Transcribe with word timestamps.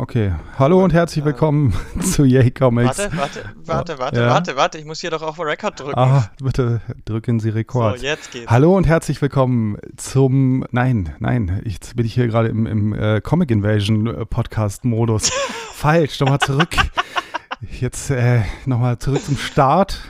Okay. 0.00 0.32
Hallo 0.56 0.84
und 0.84 0.92
herzlich 0.92 1.24
willkommen 1.24 1.74
zu 2.00 2.24
Yay 2.24 2.52
Comics. 2.52 2.98
Warte, 2.98 3.16
warte, 3.16 3.44
warte, 3.64 3.98
warte, 3.98 4.20
Ja. 4.20 4.30
warte, 4.30 4.54
warte. 4.54 4.78
Ich 4.78 4.84
muss 4.84 5.00
hier 5.00 5.10
doch 5.10 5.22
auf 5.22 5.40
Record 5.40 5.80
drücken. 5.80 5.98
Ah, 5.98 6.30
bitte 6.40 6.80
drücken 7.04 7.40
Sie 7.40 7.48
Rekord. 7.48 7.98
so, 7.98 8.06
jetzt 8.06 8.30
geht's. 8.30 8.48
Hallo 8.48 8.76
und 8.76 8.86
herzlich 8.86 9.20
willkommen 9.20 9.76
zum. 9.96 10.64
Nein, 10.70 11.16
nein, 11.18 11.62
jetzt 11.64 11.96
bin 11.96 12.06
ich 12.06 12.14
hier 12.14 12.28
gerade 12.28 12.46
im, 12.46 12.66
im 12.66 12.92
äh, 12.94 13.20
Comic 13.20 13.50
Invasion 13.50 14.06
äh, 14.06 14.24
Podcast-Modus. 14.24 15.30
Falsch, 15.72 16.20
nochmal 16.20 16.38
zurück. 16.38 16.76
Jetzt 17.80 18.10
äh, 18.10 18.42
nochmal 18.66 19.00
zurück 19.00 19.24
zum 19.24 19.36
Start. 19.36 20.00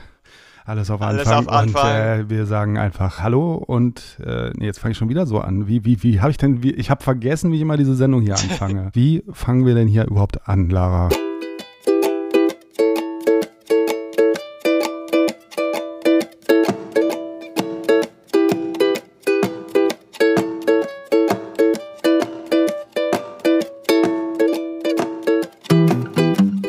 Alles 0.68 0.90
auf 0.90 1.00
Alles 1.00 1.26
Anfang. 1.26 1.46
auf 1.46 1.48
Anfang. 1.50 1.90
Und 1.90 1.96
äh, 1.96 2.28
wir 2.28 2.44
sagen 2.44 2.76
einfach 2.76 3.20
Hallo 3.20 3.54
und 3.54 4.18
äh, 4.22 4.50
nee, 4.54 4.66
jetzt 4.66 4.78
fange 4.78 4.92
ich 4.92 4.98
schon 4.98 5.08
wieder 5.08 5.24
so 5.24 5.40
an. 5.40 5.66
Wie, 5.66 5.86
wie, 5.86 6.02
wie 6.02 6.20
habe 6.20 6.30
ich 6.30 6.36
denn, 6.36 6.62
wie, 6.62 6.72
ich 6.72 6.90
habe 6.90 7.02
vergessen, 7.02 7.50
wie 7.52 7.56
ich 7.56 7.62
immer 7.62 7.78
diese 7.78 7.94
Sendung 7.94 8.20
hier 8.20 8.34
anfange. 8.34 8.90
wie 8.92 9.24
fangen 9.32 9.64
wir 9.64 9.74
denn 9.74 9.88
hier 9.88 10.04
überhaupt 10.04 10.46
an, 10.46 10.68
Lara? 10.68 11.08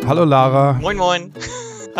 Hallo 0.07 0.23
Lara. 0.23 0.79
Moin, 0.79 0.95
moin. 0.95 1.33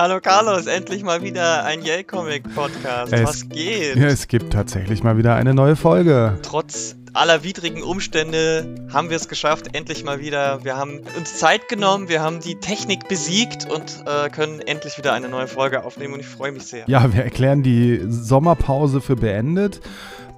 Hallo 0.01 0.21
Carlos, 0.21 0.65
endlich 0.65 1.03
mal 1.03 1.21
wieder 1.23 1.65
ein 1.65 1.81
Yay 1.81 2.05
Comic 2.05 2.55
Podcast. 2.55 3.11
Es- 3.11 3.21
Was 3.21 3.49
geht? 3.49 3.97
Es 3.97 4.29
gibt 4.29 4.53
tatsächlich 4.53 5.03
mal 5.03 5.17
wieder 5.17 5.35
eine 5.35 5.53
neue 5.53 5.75
Folge. 5.75 6.39
Trotz 6.41 6.95
aller 7.11 7.43
widrigen 7.43 7.83
Umstände 7.83 8.75
haben 8.93 9.09
wir 9.09 9.17
es 9.17 9.27
geschafft, 9.27 9.75
endlich 9.75 10.05
mal 10.05 10.21
wieder. 10.21 10.63
Wir 10.63 10.77
haben 10.77 11.01
uns 11.17 11.37
Zeit 11.37 11.67
genommen, 11.67 12.07
wir 12.07 12.21
haben 12.21 12.39
die 12.39 12.55
Technik 12.61 13.09
besiegt 13.09 13.69
und 13.69 14.05
äh, 14.05 14.29
können 14.29 14.61
endlich 14.61 14.97
wieder 14.97 15.11
eine 15.11 15.27
neue 15.27 15.47
Folge 15.47 15.83
aufnehmen 15.83 16.13
und 16.13 16.21
ich 16.21 16.27
freue 16.27 16.53
mich 16.53 16.63
sehr. 16.63 16.85
Ja, 16.87 17.11
wir 17.13 17.23
erklären 17.23 17.61
die 17.61 17.99
Sommerpause 18.07 19.01
für 19.01 19.17
beendet. 19.17 19.81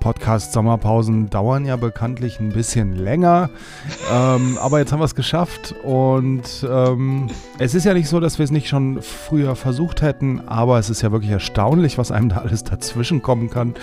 Podcast-Sommerpausen 0.01 1.29
dauern 1.29 1.65
ja 1.65 1.75
bekanntlich 1.77 2.39
ein 2.39 2.49
bisschen 2.49 2.95
länger. 2.95 3.49
ähm, 4.11 4.57
aber 4.59 4.79
jetzt 4.79 4.91
haben 4.91 4.99
wir 4.99 5.05
es 5.05 5.15
geschafft 5.15 5.73
und 5.83 6.43
ähm, 6.69 7.27
es 7.59 7.73
ist 7.75 7.85
ja 7.85 7.93
nicht 7.93 8.09
so, 8.09 8.19
dass 8.19 8.37
wir 8.37 8.43
es 8.43 8.51
nicht 8.51 8.67
schon 8.67 9.01
früher 9.01 9.55
versucht 9.55 10.01
hätten, 10.01 10.41
aber 10.47 10.79
es 10.79 10.89
ist 10.89 11.01
ja 11.01 11.11
wirklich 11.11 11.31
erstaunlich, 11.31 11.97
was 11.97 12.11
einem 12.11 12.29
da 12.29 12.37
alles 12.37 12.63
dazwischen 12.63 13.21
kommen 13.21 13.49
kann. 13.49 13.75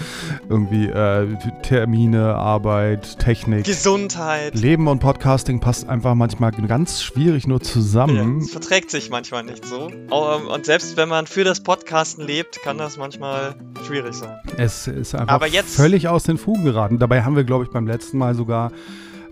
Irgendwie 0.49 0.87
äh, 0.89 1.27
Termine, 1.63 2.35
Arbeit, 2.35 3.19
Technik. 3.19 3.65
Gesundheit. 3.65 4.55
Leben 4.55 4.89
und 4.89 4.99
Podcasting 4.99 5.61
passt 5.61 5.89
einfach 5.89 6.15
manchmal 6.15 6.51
ganz 6.53 7.03
schwierig 7.03 7.47
nur 7.47 7.59
Ja, 7.59 7.65
zusammen. 7.65 8.39
es 8.39 8.51
verträgt 8.51 8.91
sich 8.91 9.11
manchmal 9.11 9.45
nicht 9.45 9.65
so. 9.65 9.89
Ähm, 9.91 10.09
Und 10.49 10.67
selbst 10.67 10.97
wenn 10.97 11.09
man 11.09 11.27
für 11.27 11.45
das 11.45 11.61
Podcasten 11.63 12.25
lebt, 12.27 12.61
kann 12.63 12.79
das 12.79 12.97
manchmal 12.97 13.55
schwierig 13.87 14.15
sein. 14.15 14.37
Es 14.57 14.87
ist 14.89 15.15
einfach 15.15 15.35
Aber 15.35 15.47
jetzt- 15.47 15.77
völlig 15.77 16.08
aus 16.13 16.25
den 16.25 16.39
Fugen 16.39 16.65
geraten. 16.65 16.99
Dabei 16.99 17.23
haben 17.23 17.37
wir, 17.37 17.45
glaube 17.45 17.65
ich, 17.65 17.71
beim 17.71 17.87
letzten 17.87 18.19
Mal 18.19 18.35
sogar 18.35 18.73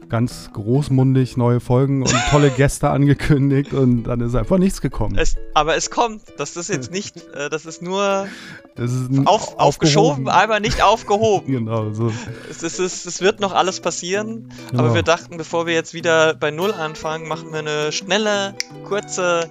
ganz 0.09 0.51
großmundig 0.53 1.37
neue 1.37 1.59
Folgen 1.59 2.03
und 2.03 2.15
tolle 2.31 2.51
Gäste 2.51 2.91
angekündigt 2.91 3.73
und 3.73 4.05
dann 4.05 4.21
ist 4.21 4.37
einfach 4.37 4.57
nichts 4.59 4.81
gekommen. 4.81 5.19
Es, 5.19 5.35
aber 5.53 5.75
es 5.75 5.91
kommt. 5.91 6.23
Das 6.37 6.57
ist 6.57 6.69
jetzt 6.69 6.93
nicht, 6.93 7.17
äh, 7.35 7.51
das 7.51 7.67
ist 7.67 7.83
nur 7.83 8.29
Das 8.77 8.93
ist 8.93 9.11
auf, 9.27 9.59
aufgeschoben, 9.59 10.29
aber 10.29 10.61
nicht 10.61 10.81
aufgehoben. 10.81 11.51
Genau, 11.53 11.91
so. 11.91 12.13
Es, 12.49 12.63
es, 12.63 12.79
es, 12.79 13.05
es 13.05 13.21
wird 13.21 13.41
noch 13.41 13.53
alles 13.53 13.81
passieren, 13.81 14.53
Genau. 14.71 14.85
aber 14.85 14.95
wir 14.95 15.03
dachten, 15.03 15.39
bevor 15.39 15.67
wir 15.67 15.75
jetzt 15.75 15.93
wieder 15.93 16.35
bei 16.35 16.53
Null 16.53 16.73
anfangen, 16.73 17.27
machen 17.27 17.51
wir 17.51 17.59
eine 17.59 17.91
schnelle, 17.91 18.55
kurze 18.85 19.49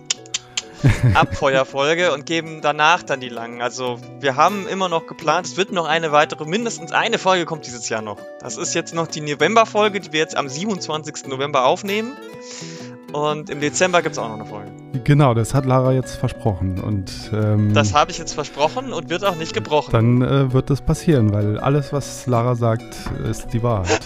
Abfeuerfolge 1.14 2.14
und 2.14 2.25
geben 2.25 2.59
danach 2.61 3.03
dann 3.03 3.19
die 3.19 3.30
langen. 3.30 3.61
Also 3.61 3.97
wir 4.19 4.36
haben 4.36 4.67
immer 4.67 4.89
noch 4.89 5.08
geplant, 5.08 5.47
es 5.47 5.58
wird 5.58 5.72
noch 5.72 5.86
eine 5.88 6.11
weitere, 6.11 6.45
mindestens 6.45 6.92
eine 6.92 7.17
Folge 7.17 7.45
kommt 7.45 7.65
dieses 7.65 7.89
Jahr 7.89 8.02
noch. 8.02 8.17
Das 8.39 8.58
ist 8.58 8.73
jetzt 8.76 8.93
noch 8.93 9.08
die 9.08 9.21
November-Folge, 9.21 9.99
die 9.99 10.14
wir 10.14 10.20
jetzt 10.20 10.36
am 10.37 10.49
27. 10.49 11.27
November 11.27 11.65
aufnehmen. 11.65 12.14
Und 13.14 13.49
im 13.49 13.61
Dezember 13.61 14.02
gibt 14.02 14.14
es 14.14 14.20
auch 14.20 14.27
noch 14.27 14.36
eine 14.36 14.45
Folge. 14.45 14.71
Genau, 15.05 15.33
das 15.33 15.54
hat 15.54 15.65
Lara 15.65 15.93
jetzt 15.93 16.15
versprochen 16.15 16.80
und 16.82 17.11
ähm, 17.33 17.73
Das 17.73 17.93
habe 17.93 18.11
ich 18.11 18.17
jetzt 18.17 18.33
versprochen 18.33 18.92
und 18.92 19.10
wird 19.10 19.23
auch 19.23 19.36
nicht 19.36 19.54
gebrochen. 19.54 19.92
dann 19.92 20.21
äh, 20.21 20.52
wird 20.54 20.70
das 20.70 20.81
passieren, 20.81 21.31
weil 21.33 21.60
alles, 21.60 21.93
was 21.93 22.27
Lara 22.27 22.55
sagt, 22.55 22.95
ist 23.30 23.54
die 23.54 23.61
Wahrheit. 23.64 24.02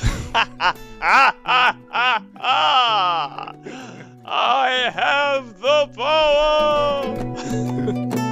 Ah, 1.02 1.34
ah, 1.44 1.74
ah, 1.92 2.20
ah. 2.40 3.54
I 4.32 4.92
have 4.94 5.56
the 5.60 5.88
power! 5.96 7.16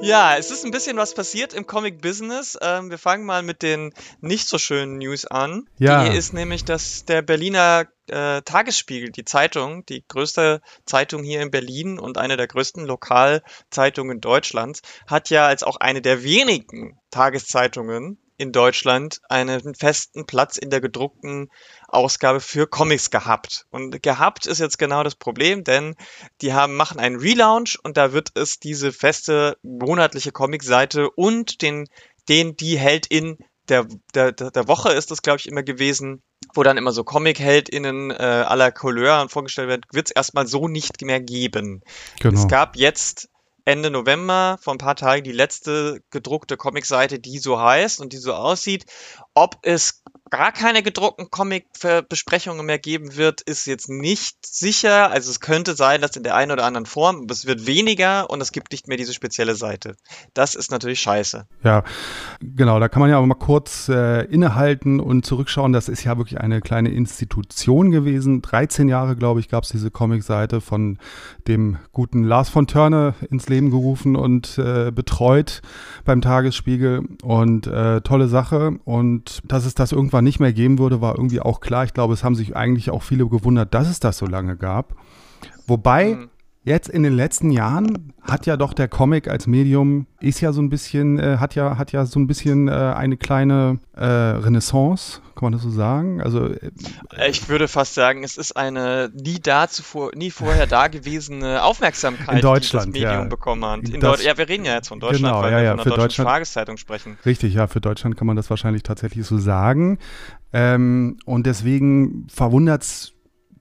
Ja, 0.00 0.36
es 0.36 0.50
ist 0.50 0.64
ein 0.64 0.70
bisschen 0.70 0.96
was 0.96 1.12
passiert 1.12 1.52
im 1.52 1.66
Comic-Business. 1.66 2.56
Ähm, 2.62 2.88
wir 2.88 2.98
fangen 2.98 3.26
mal 3.26 3.42
mit 3.42 3.62
den 3.62 3.92
nicht 4.20 4.48
so 4.48 4.56
schönen 4.56 4.98
News 4.98 5.26
an. 5.26 5.68
Ja. 5.78 6.08
Die 6.08 6.16
ist 6.16 6.32
nämlich, 6.32 6.64
dass 6.64 7.04
der 7.04 7.20
Berliner 7.20 7.86
äh, 8.06 8.40
Tagesspiegel, 8.42 9.10
die 9.10 9.24
Zeitung, 9.24 9.84
die 9.86 10.04
größte 10.06 10.62
Zeitung 10.86 11.24
hier 11.24 11.42
in 11.42 11.50
Berlin 11.50 11.98
und 11.98 12.16
eine 12.16 12.36
der 12.36 12.46
größten 12.46 12.86
Lokalzeitungen 12.86 14.20
Deutschlands, 14.20 14.82
hat 15.06 15.30
ja 15.30 15.46
als 15.46 15.62
auch 15.62 15.76
eine 15.76 16.00
der 16.00 16.22
wenigen 16.22 16.98
Tageszeitungen 17.10 18.18
in 18.38 18.52
Deutschland 18.52 19.20
einen 19.28 19.74
festen 19.74 20.24
Platz 20.24 20.56
in 20.56 20.70
der 20.70 20.80
gedruckten 20.80 21.50
Ausgabe 21.88 22.40
für 22.40 22.66
Comics 22.66 23.10
gehabt. 23.10 23.66
Und 23.70 24.02
gehabt 24.02 24.46
ist 24.46 24.60
jetzt 24.60 24.78
genau 24.78 25.02
das 25.02 25.16
Problem, 25.16 25.64
denn 25.64 25.96
die 26.40 26.54
haben, 26.54 26.76
machen 26.76 27.00
einen 27.00 27.16
Relaunch 27.16 27.78
und 27.82 27.96
da 27.96 28.12
wird 28.12 28.30
es 28.34 28.60
diese 28.60 28.92
feste 28.92 29.58
monatliche 29.62 30.32
Comicseite 30.32 31.10
und 31.10 31.62
den, 31.62 31.88
den 32.28 32.56
die 32.56 32.78
Heldin 32.78 33.38
der, 33.68 33.86
der, 34.14 34.32
der 34.32 34.50
der 34.50 34.68
Woche 34.68 34.92
ist 34.92 35.10
das, 35.10 35.20
glaube 35.20 35.40
ich, 35.40 35.48
immer 35.48 35.62
gewesen, 35.62 36.22
wo 36.54 36.62
dann 36.62 36.78
immer 36.78 36.92
so 36.92 37.04
Comic-HeldInnen 37.04 38.10
äh, 38.10 38.14
aller 38.14 38.72
Couleur 38.72 39.28
vorgestellt 39.28 39.68
werden, 39.68 39.82
wird 39.92 40.08
es 40.08 40.12
erstmal 40.12 40.46
so 40.46 40.68
nicht 40.68 41.02
mehr 41.02 41.20
geben. 41.20 41.82
Genau. 42.20 42.38
Es 42.38 42.48
gab 42.48 42.76
jetzt 42.76 43.28
Ende 43.68 43.90
November 43.90 44.58
vor 44.62 44.72
ein 44.72 44.78
paar 44.78 44.96
Tagen 44.96 45.24
die 45.24 45.32
letzte 45.32 46.00
gedruckte 46.08 46.56
Comicseite, 46.56 47.18
die 47.18 47.38
so 47.38 47.60
heißt 47.60 48.00
und 48.00 48.14
die 48.14 48.16
so 48.16 48.32
aussieht. 48.32 48.86
Ob 49.40 49.58
es 49.62 50.02
gar 50.30 50.52
keine 50.52 50.82
gedruckten 50.82 51.30
Comic-Besprechungen 51.30 52.64
mehr 52.66 52.78
geben 52.78 53.16
wird, 53.16 53.40
ist 53.42 53.66
jetzt 53.66 53.88
nicht 53.88 54.36
sicher. 54.44 55.10
Also 55.10 55.30
es 55.30 55.40
könnte 55.40 55.74
sein, 55.74 56.00
dass 56.00 56.16
in 56.16 56.22
der 56.22 56.34
einen 56.34 56.52
oder 56.52 56.64
anderen 56.64 56.86
Form, 56.86 57.22
aber 57.22 57.32
es 57.32 57.46
wird 57.46 57.66
weniger 57.66 58.30
und 58.30 58.40
es 58.40 58.52
gibt 58.52 58.72
nicht 58.72 58.88
mehr 58.88 58.96
diese 58.96 59.14
spezielle 59.14 59.54
Seite. 59.54 59.96
Das 60.34 60.54
ist 60.54 60.70
natürlich 60.70 61.00
scheiße. 61.00 61.46
Ja, 61.62 61.84
genau, 62.40 62.80
da 62.80 62.88
kann 62.88 63.00
man 63.00 63.10
ja 63.10 63.18
auch 63.18 63.26
mal 63.26 63.34
kurz 63.34 63.88
äh, 63.88 64.22
innehalten 64.24 65.00
und 65.00 65.24
zurückschauen. 65.24 65.72
Das 65.72 65.88
ist 65.88 66.04
ja 66.04 66.18
wirklich 66.18 66.40
eine 66.40 66.60
kleine 66.60 66.90
Institution 66.90 67.90
gewesen. 67.90 68.42
13 68.42 68.88
Jahre, 68.88 69.16
glaube 69.16 69.40
ich, 69.40 69.48
gab 69.48 69.64
es 69.64 69.70
diese 69.70 69.90
Comicseite 69.90 70.60
von 70.60 70.98
dem 71.46 71.78
guten 71.92 72.24
Lars 72.24 72.48
von 72.48 72.66
Törne 72.66 73.14
ins 73.30 73.48
Leben 73.48 73.70
gerufen 73.70 74.16
und 74.16 74.58
äh, 74.58 74.90
betreut 74.90 75.62
beim 76.04 76.20
Tagesspiegel. 76.20 77.06
Und 77.22 77.66
äh, 77.66 78.00
tolle 78.02 78.28
Sache. 78.28 78.78
Und 78.84 79.27
dass 79.44 79.64
es 79.64 79.74
das 79.74 79.92
irgendwann 79.92 80.24
nicht 80.24 80.40
mehr 80.40 80.52
geben 80.52 80.78
würde, 80.78 81.00
war 81.00 81.14
irgendwie 81.16 81.40
auch 81.40 81.60
klar. 81.60 81.84
Ich 81.84 81.94
glaube, 81.94 82.14
es 82.14 82.24
haben 82.24 82.34
sich 82.34 82.56
eigentlich 82.56 82.90
auch 82.90 83.02
viele 83.02 83.26
gewundert, 83.28 83.74
dass 83.74 83.88
es 83.88 84.00
das 84.00 84.18
so 84.18 84.26
lange 84.26 84.56
gab. 84.56 84.94
Wobei, 85.66 86.14
Mhm. 86.14 86.28
Jetzt 86.64 86.88
in 86.90 87.02
den 87.02 87.14
letzten 87.14 87.50
Jahren 87.50 88.12
hat 88.20 88.44
ja 88.44 88.56
doch 88.58 88.74
der 88.74 88.88
Comic 88.88 89.26
als 89.28 89.46
Medium 89.46 90.06
ist 90.20 90.40
ja 90.40 90.52
so 90.52 90.60
ein 90.60 90.68
bisschen, 90.68 91.18
äh, 91.18 91.38
hat 91.38 91.54
ja, 91.54 91.78
hat 91.78 91.92
ja 91.92 92.04
so 92.04 92.18
ein 92.20 92.26
bisschen 92.26 92.68
äh, 92.68 92.72
eine 92.72 93.16
kleine 93.16 93.78
äh, 93.96 94.04
Renaissance, 94.04 95.20
kann 95.34 95.44
man 95.44 95.52
das 95.52 95.62
so 95.62 95.70
sagen? 95.70 96.20
Also 96.20 96.46
äh, 96.48 96.70
Ich 97.30 97.48
würde 97.48 97.68
fast 97.68 97.94
sagen, 97.94 98.22
es 98.24 98.36
ist 98.36 98.54
eine 98.56 99.10
nie 99.14 99.38
da 99.40 99.68
zuvor, 99.68 100.10
nie 100.14 100.30
vorher 100.30 100.66
dagewesene 100.66 101.62
Aufmerksamkeit, 101.62 102.34
In 102.36 102.40
Deutschland, 102.42 102.88
die 102.94 103.00
das 103.00 103.08
Medium 103.12 103.22
ja. 103.24 103.28
bekommen 103.28 103.64
hat. 103.64 103.88
In 103.88 104.00
Das- 104.00 104.22
ja, 104.22 104.36
wir 104.36 104.48
reden 104.48 104.66
ja 104.66 104.74
jetzt 104.74 104.88
von 104.88 105.00
Deutschland, 105.00 105.32
Genau, 105.32 105.40
weil 105.42 105.52
ja, 105.52 105.58
wir 105.58 105.64
ja, 105.64 105.70
von 105.76 105.84
für 105.84 105.94
einer 105.94 106.02
deutschen 106.02 106.24
Tageszeitung 106.26 106.76
sprechen. 106.76 107.16
richtig, 107.24 107.54
ja, 107.54 107.66
für 107.66 107.80
Deutschland 107.80 108.16
kann 108.18 108.26
man 108.26 108.36
das 108.36 108.50
wahrscheinlich 108.50 108.82
tatsächlich 108.82 109.24
so 109.24 109.38
sagen. 109.38 109.98
Ähm, 110.52 111.18
und 111.24 111.46
deswegen 111.46 112.26
verwundert 112.28 112.82
es 112.82 113.12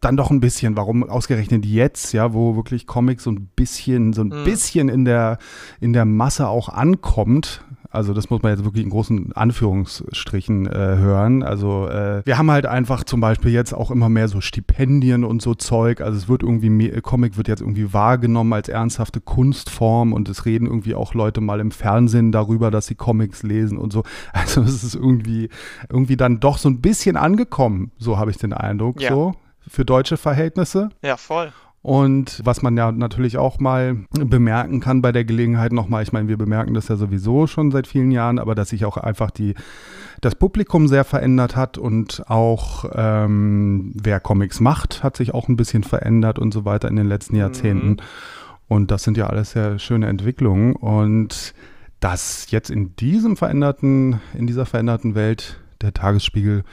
dann 0.02 0.18
doch 0.18 0.30
ein 0.32 0.40
bisschen, 0.40 0.76
warum 0.78 1.04
ausgerechnet 1.04 1.66
jetzt, 1.66 2.14
ja, 2.14 2.34
wo 2.34 2.56
wirklich 2.56 2.86
Comics 2.88 3.24
so 3.24 3.32
ein 3.32 3.50
bisschen, 3.56 4.14
so 4.14 4.22
ein 4.22 4.30
Mhm. 4.30 4.44
bisschen 4.44 4.90
in 4.90 5.06
der, 5.06 5.38
in 5.80 5.94
der 5.94 6.06
Masse 6.06 6.48
auch 6.48 6.70
ankommt. 6.70 7.64
Also 7.90 8.14
das 8.14 8.30
muss 8.30 8.44
man 8.44 8.52
jetzt 8.52 8.66
wirklich 8.66 8.84
in 8.84 8.90
großen 8.92 9.32
Anführungsstrichen 9.34 10.68
äh, 10.68 10.70
hören. 10.98 11.42
Also 11.42 11.88
äh, 11.88 12.22
wir 12.26 12.38
haben 12.38 12.52
halt 12.52 12.66
einfach 12.66 13.04
zum 13.06 13.22
Beispiel 13.22 13.52
jetzt 13.52 13.74
auch 13.74 13.92
immer 13.92 14.10
mehr 14.10 14.28
so 14.28 14.42
Stipendien 14.42 15.24
und 15.24 15.42
so 15.42 15.56
Zeug. 15.56 16.02
Also 16.02 16.18
es 16.18 16.28
wird 16.28 16.44
irgendwie, 16.44 16.70
mehr, 16.70 17.02
Comic 17.02 17.38
wird 17.38 17.48
jetzt 17.48 17.62
irgendwie 17.62 17.94
wahrgenommen 17.94 18.54
als 18.54 18.70
ernsthafte 18.70 19.22
Kunstform 19.22 20.14
und 20.14 20.28
es 20.30 20.46
reden 20.46 20.68
irgendwie 20.68 20.96
auch 20.96 21.14
Leute 21.14 21.42
mal 21.42 21.60
im 21.60 21.72
Fernsehen 21.72 22.32
darüber, 22.32 22.72
dass 22.72 22.88
sie 22.88 22.96
Comics 22.96 23.44
lesen 23.44 23.78
und 23.78 23.94
so. 23.94 24.04
Also 24.34 24.62
es 24.62 24.84
ist 24.84 24.96
irgendwie, 24.96 25.50
irgendwie 25.90 26.18
dann 26.18 26.40
doch 26.40 26.58
so 26.58 26.70
ein 26.70 26.82
bisschen 26.82 27.16
angekommen, 27.18 27.92
so 27.98 28.18
habe 28.18 28.32
ich 28.32 28.38
den 28.38 28.54
Eindruck. 28.54 29.02
Ja. 29.02 29.10
So. 29.10 29.34
Für 29.68 29.86
deutsche 29.86 30.18
Verhältnisse. 30.18 30.90
Ja, 31.02 31.18
voll. 31.18 31.52
Und 31.82 32.42
was 32.44 32.62
man 32.62 32.76
ja 32.76 32.92
natürlich 32.92 33.38
auch 33.38 33.60
mal 33.60 33.96
bemerken 34.12 34.82
kann 34.82 35.02
bei 35.02 35.14
der 35.14 35.24
Gelegenheit 35.24 35.72
nochmal, 35.72 36.04
ich 36.04 36.12
meine, 36.12 36.28
wir 36.28 36.38
bemerken 36.38 36.74
das 36.74 36.90
ja 36.90 36.98
sowieso 36.98 37.48
schon 37.48 37.72
seit 37.72 37.88
vielen 37.88 38.12
Jahren, 38.12 38.40
aber 38.40 38.56
dass 38.56 38.70
sich 38.70 38.84
auch 38.84 38.98
einfach 38.98 39.32
die, 39.32 39.54
das 40.20 40.36
Publikum 40.36 40.90
sehr 40.90 41.06
verändert 41.06 41.56
hat 41.56 41.78
und 41.78 42.24
auch 42.28 42.84
ähm, 42.94 43.94
wer 43.96 44.20
Comics 44.20 44.60
macht, 44.60 45.02
hat 45.02 45.16
sich 45.16 45.34
auch 45.34 45.48
ein 45.48 45.56
bisschen 45.56 45.84
verändert 45.84 46.40
und 46.40 46.54
so 46.54 46.66
weiter 46.66 46.90
in 46.90 46.98
den 46.98 47.08
letzten 47.08 47.36
mhm. 47.36 47.40
Jahrzehnten. 47.40 47.90
Mhm. 47.90 47.98
Und 48.68 48.92
das 48.92 49.04
sind 49.04 49.16
ja 49.16 49.28
alles 49.28 49.52
sehr 49.52 49.80
schöne 49.80 50.08
Entwicklungen. 50.08 50.76
Und 50.76 51.54
dass 52.00 52.52
jetzt 52.52 52.70
in 52.70 52.96
diesem 52.98 53.38
veränderten, 53.38 54.20
in 54.34 54.46
dieser 54.46 54.66
veränderten 54.66 55.16
Welt 55.16 55.60
der 55.82 55.94
Tagesspiegel 55.94 56.64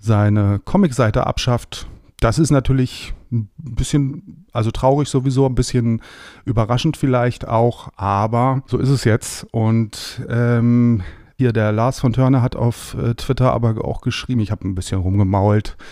seine 0.00 0.60
Comicseite 0.64 1.26
abschafft, 1.26 1.88
das 2.22 2.38
ist 2.38 2.50
natürlich 2.50 3.14
ein 3.32 3.50
bisschen, 3.56 4.46
also 4.52 4.70
traurig 4.70 5.08
sowieso, 5.08 5.46
ein 5.46 5.54
bisschen 5.54 6.02
überraschend 6.44 6.96
vielleicht 6.96 7.48
auch, 7.48 7.88
aber 7.96 8.62
so 8.66 8.78
ist 8.78 8.90
es 8.90 9.04
jetzt. 9.04 9.46
Und 9.50 10.22
ähm, 10.28 11.02
hier 11.36 11.52
der 11.52 11.72
Lars 11.72 11.98
von 11.98 12.12
Törner 12.12 12.40
hat 12.40 12.54
auf 12.54 12.94
äh, 12.94 13.14
Twitter 13.14 13.52
aber 13.52 13.84
auch 13.84 14.00
geschrieben, 14.00 14.40
ich 14.40 14.52
habe 14.52 14.68
ein 14.68 14.74
bisschen 14.74 15.00
rumgemault. 15.00 15.76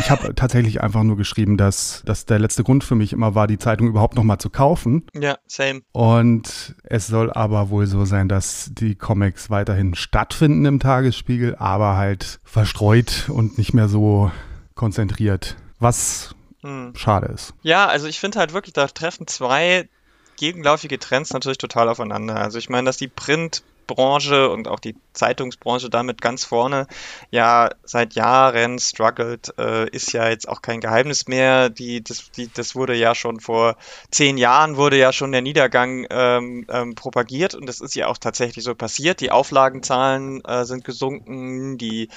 Ich 0.00 0.10
habe 0.10 0.34
tatsächlich 0.34 0.80
einfach 0.80 1.04
nur 1.04 1.16
geschrieben, 1.16 1.56
dass, 1.56 2.02
dass 2.04 2.26
der 2.26 2.40
letzte 2.40 2.64
Grund 2.64 2.82
für 2.82 2.96
mich 2.96 3.12
immer 3.12 3.36
war, 3.36 3.46
die 3.46 3.56
Zeitung 3.56 3.86
überhaupt 3.86 4.16
nochmal 4.16 4.38
zu 4.38 4.50
kaufen. 4.50 5.04
Ja, 5.14 5.36
same. 5.46 5.82
Und 5.92 6.74
es 6.82 7.06
soll 7.06 7.32
aber 7.32 7.70
wohl 7.70 7.86
so 7.86 8.04
sein, 8.04 8.28
dass 8.28 8.72
die 8.74 8.96
Comics 8.96 9.48
weiterhin 9.48 9.94
stattfinden 9.94 10.64
im 10.64 10.80
Tagesspiegel, 10.80 11.54
aber 11.54 11.96
halt 11.96 12.40
verstreut 12.42 13.28
und 13.28 13.58
nicht 13.58 13.74
mehr 13.74 13.86
so 13.86 14.32
konzentriert 14.74 15.56
was 15.78 16.34
hm. 16.62 16.94
schade 16.96 17.26
ist. 17.26 17.54
Ja, 17.62 17.86
also 17.86 18.06
ich 18.06 18.18
finde 18.18 18.38
halt 18.38 18.52
wirklich, 18.52 18.72
da 18.72 18.86
treffen 18.86 19.26
zwei 19.26 19.88
gegenläufige 20.36 20.98
Trends 20.98 21.32
natürlich 21.32 21.58
total 21.58 21.88
aufeinander. 21.88 22.36
Also 22.36 22.58
ich 22.58 22.68
meine, 22.68 22.86
dass 22.86 22.96
die 22.96 23.08
Print 23.08 23.62
Branche 23.86 24.50
und 24.50 24.68
auch 24.68 24.80
die 24.80 24.96
Zeitungsbranche 25.12 25.90
damit 25.90 26.20
ganz 26.20 26.44
vorne 26.44 26.86
ja 27.30 27.70
seit 27.84 28.14
Jahren 28.14 28.78
struggelt, 28.78 29.54
äh, 29.58 29.88
ist 29.90 30.12
ja 30.12 30.28
jetzt 30.28 30.48
auch 30.48 30.62
kein 30.62 30.80
Geheimnis 30.80 31.26
mehr. 31.26 31.70
Die, 31.70 32.02
das, 32.02 32.30
die, 32.32 32.52
das 32.52 32.74
wurde 32.74 32.94
ja 32.94 33.14
schon 33.14 33.40
vor 33.40 33.76
zehn 34.10 34.36
Jahren 34.38 34.76
wurde 34.76 34.98
ja 34.98 35.12
schon 35.12 35.32
der 35.32 35.42
Niedergang 35.42 36.06
ähm, 36.10 36.66
ähm, 36.68 36.94
propagiert 36.94 37.54
und 37.54 37.66
das 37.66 37.80
ist 37.80 37.94
ja 37.96 38.08
auch 38.08 38.18
tatsächlich 38.18 38.64
so 38.64 38.74
passiert. 38.74 39.20
Die 39.20 39.30
Auflagenzahlen 39.30 40.44
äh, 40.44 40.64
sind 40.64 40.84
gesunken, 40.84 41.78
die 41.78 42.08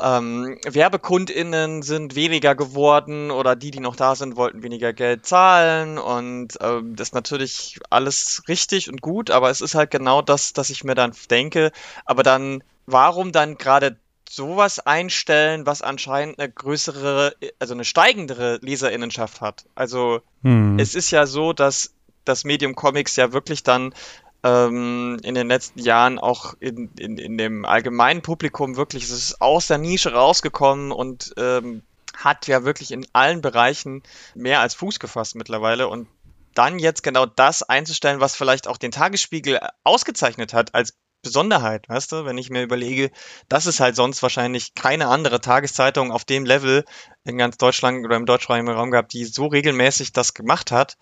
ähm, 0.00 0.58
WerbekundInnen 0.66 1.82
sind 1.82 2.14
weniger 2.14 2.54
geworden 2.54 3.30
oder 3.30 3.56
die, 3.56 3.70
die 3.70 3.80
noch 3.80 3.96
da 3.96 4.14
sind, 4.14 4.36
wollten 4.36 4.62
weniger 4.62 4.92
Geld 4.92 5.26
zahlen 5.26 5.98
und 5.98 6.58
ähm, 6.60 6.96
das 6.96 7.08
ist 7.08 7.14
natürlich 7.14 7.78
alles 7.90 8.42
richtig 8.48 8.90
und 8.90 9.00
gut, 9.00 9.30
aber 9.30 9.50
es 9.50 9.60
ist 9.60 9.74
halt 9.74 9.90
genau 9.90 10.22
das, 10.22 10.52
dass 10.52 10.70
ich 10.70 10.84
mir 10.84 10.94
dann 11.10 11.16
denke, 11.30 11.72
aber 12.04 12.22
dann, 12.22 12.62
warum 12.86 13.32
dann 13.32 13.56
gerade 13.56 13.96
sowas 14.28 14.80
einstellen, 14.80 15.66
was 15.66 15.82
anscheinend 15.82 16.38
eine 16.38 16.50
größere, 16.50 17.34
also 17.58 17.74
eine 17.74 17.84
steigendere 17.84 18.58
Leserinnenschaft 18.62 19.40
hat. 19.40 19.64
Also 19.74 20.20
hm. 20.42 20.78
es 20.78 20.94
ist 20.94 21.10
ja 21.10 21.26
so, 21.26 21.52
dass 21.52 21.94
das 22.24 22.44
Medium 22.44 22.74
Comics 22.74 23.16
ja 23.16 23.32
wirklich 23.32 23.62
dann 23.62 23.94
ähm, 24.42 25.18
in 25.22 25.34
den 25.34 25.48
letzten 25.48 25.80
Jahren 25.80 26.18
auch 26.18 26.54
in, 26.60 26.90
in, 26.98 27.18
in 27.18 27.38
dem 27.38 27.64
allgemeinen 27.64 28.22
Publikum 28.22 28.76
wirklich, 28.76 29.04
es 29.04 29.10
ist 29.10 29.40
aus 29.40 29.68
der 29.68 29.78
Nische 29.78 30.12
rausgekommen 30.12 30.90
und 30.92 31.34
ähm, 31.36 31.82
hat 32.16 32.46
ja 32.46 32.64
wirklich 32.64 32.92
in 32.92 33.06
allen 33.12 33.40
Bereichen 33.40 34.02
mehr 34.34 34.60
als 34.60 34.74
Fuß 34.74 35.00
gefasst 35.00 35.34
mittlerweile 35.34 35.88
und 35.88 36.08
dann 36.54 36.78
jetzt 36.78 37.02
genau 37.02 37.26
das 37.26 37.62
einzustellen, 37.62 38.20
was 38.20 38.36
vielleicht 38.36 38.68
auch 38.68 38.78
den 38.78 38.90
Tagesspiegel 38.90 39.60
ausgezeichnet 39.84 40.54
hat 40.54 40.74
als 40.74 40.94
Besonderheit, 41.24 41.88
weißt 41.88 42.12
du, 42.12 42.24
wenn 42.24 42.38
ich 42.38 42.50
mir 42.50 42.62
überlege, 42.62 43.10
dass 43.48 43.66
es 43.66 43.80
halt 43.80 43.96
sonst 43.96 44.22
wahrscheinlich 44.22 44.74
keine 44.74 45.08
andere 45.08 45.40
Tageszeitung 45.40 46.12
auf 46.12 46.24
dem 46.24 46.44
Level 46.44 46.84
in 47.24 47.38
ganz 47.38 47.56
Deutschland 47.56 48.04
oder 48.04 48.16
im 48.16 48.26
deutschsprachigen 48.26 48.68
Raum 48.68 48.92
gab, 48.92 49.08
die 49.08 49.24
so 49.24 49.46
regelmäßig 49.46 50.12
das 50.12 50.34
gemacht 50.34 50.70
hat, 50.70 50.96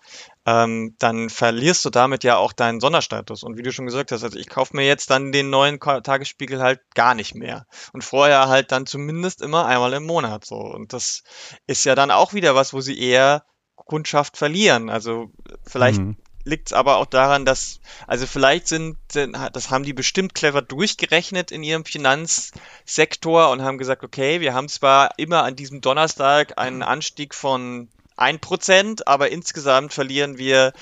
ähm, 0.45 0.95
dann 0.97 1.29
verlierst 1.29 1.83
du 1.85 1.89
damit 1.89 2.23
ja 2.23 2.37
auch 2.37 2.53
deinen 2.53 2.79
Sonderstatus. 2.79 3.43
Und 3.43 3.57
wie 3.57 3.61
du 3.61 3.71
schon 3.71 3.85
gesagt 3.85 4.11
hast, 4.11 4.23
also 4.23 4.39
ich 4.39 4.49
kaufe 4.49 4.75
mir 4.75 4.87
jetzt 4.87 5.09
dann 5.09 5.31
den 5.31 5.49
neuen 5.49 5.79
Tagesspiegel 5.79 6.61
halt 6.61 6.79
gar 6.95 7.13
nicht 7.13 7.35
mehr. 7.35 7.65
Und 7.91 8.03
vorher 8.03 8.47
halt 8.47 8.71
dann 8.71 8.85
zumindest 8.85 9.41
immer 9.41 9.65
einmal 9.65 9.93
im 9.93 10.05
Monat 10.05 10.45
so. 10.45 10.55
Und 10.55 10.93
das 10.93 11.23
ist 11.67 11.83
ja 11.83 11.93
dann 11.93 12.09
auch 12.09 12.33
wieder 12.33 12.55
was, 12.55 12.73
wo 12.73 12.79
sie 12.79 12.97
eher 12.97 13.43
Kundschaft 13.75 14.37
verlieren. 14.37 14.89
Also 14.89 15.31
vielleicht 15.65 15.99
mhm 15.99 16.17
liegt 16.45 16.67
es 16.67 16.73
aber 16.73 16.97
auch 16.97 17.05
daran, 17.05 17.45
dass, 17.45 17.79
also 18.07 18.27
vielleicht 18.27 18.67
sind, 18.67 18.97
das 19.13 19.69
haben 19.69 19.83
die 19.83 19.93
bestimmt 19.93 20.35
clever 20.35 20.61
durchgerechnet 20.61 21.51
in 21.51 21.63
ihrem 21.63 21.85
Finanzsektor 21.85 23.49
und 23.49 23.61
haben 23.61 23.77
gesagt, 23.77 24.03
okay, 24.03 24.41
wir 24.41 24.53
haben 24.53 24.67
zwar 24.67 25.11
immer 25.17 25.43
an 25.43 25.55
diesem 25.55 25.81
Donnerstag 25.81 26.57
einen 26.57 26.83
Anstieg 26.83 27.33
von 27.33 27.87
1%, 28.17 29.03
aber 29.05 29.31
insgesamt 29.31 29.93
verlieren 29.93 30.37
wir 30.37 30.73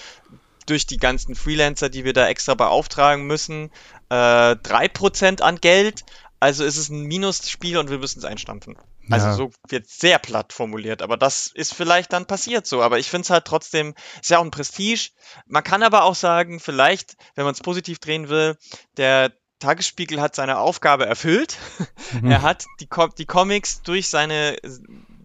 durch 0.65 0.85
die 0.85 0.97
ganzen 0.97 1.35
Freelancer, 1.35 1.89
die 1.89 2.05
wir 2.05 2.13
da 2.13 2.27
extra 2.27 2.55
beauftragen 2.55 3.25
müssen, 3.25 3.71
äh, 4.09 4.55
3% 4.55 5.41
an 5.41 5.57
Geld. 5.57 6.03
Also 6.39 6.63
ist 6.63 6.77
es 6.77 6.89
ein 6.89 7.03
Minusspiel 7.03 7.77
und 7.77 7.89
wir 7.89 7.99
müssen 7.99 8.19
es 8.19 8.25
einstampfen. 8.25 8.77
Also 9.11 9.27
ja. 9.27 9.33
so 9.33 9.51
wird 9.67 9.87
sehr 9.87 10.19
platt 10.19 10.53
formuliert, 10.53 11.01
aber 11.01 11.17
das 11.17 11.47
ist 11.47 11.73
vielleicht 11.73 12.13
dann 12.13 12.25
passiert 12.25 12.67
so. 12.67 12.81
Aber 12.81 12.99
ich 12.99 13.09
finde 13.09 13.23
es 13.23 13.29
halt 13.29 13.45
trotzdem, 13.45 13.93
ist 14.21 14.29
ja 14.29 14.39
auch 14.39 14.43
ein 14.43 14.51
Prestige. 14.51 15.11
Man 15.47 15.63
kann 15.63 15.83
aber 15.83 16.03
auch 16.03 16.15
sagen, 16.15 16.59
vielleicht, 16.59 17.15
wenn 17.35 17.45
man 17.45 17.53
es 17.53 17.61
positiv 17.61 17.99
drehen 17.99 18.29
will, 18.29 18.57
der 18.97 19.31
Tagesspiegel 19.59 20.19
hat 20.19 20.35
seine 20.35 20.57
Aufgabe 20.57 21.05
erfüllt. 21.05 21.57
Mhm. 22.11 22.29
Er 22.29 22.41
hat 22.41 22.65
die, 22.81 22.89
die 23.17 23.25
Comics 23.25 23.83
durch 23.83 24.09
seine 24.09 24.57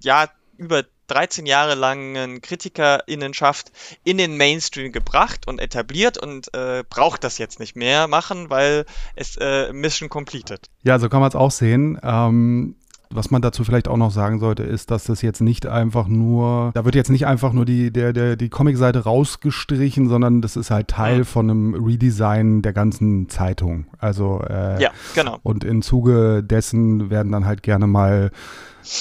ja 0.01 0.29
über 0.57 0.85
13 1.09 1.47
Jahre 1.47 1.75
langen 1.75 2.41
KritikerInnenschaft 2.41 3.73
in 4.05 4.19
den 4.19 4.37
Mainstream 4.37 4.93
gebracht 4.93 5.47
und 5.47 5.61
etabliert 5.61 6.19
und 6.19 6.53
äh, 6.55 6.85
braucht 6.89 7.25
das 7.25 7.39
jetzt 7.39 7.61
nicht 7.61 7.77
mehr 7.77 8.09
machen, 8.09 8.51
weil 8.51 8.87
es 9.15 9.37
äh, 9.37 9.73
Mission 9.73 10.09
completed. 10.09 10.69
Ja, 10.83 10.99
so 10.99 11.09
kann 11.09 11.21
man 11.21 11.29
es 11.29 11.35
auch 11.35 11.51
sehen. 11.51 11.99
Ähm, 12.03 12.77
was 13.11 13.31
man 13.31 13.43
dazu 13.43 13.65
vielleicht 13.65 13.89
auch 13.89 13.97
noch 13.97 14.11
sagen 14.11 14.39
sollte, 14.39 14.63
ist, 14.63 14.91
dass 14.91 15.05
das 15.05 15.23
jetzt 15.23 15.41
nicht 15.41 15.67
einfach 15.67 16.09
nur, 16.09 16.73
da 16.75 16.85
wird 16.85 16.95
jetzt 16.95 17.11
nicht 17.11 17.27
einfach 17.27 17.53
nur 17.53 17.65
die, 17.65 17.93
der, 17.93 18.13
der, 18.13 18.37
die 18.37 18.49
Comicseite 18.49 19.05
rausgestrichen, 19.05 20.09
sondern 20.09 20.43
das 20.43 20.57
ist 20.57 20.71
halt 20.71 20.89
Teil 20.89 21.25
von 21.25 21.51
einem 21.51 21.75
Redesign 21.75 22.63
der 22.63 22.73
ganzen 22.73 23.29
Zeitung. 23.29 23.87
Also 23.99 24.43
äh, 24.49 24.83
ja, 24.83 24.91
genau. 25.15 25.39
Und 25.43 25.65
im 25.65 25.83
Zuge 25.83 26.43
dessen 26.43 27.11
werden 27.11 27.33
dann 27.33 27.47
halt 27.47 27.63
gerne 27.63 27.87
mal 27.87 28.31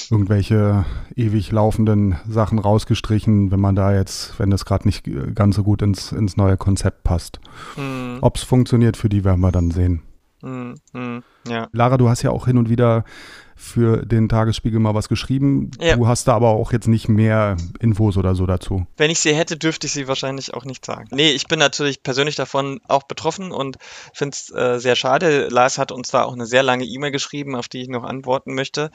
irgendwelche 0.10 0.86
ewig 1.16 1.52
laufenden 1.52 2.16
Sachen 2.28 2.60
rausgestrichen, 2.60 3.52
wenn 3.52 3.60
man 3.60 3.76
da 3.76 3.94
jetzt, 3.94 4.40
wenn 4.40 4.50
das 4.50 4.66
gerade 4.66 4.88
nicht 4.88 5.08
ganz 5.36 5.56
so 5.56 5.64
gut 5.64 5.82
ins, 5.82 6.12
ins 6.12 6.38
neue 6.38 6.58
Konzept 6.58 7.04
passt. 7.04 7.40
Mhm. 7.78 8.18
Ob 8.22 8.38
es 8.38 8.44
funktioniert, 8.44 8.98
für 8.98 9.10
die 9.10 9.24
werden 9.24 9.42
wir 9.42 9.52
dann 9.52 9.72
sehen. 9.72 10.02
Mhm. 10.42 10.76
Ja. 11.48 11.68
Lara, 11.72 11.98
du 11.98 12.10
hast 12.10 12.22
ja 12.22 12.32
auch 12.32 12.46
hin 12.46 12.58
und 12.58 12.70
wieder 12.70 13.04
für 13.58 14.06
den 14.06 14.28
Tagesspiegel 14.28 14.80
mal 14.80 14.94
was 14.94 15.08
geschrieben. 15.08 15.72
Ja. 15.80 15.96
Du 15.96 16.08
hast 16.08 16.28
da 16.28 16.36
aber 16.36 16.50
auch 16.50 16.74
jetzt 16.74 16.88
nicht 16.88 17.08
mehr 17.08 17.56
Infos 17.80 18.18
oder 18.18 18.36
so 18.36 18.46
dazu. 18.46 18.86
Wenn 18.98 19.10
ich 19.10 19.20
sie 19.20 19.34
hätte, 19.34 19.56
dürfte 19.56 19.88
ich 19.88 19.94
sie 19.94 20.10
wahrscheinlich 20.10 20.54
auch 20.54 20.66
nicht 20.66 20.86
sagen. 20.86 21.08
Nee, 21.12 21.32
ich 21.32 21.48
bin 21.48 21.58
natürlich 21.58 22.04
persönlich 22.04 22.36
davon 22.36 22.82
auch 22.88 23.04
betroffen 23.04 23.52
und 23.52 23.78
finde 24.14 24.36
es 24.36 24.54
äh, 24.54 24.80
sehr 24.80 24.98
schade. 24.98 25.48
Lars 25.48 25.78
hat 25.78 25.94
uns 25.94 26.10
da 26.10 26.24
auch 26.24 26.34
eine 26.34 26.46
sehr 26.46 26.64
lange 26.64 26.84
E-Mail 26.84 27.12
geschrieben, 27.12 27.56
auf 27.56 27.70
die 27.70 27.82
ich 27.82 27.88
noch 27.88 28.04
antworten 28.04 28.56
möchte. 28.56 28.92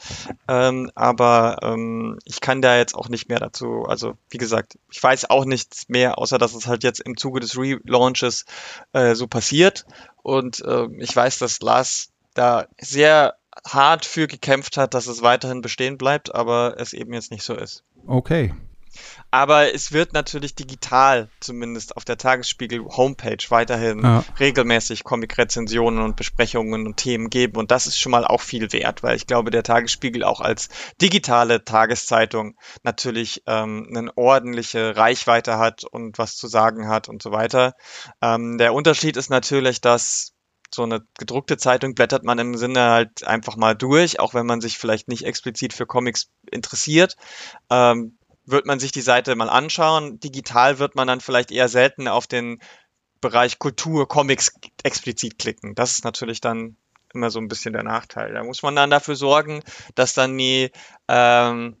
Ähm, 0.47 0.91
aber 0.93 1.57
ähm, 1.63 2.19
ich 2.23 2.39
kann 2.39 2.61
da 2.61 2.77
jetzt 2.77 2.93
auch 2.93 3.09
nicht 3.09 3.29
mehr 3.29 3.39
dazu. 3.39 3.85
Also, 3.87 4.13
wie 4.29 4.37
gesagt, 4.37 4.77
ich 4.91 5.01
weiß 5.01 5.31
auch 5.31 5.45
nichts 5.45 5.89
mehr, 5.89 6.19
außer 6.19 6.37
dass 6.37 6.53
es 6.53 6.67
halt 6.67 6.83
jetzt 6.83 6.99
im 6.99 7.17
Zuge 7.17 7.39
des 7.39 7.57
Relaunches 7.57 8.45
äh, 8.93 9.15
so 9.15 9.25
passiert. 9.25 9.85
Und 10.21 10.61
äh, 10.61 10.85
ich 10.99 11.15
weiß, 11.15 11.39
dass 11.39 11.61
Lars 11.61 12.11
da 12.33 12.67
sehr 12.79 13.35
hart 13.65 14.05
für 14.05 14.27
gekämpft 14.27 14.77
hat, 14.77 14.93
dass 14.93 15.07
es 15.07 15.21
weiterhin 15.21 15.61
bestehen 15.61 15.97
bleibt, 15.97 16.33
aber 16.33 16.75
es 16.77 16.93
eben 16.93 17.13
jetzt 17.13 17.31
nicht 17.31 17.43
so 17.43 17.53
ist. 17.53 17.83
Okay. 18.07 18.53
Aber 19.29 19.73
es 19.73 19.93
wird 19.93 20.13
natürlich 20.13 20.55
digital, 20.55 21.29
zumindest 21.39 21.95
auf 21.95 22.03
der 22.03 22.17
Tagesspiegel 22.17 22.83
Homepage, 22.85 23.37
weiterhin 23.49 24.03
ja. 24.03 24.23
regelmäßig 24.39 25.05
Comic-Rezensionen 25.05 26.03
und 26.03 26.17
Besprechungen 26.17 26.85
und 26.85 26.97
Themen 26.97 27.29
geben. 27.29 27.57
Und 27.57 27.71
das 27.71 27.87
ist 27.87 27.97
schon 27.97 28.11
mal 28.11 28.25
auch 28.25 28.41
viel 28.41 28.73
wert, 28.73 29.03
weil 29.03 29.15
ich 29.15 29.27
glaube, 29.27 29.51
der 29.51 29.63
Tagesspiegel 29.63 30.23
auch 30.23 30.41
als 30.41 30.67
digitale 31.01 31.63
Tageszeitung 31.63 32.57
natürlich 32.83 33.43
ähm, 33.47 33.87
eine 33.95 34.17
ordentliche 34.17 34.97
Reichweite 34.97 35.57
hat 35.57 35.85
und 35.85 36.17
was 36.17 36.35
zu 36.35 36.47
sagen 36.47 36.89
hat 36.89 37.07
und 37.07 37.23
so 37.23 37.31
weiter. 37.31 37.73
Ähm, 38.21 38.57
der 38.57 38.73
Unterschied 38.73 39.15
ist 39.15 39.29
natürlich, 39.29 39.79
dass 39.79 40.30
so 40.73 40.83
eine 40.83 41.05
gedruckte 41.17 41.57
Zeitung 41.57 41.95
blättert 41.95 42.23
man 42.23 42.39
im 42.39 42.55
Sinne 42.57 42.89
halt 42.89 43.25
einfach 43.25 43.57
mal 43.57 43.75
durch, 43.75 44.19
auch 44.19 44.33
wenn 44.33 44.45
man 44.45 44.61
sich 44.61 44.77
vielleicht 44.77 45.07
nicht 45.07 45.25
explizit 45.25 45.73
für 45.73 45.85
Comics 45.85 46.29
interessiert. 46.49 47.17
Ähm, 47.69 48.17
wird 48.45 48.65
man 48.65 48.79
sich 48.79 48.91
die 48.91 49.01
Seite 49.01 49.35
mal 49.35 49.49
anschauen. 49.49 50.19
Digital 50.19 50.79
wird 50.79 50.95
man 50.95 51.07
dann 51.07 51.21
vielleicht 51.21 51.51
eher 51.51 51.69
selten 51.69 52.07
auf 52.07 52.27
den 52.27 52.59
Bereich 53.19 53.59
Kultur, 53.59 54.07
Comics 54.07 54.53
explizit 54.83 55.37
klicken. 55.37 55.75
Das 55.75 55.91
ist 55.91 56.03
natürlich 56.03 56.41
dann 56.41 56.75
immer 57.13 57.29
so 57.29 57.39
ein 57.39 57.47
bisschen 57.47 57.73
der 57.73 57.83
Nachteil. 57.83 58.33
Da 58.33 58.43
muss 58.43 58.63
man 58.63 58.75
dann 58.75 58.89
dafür 58.89 59.15
sorgen, 59.15 59.61
dass 59.95 60.13
dann 60.13 60.37
die, 60.37 60.71
ähm, 61.07 61.77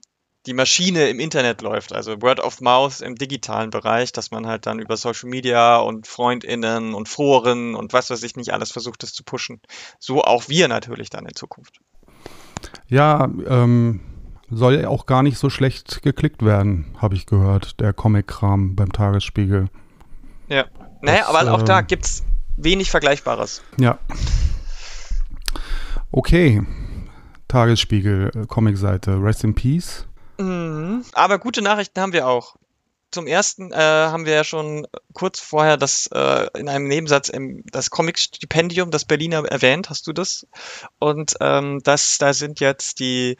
die 0.47 0.53
Maschine 0.53 1.07
im 1.09 1.19
Internet 1.19 1.61
läuft, 1.61 1.93
also 1.93 2.21
Word 2.21 2.39
of 2.39 2.61
Mouth 2.61 3.01
im 3.01 3.15
digitalen 3.15 3.69
Bereich, 3.69 4.11
dass 4.11 4.31
man 4.31 4.47
halt 4.47 4.65
dann 4.65 4.79
über 4.79 4.97
Social 4.97 5.29
Media 5.29 5.77
und 5.77 6.07
FreundInnen 6.07 6.93
und 6.93 7.07
Foren 7.07 7.75
und 7.75 7.93
was 7.93 8.09
weiß 8.09 8.23
ich 8.23 8.35
nicht 8.35 8.51
alles 8.51 8.71
versucht, 8.71 9.03
das 9.03 9.13
zu 9.13 9.23
pushen. 9.23 9.61
So 9.99 10.23
auch 10.23 10.49
wir 10.49 10.67
natürlich 10.67 11.09
dann 11.09 11.25
in 11.25 11.35
Zukunft. 11.35 11.79
Ja, 12.87 13.29
ähm, 13.47 14.01
soll 14.49 14.85
auch 14.85 15.05
gar 15.05 15.23
nicht 15.23 15.37
so 15.37 15.49
schlecht 15.49 16.01
geklickt 16.01 16.43
werden, 16.43 16.95
habe 16.97 17.15
ich 17.15 17.25
gehört, 17.25 17.79
der 17.79 17.93
Comic-Kram 17.93 18.75
beim 18.75 18.91
Tagesspiegel. 18.91 19.67
Ja. 20.47 20.65
Naja, 21.01 21.19
das, 21.19 21.27
aber 21.27 21.53
auch 21.53 21.61
äh, 21.61 21.65
da 21.65 21.81
gibt 21.81 22.05
es 22.05 22.23
wenig 22.57 22.91
Vergleichbares. 22.91 23.61
Ja. 23.77 23.99
Okay. 26.11 26.61
Tagesspiegel, 27.47 28.31
äh, 28.35 28.45
Comicseite. 28.47 29.21
Rest 29.21 29.43
in 29.43 29.55
Peace. 29.55 30.07
Mhm. 30.41 31.05
Aber 31.13 31.39
gute 31.39 31.61
Nachrichten 31.61 31.99
haben 31.99 32.13
wir 32.13 32.27
auch. 32.27 32.55
Zum 33.11 33.27
ersten 33.27 33.73
äh, 33.73 33.75
haben 33.75 34.25
wir 34.25 34.33
ja 34.33 34.43
schon 34.45 34.87
kurz 35.13 35.39
vorher 35.39 35.75
das 35.75 36.07
äh, 36.13 36.47
in 36.57 36.69
einem 36.69 36.87
Nebensatz 36.87 37.27
im, 37.27 37.63
das 37.71 37.89
Comic-Stipendium, 37.89 38.89
das 38.89 39.03
Berliner 39.03 39.45
erwähnt. 39.45 39.89
Hast 39.89 40.07
du 40.07 40.13
das? 40.13 40.47
Und 40.97 41.35
ähm, 41.41 41.81
das, 41.83 42.17
da 42.17 42.33
sind 42.33 42.61
jetzt 42.61 42.99
die 42.99 43.37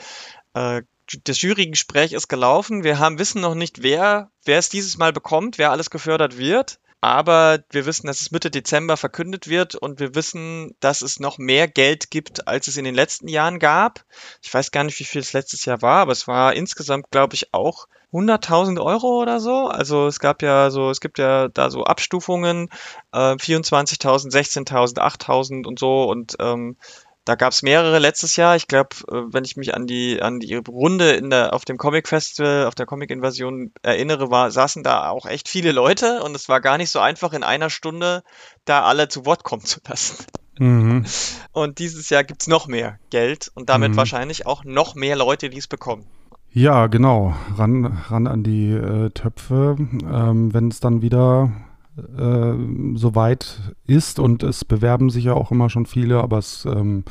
äh, 0.54 0.82
das 1.24 1.42
Jurygespräch 1.42 2.14
ist 2.14 2.28
gelaufen. 2.28 2.84
Wir 2.84 3.00
haben, 3.00 3.20
wissen 3.20 3.42
noch 3.42 3.56
nicht, 3.56 3.84
wer, 3.84 4.30
wer 4.46 4.60
es 4.60 4.70
dieses 4.70 4.98
Mal 4.98 5.12
bekommt, 5.12 5.58
wer 5.58 5.72
alles 5.72 5.90
gefördert 5.90 6.38
wird. 6.38 6.80
Aber 7.02 7.64
wir 7.72 7.88
wissen, 7.88 8.06
dass 8.06 8.22
es 8.22 8.30
Mitte 8.30 8.52
Dezember 8.52 8.96
verkündet 8.96 9.48
wird 9.48 9.74
und 9.74 10.00
wir 10.00 10.14
wissen, 10.14 10.76
dass 10.80 11.02
es 11.02 11.20
noch 11.20 11.40
mehr 11.40 11.68
Geld 11.68 12.12
gibt, 12.12 12.48
als 12.48 12.68
es 12.68 12.78
in 12.78 12.86
den 12.86 12.94
letzten 12.94 13.28
Jahren 13.28 13.58
gab. 13.58 14.06
Ich 14.44 14.54
weiß 14.54 14.70
gar 14.70 14.84
nicht, 14.84 15.00
wie 15.00 15.04
viel 15.04 15.22
es 15.22 15.34
letztes 15.34 15.66
Jahr 15.66 15.82
war, 15.82 16.02
aber 16.02 16.12
es 16.12 16.28
war 16.28 16.54
insgesamt, 16.54 17.10
glaube 17.10 17.34
ich, 17.34 17.56
auch 17.56 17.88
100.000 18.14 18.80
Euro 18.80 19.20
oder 19.20 19.40
so. 19.40 19.68
Also 19.68 20.06
es 20.06 20.20
gab 20.20 20.44
ja 20.44 20.70
so, 20.70 20.92
es 20.92 21.02
gibt 21.02 21.18
ja 21.18 21.48
da 21.48 21.72
so 21.72 21.86
Abstufungen, 21.86 22.70
äh, 23.14 23.36
24.000, 23.36 24.32
16.000, 24.32 25.00
8.000 25.00 25.66
und 25.66 25.80
so 25.80 26.04
und 26.04 26.36
ähm, 26.40 26.78
da 27.26 27.36
gab 27.36 27.52
es 27.52 27.62
mehrere 27.62 28.00
letztes 28.00 28.36
Jahr. 28.36 28.56
Ich 28.56 28.68
glaube, 28.68 28.96
äh, 29.08 29.22
wenn 29.32 29.44
ich 29.44 29.58
mich 29.58 29.76
an 29.76 29.86
die 29.88 30.22
an 30.22 30.40
die 30.40 30.56
Runde 30.56 31.12
in 31.12 31.30
der 31.30 31.54
auf 31.54 31.66
dem 31.66 31.78
Comic 31.78 32.08
Festival, 32.08 32.66
auf 32.66 32.76
der 32.76 32.86
Comic 32.86 33.12
Invasion 33.12 33.72
erinnere, 33.84 34.32
war 34.32 34.52
saßen 34.52 34.84
da 34.84 35.10
auch 35.10 35.26
echt 35.26 35.48
viele 35.48 35.72
Leute 35.72 36.24
und 36.24 36.36
es 36.36 36.50
war 36.50 36.62
gar 36.62 36.78
nicht 36.78 36.90
so 36.90 37.00
einfach 37.00 37.34
in 37.34 37.44
einer 37.44 37.70
Stunde 37.70 38.24
da 38.66 38.84
alle 38.84 39.08
zu 39.08 39.26
Wort 39.26 39.44
kommen 39.44 39.64
zu 39.66 39.80
lassen. 39.88 40.26
Mhm. 40.60 41.06
Und 41.54 41.80
dieses 41.80 42.10
Jahr 42.10 42.24
gibt 42.24 42.42
es 42.42 42.48
noch 42.48 42.68
mehr 42.68 43.00
Geld 43.10 43.52
und 43.56 43.70
damit 43.70 43.92
mhm. 43.92 43.98
wahrscheinlich 43.98 44.46
auch 44.46 44.64
noch 44.64 44.96
mehr 44.96 45.16
Leute, 45.16 45.50
die 45.50 45.58
es 45.58 45.68
bekommen. 45.68 46.06
Ja, 46.54 46.88
genau. 46.88 47.34
Ran, 47.58 47.86
ran 47.86 48.28
an 48.28 48.44
die 48.44 48.72
äh, 48.72 49.10
Töpfe. 49.10 49.76
Ähm, 49.80 50.54
wenn 50.54 50.68
es 50.68 50.80
dann 50.80 51.02
wieder 51.02 51.52
äh, 51.98 52.54
soweit 52.96 53.60
ist 53.86 54.20
und 54.20 54.44
es 54.44 54.64
bewerben 54.64 55.10
sich 55.10 55.26
ja 55.26 55.34
auch 55.34 55.52
immer 55.52 55.70
schon 55.70 55.86
viele, 55.86 56.22
aber 56.22 56.38
es 56.38 56.66
ähm, 56.66 57.04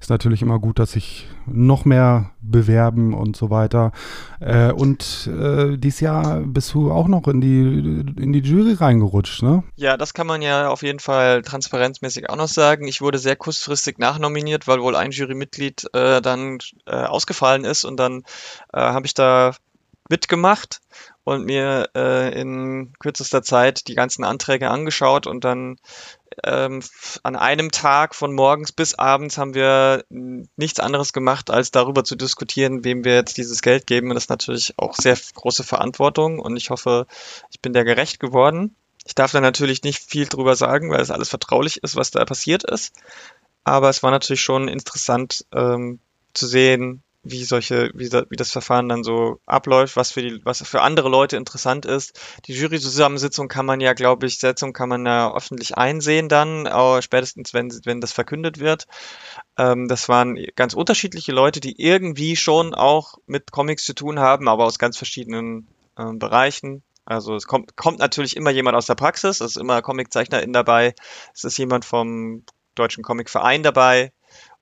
ist 0.00 0.10
natürlich 0.10 0.42
immer 0.42 0.58
gut, 0.58 0.78
dass 0.78 0.92
sich 0.92 1.26
noch 1.46 1.84
mehr 1.84 2.32
bewerben 2.40 3.14
und 3.14 3.36
so 3.36 3.48
weiter. 3.48 3.92
Äh, 4.40 4.72
und 4.72 5.28
äh, 5.28 5.78
dieses 5.78 6.00
Jahr 6.00 6.40
bist 6.40 6.74
du 6.74 6.90
auch 6.92 7.08
noch 7.08 7.28
in 7.28 7.40
die, 7.40 8.22
in 8.22 8.32
die 8.32 8.40
Jury 8.40 8.74
reingerutscht, 8.74 9.42
ne? 9.42 9.62
Ja, 9.76 9.96
das 9.96 10.12
kann 10.12 10.26
man 10.26 10.42
ja 10.42 10.68
auf 10.68 10.82
jeden 10.82 11.00
Fall 11.00 11.42
transparenzmäßig 11.42 12.28
auch 12.28 12.36
noch 12.36 12.48
sagen. 12.48 12.88
Ich 12.88 13.00
wurde 13.00 13.18
sehr 13.18 13.36
kurzfristig 13.36 13.98
nachnominiert, 13.98 14.68
weil 14.68 14.80
wohl 14.80 14.96
ein 14.96 15.12
Jurymitglied 15.12 15.88
äh, 15.94 16.20
dann 16.20 16.58
äh, 16.86 16.94
ausgefallen 16.94 17.64
ist 17.64 17.84
und 17.84 17.96
dann 17.96 18.22
äh, 18.72 18.80
habe 18.80 19.06
ich 19.06 19.14
da 19.14 19.52
mitgemacht 20.08 20.80
und 21.26 21.44
mir 21.44 21.90
äh, 21.96 22.40
in 22.40 22.92
kürzester 23.00 23.42
Zeit 23.42 23.88
die 23.88 23.96
ganzen 23.96 24.22
Anträge 24.22 24.70
angeschaut 24.70 25.26
und 25.26 25.42
dann 25.42 25.76
ähm, 26.44 26.80
an 27.24 27.34
einem 27.34 27.72
Tag 27.72 28.14
von 28.14 28.32
morgens 28.32 28.70
bis 28.70 28.94
abends 28.94 29.36
haben 29.36 29.52
wir 29.52 30.04
nichts 30.08 30.78
anderes 30.78 31.12
gemacht, 31.12 31.50
als 31.50 31.72
darüber 31.72 32.04
zu 32.04 32.14
diskutieren, 32.14 32.84
wem 32.84 33.04
wir 33.04 33.14
jetzt 33.14 33.38
dieses 33.38 33.60
Geld 33.60 33.88
geben. 33.88 34.08
Und 34.08 34.14
das 34.14 34.24
ist 34.24 34.30
natürlich 34.30 34.74
auch 34.76 34.94
sehr 34.94 35.18
große 35.34 35.64
Verantwortung 35.64 36.38
und 36.38 36.56
ich 36.56 36.70
hoffe, 36.70 37.08
ich 37.50 37.60
bin 37.60 37.72
der 37.72 37.84
gerecht 37.84 38.20
geworden. 38.20 38.76
Ich 39.04 39.16
darf 39.16 39.32
da 39.32 39.40
natürlich 39.40 39.82
nicht 39.82 39.98
viel 39.98 40.26
drüber 40.26 40.54
sagen, 40.54 40.92
weil 40.92 41.00
es 41.00 41.10
alles 41.10 41.28
vertraulich 41.28 41.82
ist, 41.82 41.96
was 41.96 42.12
da 42.12 42.24
passiert 42.24 42.62
ist. 42.62 42.94
Aber 43.64 43.88
es 43.88 44.04
war 44.04 44.12
natürlich 44.12 44.42
schon 44.42 44.68
interessant 44.68 45.44
ähm, 45.52 45.98
zu 46.34 46.46
sehen, 46.46 47.02
wie 47.30 47.44
solche, 47.44 47.90
wie, 47.94 48.08
da, 48.08 48.24
wie 48.30 48.36
das 48.36 48.52
Verfahren 48.52 48.88
dann 48.88 49.04
so 49.04 49.40
abläuft, 49.46 49.96
was 49.96 50.12
für 50.12 50.22
die, 50.22 50.40
was 50.44 50.62
für 50.62 50.82
andere 50.82 51.08
Leute 51.08 51.36
interessant 51.36 51.84
ist. 51.84 52.20
Die 52.46 52.52
Jury-Zusammensitzung 52.52 53.48
kann 53.48 53.66
man 53.66 53.80
ja, 53.80 53.92
glaube 53.92 54.26
ich, 54.26 54.38
Setzung 54.38 54.72
kann 54.72 54.88
man 54.88 55.04
ja 55.04 55.34
öffentlich 55.34 55.76
einsehen 55.76 56.28
dann, 56.28 56.68
spätestens 57.02 57.54
wenn, 57.54 57.72
wenn 57.84 58.00
das 58.00 58.12
verkündet 58.12 58.60
wird. 58.60 58.86
Ähm, 59.58 59.88
das 59.88 60.08
waren 60.08 60.38
ganz 60.54 60.74
unterschiedliche 60.74 61.32
Leute, 61.32 61.60
die 61.60 61.80
irgendwie 61.80 62.36
schon 62.36 62.74
auch 62.74 63.18
mit 63.26 63.50
Comics 63.50 63.84
zu 63.84 63.94
tun 63.94 64.18
haben, 64.20 64.48
aber 64.48 64.64
aus 64.64 64.78
ganz 64.78 64.96
verschiedenen 64.96 65.66
äh, 65.96 66.12
Bereichen. 66.12 66.82
Also 67.04 67.36
es 67.36 67.46
kommt, 67.46 67.76
kommt 67.76 68.00
natürlich 68.00 68.36
immer 68.36 68.50
jemand 68.50 68.76
aus 68.76 68.86
der 68.86 68.96
Praxis, 68.96 69.40
es 69.40 69.52
ist 69.52 69.56
immer 69.56 69.80
Comiczeichnerin 69.80 70.52
dabei, 70.52 70.94
es 71.34 71.44
ist 71.44 71.56
jemand 71.56 71.84
vom 71.84 72.44
Deutschen 72.74 73.04
Comicverein 73.04 73.62
dabei, 73.62 74.12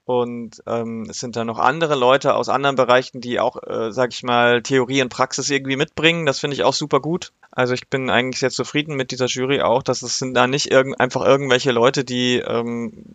und 0.05 0.63
ähm, 0.67 1.07
es 1.09 1.21
sind 1.21 1.35
da 1.35 1.45
noch 1.45 1.59
andere 1.59 1.95
Leute 1.95 2.35
aus 2.35 2.51
anderen 2.51 2.77
Bereichen, 2.77 3.23
die 3.23 3.41
auch, 3.41 3.63
äh, 3.63 3.91
sag 3.91 4.13
ich 4.13 4.23
mal, 4.23 4.63
Theorie 4.63 5.01
und 5.01 5.09
Praxis 5.09 5.49
irgendwie 5.49 5.77
mitbringen. 5.77 6.27
Das 6.27 6.41
finde 6.41 6.55
ich 6.55 6.65
auch 6.65 6.75
super 6.75 7.01
gut. 7.01 7.33
Also 7.51 7.73
ich 7.73 7.89
bin 7.89 8.11
eigentlich 8.11 8.41
sehr 8.41 8.51
zufrieden 8.51 8.97
mit 8.97 9.13
dieser 9.13 9.27
Jury 9.27 9.63
auch, 9.63 9.83
dass 9.83 10.03
es 10.03 10.19
sind 10.19 10.35
da 10.35 10.47
nicht 10.47 10.71
irgend, 10.71 11.01
einfach 11.01 11.25
irgendwelche 11.25 11.73
Leute, 11.73 12.05
die 12.05 12.37
ähm, 12.37 13.15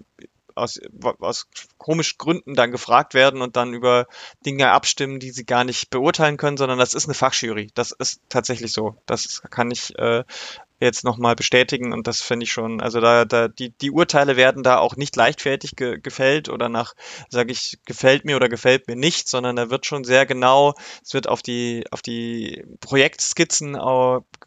aus, 0.56 0.80
aus 1.20 1.48
komischen 1.78 2.18
Gründen 2.18 2.56
dann 2.56 2.72
gefragt 2.72 3.14
werden 3.14 3.42
und 3.42 3.56
dann 3.56 3.74
über 3.74 4.08
Dinge 4.46 4.72
abstimmen, 4.72 5.20
die 5.20 5.32
sie 5.32 5.46
gar 5.46 5.64
nicht 5.64 5.92
beurteilen 5.92 6.38
können, 6.38 6.58
sondern 6.58 6.80
das 6.80 6.96
ist 6.96 7.06
eine 7.06 7.14
Fachjury. 7.14 7.70
Das 7.76 7.92
ist 7.92 8.22
tatsächlich 8.30 8.74
so. 8.74 8.96
Das 9.06 9.42
kann 9.52 9.70
ich 9.72 9.98
äh, 9.98 10.24
jetzt 10.80 11.04
nochmal 11.04 11.36
bestätigen 11.36 11.94
und 11.94 12.08
das 12.08 12.22
finde 12.22 12.46
ich 12.46 12.52
schon, 12.52 12.82
also 12.82 13.02
da, 13.02 13.26
da 13.26 13.48
die, 13.48 13.72
die 13.72 13.92
Urteile 13.92 14.38
werden 14.38 14.64
da 14.64 14.78
auch 14.78 14.96
nicht 14.96 15.16
leichtfertig 15.16 15.76
ge, 15.76 16.00
gefällt 16.00 16.50
oder 16.50 16.70
nach, 16.70 16.94
sage 17.30 17.52
ich, 17.52 17.80
gefällt 17.86 18.26
mir 18.26 18.36
oder 18.36 18.50
gefällt 18.50 18.88
mir 18.88 18.96
nicht, 18.96 19.28
sondern 19.28 19.56
da 19.56 19.70
wird 19.70 19.86
schon 19.86 20.04
sehr 20.04 20.26
genau, 20.26 20.76
es 21.04 21.14
wird 21.14 21.28
auf 21.28 21.42
die, 21.42 21.86
auf 21.92 22.02
die 22.02 22.64
Projektskizzen 22.80 23.78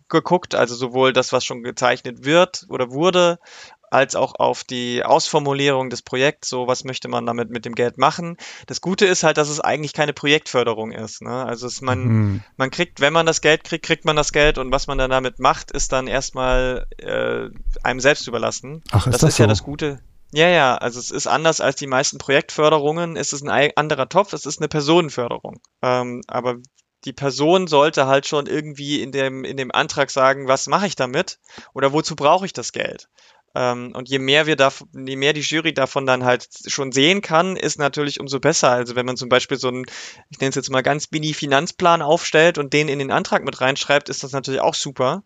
geguckt, 0.08 0.54
also 0.54 0.74
sowohl 0.74 1.12
das, 1.12 1.32
was 1.32 1.44
schon 1.44 1.62
gezeichnet 1.62 2.24
wird 2.24 2.64
oder 2.68 2.90
wurde, 2.90 3.38
als 3.92 4.16
auch 4.16 4.34
auf 4.36 4.64
die 4.64 5.04
Ausformulierung 5.04 5.90
des 5.90 6.02
Projekts, 6.02 6.48
so 6.48 6.66
was 6.66 6.84
möchte 6.84 7.08
man 7.08 7.26
damit 7.26 7.50
mit 7.50 7.64
dem 7.64 7.74
Geld 7.74 7.98
machen. 7.98 8.36
Das 8.66 8.80
Gute 8.80 9.04
ist 9.04 9.22
halt, 9.22 9.36
dass 9.36 9.48
es 9.48 9.60
eigentlich 9.60 9.92
keine 9.92 10.12
Projektförderung 10.12 10.92
ist. 10.92 11.20
Ne? 11.20 11.44
Also 11.44 11.66
es, 11.66 11.82
man, 11.82 12.04
mhm. 12.04 12.44
man 12.56 12.70
kriegt, 12.70 13.00
wenn 13.00 13.12
man 13.12 13.26
das 13.26 13.42
Geld 13.42 13.64
kriegt, 13.64 13.84
kriegt 13.84 14.04
man 14.04 14.16
das 14.16 14.32
Geld 14.32 14.56
und 14.56 14.72
was 14.72 14.86
man 14.86 14.98
dann 14.98 15.10
damit 15.10 15.38
macht, 15.38 15.70
ist 15.70 15.92
dann 15.92 16.06
erstmal 16.06 16.86
äh, 16.98 17.48
einem 17.82 18.00
selbst 18.00 18.26
überlassen. 18.26 18.82
Ach, 18.92 19.06
ist 19.06 19.14
das, 19.14 19.20
das 19.20 19.28
ist 19.30 19.36
so? 19.36 19.42
ja 19.42 19.46
das 19.46 19.62
Gute. 19.62 20.00
Ja, 20.34 20.48
ja, 20.48 20.76
also 20.76 20.98
es 20.98 21.10
ist 21.10 21.26
anders 21.26 21.60
als 21.60 21.76
die 21.76 21.86
meisten 21.86 22.16
Projektförderungen. 22.16 23.16
Es 23.16 23.34
ist 23.34 23.46
ein 23.46 23.72
anderer 23.76 24.08
Topf, 24.08 24.32
es 24.32 24.46
ist 24.46 24.60
eine 24.60 24.68
Personenförderung. 24.68 25.60
Ähm, 25.82 26.22
aber 26.26 26.56
die 27.04 27.12
Person 27.12 27.66
sollte 27.66 28.06
halt 28.06 28.26
schon 28.26 28.46
irgendwie 28.46 29.02
in 29.02 29.12
dem, 29.12 29.44
in 29.44 29.56
dem 29.56 29.72
Antrag 29.72 30.10
sagen, 30.10 30.48
was 30.48 30.66
mache 30.68 30.86
ich 30.86 30.96
damit 30.96 31.38
oder 31.74 31.92
wozu 31.92 32.16
brauche 32.16 32.46
ich 32.46 32.52
das 32.52 32.72
Geld. 32.72 33.08
Ähm, 33.54 33.92
und 33.94 34.08
je 34.08 34.18
mehr 34.18 34.46
wir 34.46 34.56
da, 34.56 34.72
je 34.92 35.16
mehr 35.16 35.32
die 35.32 35.40
Jury 35.40 35.74
davon 35.74 36.06
dann 36.06 36.24
halt 36.24 36.48
schon 36.66 36.92
sehen 36.92 37.20
kann, 37.20 37.56
ist 37.56 37.78
natürlich 37.78 38.20
umso 38.20 38.40
besser. 38.40 38.70
Also 38.70 38.96
wenn 38.96 39.06
man 39.06 39.16
zum 39.16 39.28
Beispiel 39.28 39.58
so 39.58 39.68
einen, 39.68 39.84
ich 40.30 40.38
nenne 40.40 40.50
es 40.50 40.56
jetzt 40.56 40.70
mal 40.70 40.82
ganz 40.82 41.10
mini 41.10 41.34
Finanzplan 41.34 42.02
aufstellt 42.02 42.58
und 42.58 42.72
den 42.72 42.88
in 42.88 42.98
den 42.98 43.10
Antrag 43.10 43.44
mit 43.44 43.60
reinschreibt, 43.60 44.08
ist 44.08 44.24
das 44.24 44.32
natürlich 44.32 44.60
auch 44.60 44.74
super. 44.74 45.22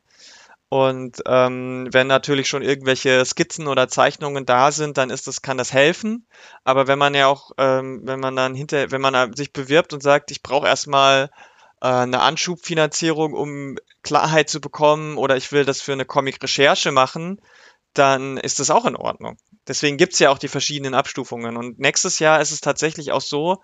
Und 0.68 1.22
ähm, 1.26 1.88
wenn 1.92 2.08
natürlich 2.08 2.48
schon 2.48 2.62
irgendwelche 2.62 3.24
Skizzen 3.24 3.68
oder 3.68 3.86
Zeichnungen 3.86 4.46
da 4.46 4.72
sind, 4.72 4.98
dann 4.98 5.10
ist 5.10 5.28
das, 5.28 5.40
kann 5.40 5.58
das 5.58 5.72
helfen. 5.72 6.26
Aber 6.64 6.88
wenn 6.88 6.98
man 6.98 7.14
ja 7.14 7.28
auch, 7.28 7.52
ähm, 7.56 8.00
wenn 8.04 8.18
man 8.18 8.34
dann 8.34 8.56
hinter, 8.56 8.90
wenn 8.90 9.00
man 9.00 9.32
sich 9.34 9.52
bewirbt 9.52 9.92
und 9.92 10.02
sagt, 10.02 10.32
ich 10.32 10.42
brauche 10.42 10.66
erstmal 10.66 11.30
äh, 11.80 11.86
eine 11.86 12.20
Anschubfinanzierung, 12.20 13.32
um 13.34 13.76
Klarheit 14.02 14.48
zu 14.50 14.60
bekommen, 14.60 15.18
oder 15.18 15.36
ich 15.36 15.52
will 15.52 15.64
das 15.64 15.80
für 15.80 15.92
eine 15.92 16.04
Comic-Recherche 16.04 16.90
machen, 16.90 17.40
dann 17.98 18.36
ist 18.36 18.60
das 18.60 18.70
auch 18.70 18.84
in 18.84 18.96
Ordnung. 18.96 19.36
Deswegen 19.66 19.96
gibt's 19.96 20.18
ja 20.18 20.30
auch 20.30 20.38
die 20.38 20.48
verschiedenen 20.48 20.94
Abstufungen. 20.94 21.56
Und 21.56 21.78
nächstes 21.78 22.18
Jahr 22.18 22.40
ist 22.40 22.52
es 22.52 22.60
tatsächlich 22.60 23.12
auch 23.12 23.20
so, 23.20 23.62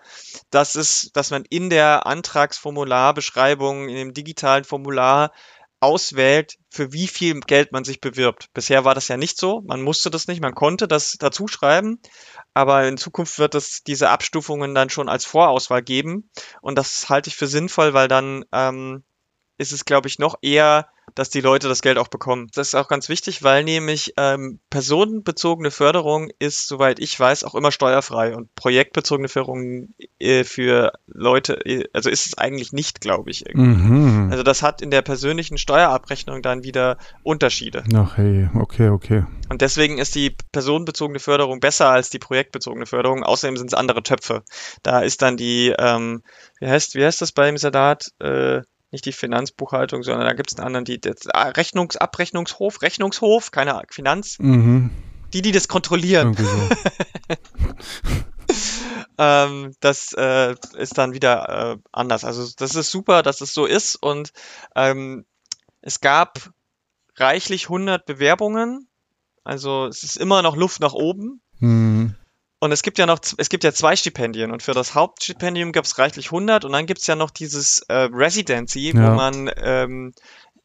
dass 0.51 0.75
es, 0.75 1.11
dass 1.13 1.31
man 1.31 1.45
in 1.49 1.71
der 1.71 2.07
Antragsformularbeschreibung, 2.07 3.89
in 3.89 3.97
dem 3.97 4.15
digitalen 4.15 4.65
Formular 4.65 5.33
auswählt, 5.81 6.59
für 6.71 6.93
wie 6.93 7.09
viel 7.09 7.41
Geld 7.41 7.73
man 7.73 7.85
sich 7.85 8.01
bewirbt. 8.01 8.49
Bisher 8.55 8.85
war 8.85 8.95
das 8.95 9.09
ja 9.09 9.17
nicht 9.17 9.37
so. 9.37 9.63
Man 9.63 9.83
musste 9.83 10.11
das 10.11 10.29
nicht, 10.29 10.41
man 10.41 10.55
konnte 10.55 10.87
das 10.87 11.17
dazu 11.19 11.49
schreiben. 11.49 12.01
Aber 12.55 12.87
in 12.87 12.97
Zukunft 12.97 13.39
wird 13.39 13.55
es 13.55 13.83
diese 13.83 14.11
Abstufungen 14.11 14.75
dann 14.75 14.91
schon 14.91 15.09
als 15.09 15.25
Vorauswahl 15.25 15.83
geben. 15.83 16.31
Und 16.61 16.79
das 16.79 17.09
halte 17.09 17.29
ich 17.29 17.37
für 17.37 17.49
sinnvoll, 17.49 17.95
weil 17.95 18.09
dann 18.09 18.45
ähm, 18.53 19.03
ist 19.59 19.73
es, 19.73 19.85
glaube 19.85 20.09
ich, 20.09 20.19
noch 20.19 20.37
eher 20.41 20.89
dass 21.15 21.31
die 21.31 21.41
Leute 21.41 21.69
das 21.69 21.83
Geld 21.83 21.99
auch 21.99 22.09
bekommen. 22.09 22.49
Das 22.55 22.69
ist 22.69 22.75
auch 22.75 22.89
ganz 22.89 23.09
wichtig, 23.09 23.43
weil 23.43 23.65
nämlich 23.65 24.15
ähm, 24.17 24.59
personenbezogene 24.71 25.71
Förderung 25.71 26.31
ist, 26.39 26.67
soweit 26.69 26.99
ich 26.99 27.19
weiß, 27.19 27.45
auch 27.45 27.55
immer 27.55 27.73
steuerfrei 27.73 28.35
und 28.37 28.55
projektbezogene 28.55 29.29
Förderung 29.29 29.89
äh, 30.19 30.45
für 30.45 30.93
Leute, 31.07 31.55
äh, 31.65 31.85
also 31.93 32.11
ist 32.11 32.27
es 32.27 32.39
eigentlich 32.39 32.73
nicht, 32.73 33.01
glaube 33.01 33.31
ich. 33.31 33.45
Mhm. 33.53 34.29
Also 34.31 34.43
das 34.43 34.63
hat 34.63 34.83
in 34.83 34.91
der 34.91 35.03
persönlichen 35.03 35.59
Steuerabrechnung 35.59 36.43
dann 36.43 36.65
wieder 36.65 36.99
Unterschiede. 37.23 37.85
Ach 37.95 38.17
hey, 38.17 38.49
okay, 38.55 38.89
okay. 38.89 39.25
Und 39.49 39.61
deswegen 39.61 39.99
ist 39.99 40.15
die 40.15 40.35
personenbezogene 40.53 41.19
Förderung 41.19 41.61
besser 41.61 41.91
als 41.91 42.09
die 42.11 42.19
projektbezogene 42.19 42.87
Förderung. 42.87 43.23
Außerdem 43.23 43.57
sind 43.57 43.67
es 43.67 43.75
andere 43.75 44.03
Töpfe. 44.03 44.43
Da 44.83 45.01
ist 45.01 45.21
dann 45.21 45.37
die, 45.37 45.75
ähm, 45.79 46.23
wie 46.59 46.69
heißt, 46.69 46.95
wie 46.95 47.05
heißt 47.05 47.21
das 47.21 47.33
beim 47.33 47.59
Sadat? 47.59 48.13
Äh, 48.19 48.63
nicht 48.93 49.05
die 49.05 49.13
Finanzbuchhaltung, 49.13 50.03
sondern 50.03 50.27
da 50.27 50.35
gibt 50.35 50.53
es 50.53 50.59
einen 50.59 50.67
anderen, 50.67 50.85
die 50.85 51.01
das 51.01 51.27
ah, 51.33 51.49
Rechnungs, 51.49 51.97
Abrechnungshof, 51.97 52.83
Rechnungshof, 52.83 53.51
keine 53.51 53.81
Finanz. 53.91 54.39
Mhm. 54.39 54.91
Die, 55.33 55.43
die 55.43 55.53
das 55.53 55.67
kontrollieren. 55.67 56.37
Ähm, 59.19 59.75
das 59.81 60.13
äh, 60.15 60.55
ist 60.77 60.99
dann 60.99 61.13
wieder 61.13 61.75
äh, 61.75 61.79
anders. 61.93 62.25
Also 62.25 62.51
das 62.57 62.75
ist 62.75 62.91
super, 62.91 63.23
dass 63.23 63.41
es 63.41 63.55
so 63.55 63.67
ist 63.67 63.97
und 63.97 64.33
ähm, 64.75 65.27
es 65.81 66.01
gab 66.01 66.51
reichlich 67.17 67.65
100 67.65 68.07
Bewerbungen. 68.07 68.89
Also 69.45 69.87
es 69.87 70.03
ist 70.03 70.17
immer 70.17 70.43
noch 70.43 70.57
Luft 70.57 70.81
nach 70.81 70.95
oben. 70.95 71.43
Mhm. 71.59 72.15
Und 72.63 72.71
es 72.71 72.83
gibt 72.83 72.99
ja 72.99 73.07
noch, 73.07 73.19
es 73.39 73.49
gibt 73.49 73.65
ja 73.65 73.73
zwei 73.73 73.97
Stipendien 73.97 74.53
und 74.53 74.63
für 74.63 74.73
das 74.73 74.95
Hauptstipendium 74.95 75.73
gab 75.73 75.85
es 75.85 75.99
reichlich 75.99 76.27
100 76.27 76.65
und 76.65 76.71
dann 76.71 76.87
gibt 76.87 77.01
es 77.01 77.09
ja 77.09 77.17
noch 77.17 77.31
dieses 77.31 77.81
äh, 77.89 78.09
Residency, 78.13 78.93
ja. 78.95 78.95
wo 78.95 79.17
man, 79.17 79.51
ähm, 79.57 80.15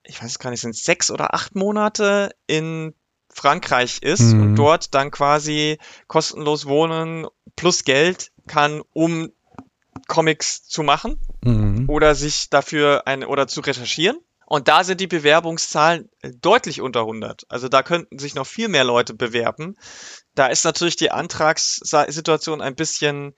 ich 0.04 0.22
weiß 0.22 0.38
gar 0.38 0.52
nicht, 0.52 0.62
sind 0.62 0.76
sechs 0.76 1.10
oder 1.10 1.34
acht 1.34 1.56
Monate 1.56 2.36
in 2.46 2.94
Frankreich 3.34 4.04
ist 4.04 4.22
mhm. 4.22 4.42
und 4.42 4.56
dort 4.58 4.94
dann 4.94 5.10
quasi 5.10 5.80
kostenlos 6.06 6.68
wohnen 6.68 7.26
plus 7.56 7.84
Geld 7.84 8.32
kann, 8.46 8.84
um 8.94 9.32
Comics 10.08 10.68
zu 10.68 10.84
machen 10.84 11.20
mhm. 11.44 11.90
oder 11.90 12.14
sich 12.14 12.52
dafür 12.52 13.08
ein 13.08 13.24
oder 13.24 13.48
zu 13.48 13.62
recherchieren. 13.62 14.20
Und 14.50 14.70
da 14.70 14.86
sind 14.86 15.02
die 15.02 15.08
Bewerbungszahlen 15.08 16.10
deutlich 16.40 16.80
unter 16.80 17.02
100. 17.02 17.44
Also 17.50 17.68
da 17.68 17.84
könnten 17.84 18.18
sich 18.18 18.34
noch 18.34 18.48
viel 18.48 18.70
mehr 18.70 18.86
Leute 18.86 19.14
bewerben. 19.14 19.76
Da 20.36 20.48
ist 20.48 20.64
natürlich 20.64 20.96
die 20.96 21.12
Antragssituation 21.12 22.62
ein 22.62 22.76
bisschen 22.76 23.36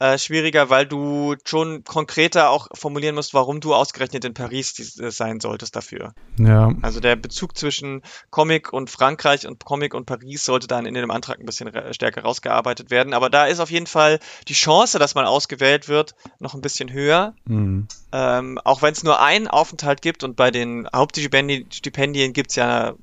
äh, 0.00 0.16
schwieriger, 0.16 0.70
weil 0.70 0.86
du 0.86 1.34
schon 1.44 1.82
konkreter 1.82 2.50
auch 2.50 2.68
formulieren 2.72 3.16
musst, 3.16 3.34
warum 3.34 3.60
du 3.60 3.74
ausgerechnet 3.74 4.24
in 4.24 4.32
Paris 4.32 4.98
äh, 5.00 5.10
sein 5.10 5.40
solltest 5.40 5.74
dafür. 5.74 6.14
Ja. 6.38 6.72
Also 6.82 7.00
der 7.00 7.16
Bezug 7.16 7.56
zwischen 7.58 8.02
Comic 8.30 8.72
und 8.72 8.90
Frankreich 8.90 9.46
und 9.46 9.64
Comic 9.64 9.94
und 9.94 10.06
Paris 10.06 10.44
sollte 10.44 10.68
dann 10.68 10.86
in 10.86 10.94
dem 10.94 11.10
Antrag 11.10 11.40
ein 11.40 11.46
bisschen 11.46 11.70
stärker 11.92 12.22
rausgearbeitet 12.22 12.90
werden. 12.90 13.12
Aber 13.12 13.28
da 13.28 13.46
ist 13.46 13.58
auf 13.58 13.70
jeden 13.70 13.86
Fall 13.86 14.20
die 14.46 14.54
Chance, 14.54 15.00
dass 15.00 15.16
man 15.16 15.24
ausgewählt 15.24 15.88
wird, 15.88 16.14
noch 16.38 16.54
ein 16.54 16.60
bisschen 16.60 16.92
höher. 16.92 17.34
Mhm. 17.46 17.88
Ähm, 18.12 18.60
auch 18.64 18.82
wenn 18.82 18.92
es 18.92 19.02
nur 19.02 19.20
einen 19.20 19.48
Aufenthalt 19.48 20.00
gibt 20.00 20.22
und 20.22 20.36
bei 20.36 20.52
den 20.52 20.88
Hauptstipendien 20.94 22.32
gibt 22.32 22.50
es 22.50 22.56
ja 22.56 22.94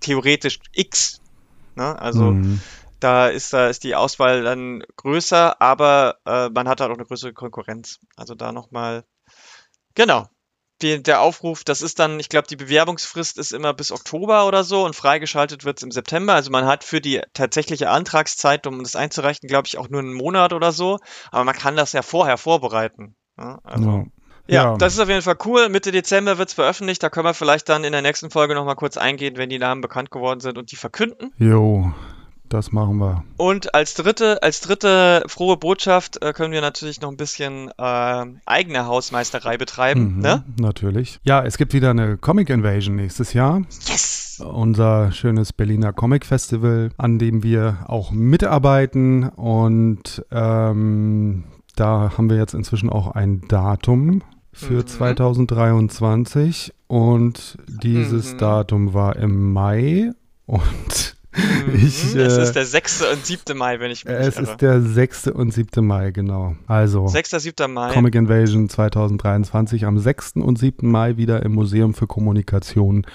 theoretisch 0.00 0.60
X. 0.72 1.20
Ne? 1.74 2.00
Also 2.00 2.30
mhm 2.30 2.60
da 3.02 3.28
ist, 3.28 3.52
da 3.52 3.68
ist 3.68 3.84
die 3.84 3.94
Auswahl 3.94 4.42
dann 4.42 4.82
größer, 4.96 5.60
aber 5.60 6.18
äh, 6.26 6.48
man 6.50 6.68
hat 6.68 6.80
halt 6.80 6.90
auch 6.90 6.96
eine 6.96 7.06
größere 7.06 7.32
Konkurrenz. 7.32 7.98
Also 8.16 8.34
da 8.34 8.52
nochmal, 8.52 9.04
genau. 9.94 10.28
Die, 10.80 11.00
der 11.00 11.20
Aufruf, 11.20 11.62
das 11.62 11.80
ist 11.80 12.00
dann, 12.00 12.18
ich 12.18 12.28
glaube, 12.28 12.48
die 12.48 12.56
Bewerbungsfrist 12.56 13.38
ist 13.38 13.52
immer 13.52 13.72
bis 13.72 13.92
Oktober 13.92 14.48
oder 14.48 14.64
so 14.64 14.84
und 14.84 14.96
freigeschaltet 14.96 15.64
wird 15.64 15.78
es 15.78 15.84
im 15.84 15.92
September. 15.92 16.34
Also 16.34 16.50
man 16.50 16.66
hat 16.66 16.82
für 16.82 17.00
die 17.00 17.20
tatsächliche 17.34 17.88
Antragszeit, 17.88 18.66
um 18.66 18.82
das 18.82 18.96
einzureichen, 18.96 19.48
glaube 19.48 19.68
ich, 19.68 19.78
auch 19.78 19.88
nur 19.88 20.00
einen 20.00 20.14
Monat 20.14 20.52
oder 20.52 20.72
so. 20.72 20.98
Aber 21.30 21.44
man 21.44 21.54
kann 21.54 21.76
das 21.76 21.92
ja 21.92 22.02
vorher 22.02 22.36
vorbereiten. 22.36 23.14
Ja, 23.38 23.60
also, 23.62 23.90
ja. 23.90 24.04
Ja, 24.48 24.72
ja, 24.72 24.76
das 24.76 24.94
ist 24.94 24.98
auf 24.98 25.08
jeden 25.08 25.22
Fall 25.22 25.36
cool. 25.44 25.68
Mitte 25.68 25.92
Dezember 25.92 26.36
wird 26.36 26.48
es 26.48 26.54
veröffentlicht. 26.54 27.02
Da 27.02 27.10
können 27.10 27.26
wir 27.26 27.34
vielleicht 27.34 27.68
dann 27.68 27.84
in 27.84 27.92
der 27.92 28.02
nächsten 28.02 28.30
Folge 28.30 28.54
nochmal 28.54 28.74
kurz 28.74 28.96
eingehen, 28.96 29.36
wenn 29.36 29.48
die 29.48 29.60
Namen 29.60 29.80
bekannt 29.80 30.10
geworden 30.10 30.40
sind 30.40 30.58
und 30.58 30.72
die 30.72 30.76
verkünden. 30.76 31.32
Jo, 31.38 31.92
das 32.52 32.72
machen 32.72 32.98
wir. 32.98 33.24
Und 33.36 33.74
als 33.74 33.94
dritte, 33.94 34.42
als 34.42 34.60
dritte 34.60 35.24
frohe 35.26 35.56
Botschaft 35.56 36.22
äh, 36.22 36.32
können 36.32 36.52
wir 36.52 36.60
natürlich 36.60 37.00
noch 37.00 37.10
ein 37.10 37.16
bisschen 37.16 37.70
äh, 37.78 38.24
eigene 38.44 38.86
Hausmeisterei 38.86 39.56
betreiben. 39.56 40.16
Mhm, 40.16 40.20
ne? 40.20 40.44
Natürlich. 40.58 41.18
Ja, 41.22 41.42
es 41.42 41.56
gibt 41.56 41.72
wieder 41.72 41.90
eine 41.90 42.18
Comic 42.18 42.50
Invasion 42.50 42.96
nächstes 42.96 43.32
Jahr. 43.32 43.62
Yes! 43.86 44.42
Unser 44.44 45.12
schönes 45.12 45.52
Berliner 45.52 45.92
Comic 45.92 46.26
Festival, 46.26 46.90
an 46.98 47.18
dem 47.18 47.42
wir 47.42 47.78
auch 47.86 48.10
mitarbeiten. 48.10 49.28
Und 49.30 50.24
ähm, 50.30 51.44
da 51.76 52.12
haben 52.16 52.28
wir 52.28 52.36
jetzt 52.36 52.54
inzwischen 52.54 52.90
auch 52.90 53.12
ein 53.12 53.42
Datum 53.48 54.22
für 54.52 54.80
mhm. 54.80 54.86
2023. 54.86 56.74
Und 56.86 57.56
dieses 57.66 58.34
mhm. 58.34 58.38
Datum 58.38 58.94
war 58.94 59.16
im 59.16 59.52
Mai. 59.52 60.12
Und. 60.46 61.16
Ich, 61.74 62.14
es 62.14 62.14
äh, 62.14 62.42
ist 62.42 62.52
der 62.52 62.66
6. 62.66 63.02
und 63.12 63.24
7. 63.24 63.56
Mai, 63.56 63.80
wenn 63.80 63.90
ich 63.90 64.04
mich 64.04 64.14
Es 64.14 64.36
irre. 64.36 64.42
ist 64.50 64.56
der 64.58 64.82
6. 64.82 65.28
und 65.28 65.52
7. 65.52 65.84
Mai, 65.86 66.10
genau. 66.10 66.56
Also 66.66 67.06
6. 67.06 67.30
7. 67.30 67.72
Mai. 67.72 67.92
Comic 67.92 68.14
Invasion 68.14 68.68
2023 68.68 69.86
am 69.86 69.98
6. 69.98 70.32
und 70.36 70.58
7. 70.58 70.90
Mai 70.90 71.16
wieder 71.16 71.42
im 71.42 71.52
Museum 71.52 71.94
für 71.94 72.06
Kommunikation 72.06 73.06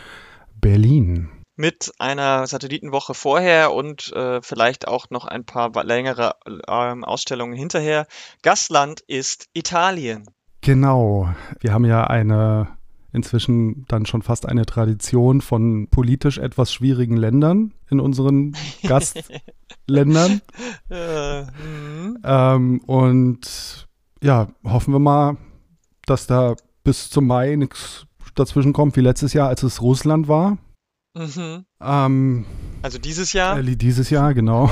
Berlin. 0.60 1.30
Mit 1.56 1.92
einer 2.00 2.46
Satellitenwoche 2.48 3.14
vorher 3.14 3.74
und 3.74 4.12
äh, 4.14 4.42
vielleicht 4.42 4.88
auch 4.88 5.10
noch 5.10 5.26
ein 5.26 5.44
paar 5.44 5.72
längere 5.84 6.36
äh, 6.46 6.72
Ausstellungen 6.72 7.56
hinterher. 7.56 8.08
Gastland 8.44 9.02
ist 9.08 9.48
Italien. 9.54 10.30
Genau. 10.62 11.30
Wir 11.60 11.74
haben 11.74 11.86
ja 11.86 12.06
eine 12.06 12.77
inzwischen 13.18 13.86
dann 13.88 14.06
schon 14.06 14.22
fast 14.22 14.46
eine 14.46 14.66
Tradition 14.66 15.42
von 15.42 15.90
politisch 15.90 16.38
etwas 16.38 16.72
schwierigen 16.72 17.18
Ländern 17.18 17.74
in 17.90 18.00
unseren 18.00 18.56
Gastländern. 18.84 20.42
äh, 20.90 21.44
ähm, 22.24 22.80
und 22.86 23.88
ja, 24.24 24.48
hoffen 24.64 24.94
wir 24.94 25.00
mal, 25.00 25.38
dass 26.06 26.28
da 26.28 26.56
bis 26.86 27.10
zum 27.10 27.28
Mai 27.28 27.56
nichts 27.58 28.06
dazwischen 28.36 28.72
kommt, 28.72 28.96
wie 28.96 29.02
letztes 29.02 29.34
Jahr, 29.34 29.50
als 29.50 29.64
es 29.64 29.82
Russland 29.82 30.30
war. 30.30 30.58
Mhm. 31.16 31.66
Ähm, 31.82 32.46
also 32.82 33.00
dieses 33.00 33.34
Jahr? 33.34 33.60
Äh, 33.60 33.76
dieses 33.76 34.10
Jahr, 34.10 34.34
genau. 34.34 34.70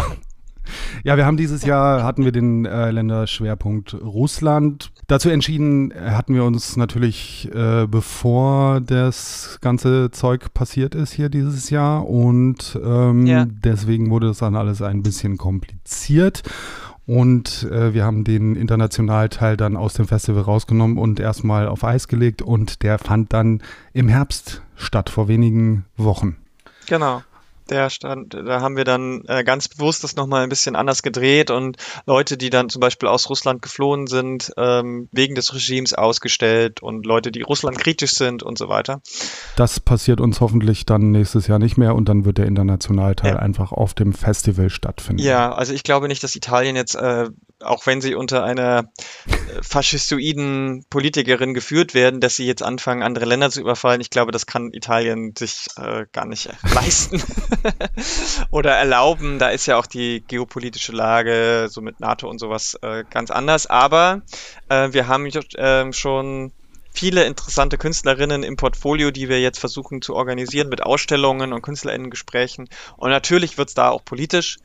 Ja, 1.03 1.17
wir 1.17 1.25
haben 1.25 1.37
dieses 1.37 1.63
Jahr, 1.65 2.03
hatten 2.03 2.25
wir 2.25 2.31
den 2.31 2.65
äh, 2.65 2.91
Länderschwerpunkt 2.91 3.93
Russland. 3.93 4.91
Dazu 5.07 5.29
entschieden 5.29 5.91
äh, 5.91 6.11
hatten 6.11 6.33
wir 6.33 6.43
uns 6.43 6.77
natürlich, 6.77 7.49
äh, 7.53 7.87
bevor 7.87 8.81
das 8.81 9.59
ganze 9.61 10.11
Zeug 10.11 10.53
passiert 10.53 10.95
ist 10.95 11.13
hier 11.13 11.29
dieses 11.29 11.69
Jahr. 11.69 12.07
Und 12.07 12.79
ähm, 12.83 13.25
ja. 13.25 13.45
deswegen 13.47 14.09
wurde 14.09 14.29
es 14.29 14.39
dann 14.39 14.55
alles 14.55 14.81
ein 14.81 15.03
bisschen 15.03 15.37
kompliziert. 15.37 16.43
Und 17.07 17.69
äh, 17.71 17.93
wir 17.93 18.03
haben 18.03 18.23
den 18.23 18.55
Internationalteil 18.55 19.57
dann 19.57 19.77
aus 19.77 19.93
dem 19.93 20.07
Festival 20.07 20.41
rausgenommen 20.41 20.97
und 20.97 21.19
erstmal 21.19 21.67
auf 21.67 21.83
Eis 21.83 22.07
gelegt. 22.07 22.41
Und 22.41 22.81
der 22.81 22.97
fand 22.97 23.31
dann 23.31 23.61
im 23.93 24.07
Herbst 24.07 24.63
statt, 24.75 25.09
vor 25.09 25.27
wenigen 25.27 25.85
Wochen. 25.97 26.37
Genau 26.87 27.21
der 27.69 27.89
stand, 27.89 28.33
da 28.33 28.61
haben 28.61 28.77
wir 28.77 28.83
dann 28.83 29.23
äh, 29.27 29.43
ganz 29.43 29.67
bewusst 29.67 30.03
das 30.03 30.15
nochmal 30.15 30.43
ein 30.43 30.49
bisschen 30.49 30.75
anders 30.75 31.03
gedreht 31.03 31.51
und 31.51 31.77
Leute, 32.05 32.37
die 32.37 32.49
dann 32.49 32.69
zum 32.69 32.79
Beispiel 32.79 33.09
aus 33.09 33.29
Russland 33.29 33.61
geflohen 33.61 34.07
sind, 34.07 34.51
ähm, 34.57 35.09
wegen 35.11 35.35
des 35.35 35.53
Regimes 35.53 35.93
ausgestellt 35.93 36.81
und 36.81 37.05
Leute, 37.05 37.31
die 37.31 37.41
Russland 37.41 37.77
kritisch 37.77 38.13
sind 38.13 38.43
und 38.43 38.57
so 38.57 38.69
weiter. 38.69 39.01
Das 39.55 39.79
passiert 39.79 40.21
uns 40.21 40.41
hoffentlich 40.41 40.85
dann 40.85 41.11
nächstes 41.11 41.47
Jahr 41.47 41.59
nicht 41.59 41.77
mehr 41.77 41.95
und 41.95 42.09
dann 42.09 42.25
wird 42.25 42.37
der 42.37 42.45
Internationalteil 42.45 43.33
ja. 43.33 43.39
einfach 43.39 43.71
auf 43.71 43.93
dem 43.93 44.13
Festival 44.13 44.69
stattfinden. 44.69 45.21
Ja, 45.21 45.51
also 45.53 45.73
ich 45.73 45.83
glaube 45.83 46.07
nicht, 46.07 46.23
dass 46.23 46.35
Italien 46.35 46.75
jetzt 46.75 46.95
äh, 46.95 47.29
auch 47.61 47.85
wenn 47.85 48.01
sie 48.01 48.15
unter 48.15 48.43
einer 48.43 48.91
äh, 49.27 49.61
faschistoiden 49.61 50.85
Politikerin 50.89 51.53
geführt 51.53 51.93
werden, 51.93 52.19
dass 52.19 52.35
sie 52.35 52.45
jetzt 52.45 52.63
anfangen, 52.63 53.03
andere 53.03 53.25
Länder 53.25 53.49
zu 53.49 53.61
überfallen. 53.61 54.01
Ich 54.01 54.09
glaube, 54.09 54.31
das 54.31 54.45
kann 54.45 54.73
Italien 54.73 55.33
sich 55.37 55.67
äh, 55.77 56.05
gar 56.11 56.25
nicht 56.25 56.49
leisten 56.73 57.23
oder 58.51 58.71
erlauben. 58.71 59.39
Da 59.39 59.49
ist 59.49 59.65
ja 59.65 59.77
auch 59.77 59.87
die 59.87 60.23
geopolitische 60.27 60.91
Lage 60.91 61.67
so 61.69 61.81
mit 61.81 61.99
NATO 61.99 62.29
und 62.29 62.39
sowas 62.39 62.77
äh, 62.81 63.03
ganz 63.09 63.31
anders. 63.31 63.67
Aber 63.67 64.21
äh, 64.69 64.91
wir 64.91 65.07
haben 65.07 65.25
äh, 65.27 65.93
schon 65.93 66.51
viele 66.95 67.25
interessante 67.25 67.77
Künstlerinnen 67.77 68.43
im 68.43 68.55
Portfolio, 68.55 69.11
die 69.11 69.29
wir 69.29 69.41
jetzt 69.41 69.59
versuchen 69.59 70.01
zu 70.01 70.15
organisieren 70.15 70.69
mit 70.69 70.83
Ausstellungen 70.83 71.53
und 71.53 71.61
Künstlerinnengesprächen. 71.61 72.69
Und 72.97 73.09
natürlich 73.09 73.57
wird 73.57 73.69
es 73.69 73.75
da 73.75 73.89
auch 73.89 74.03
politisch 74.03 74.57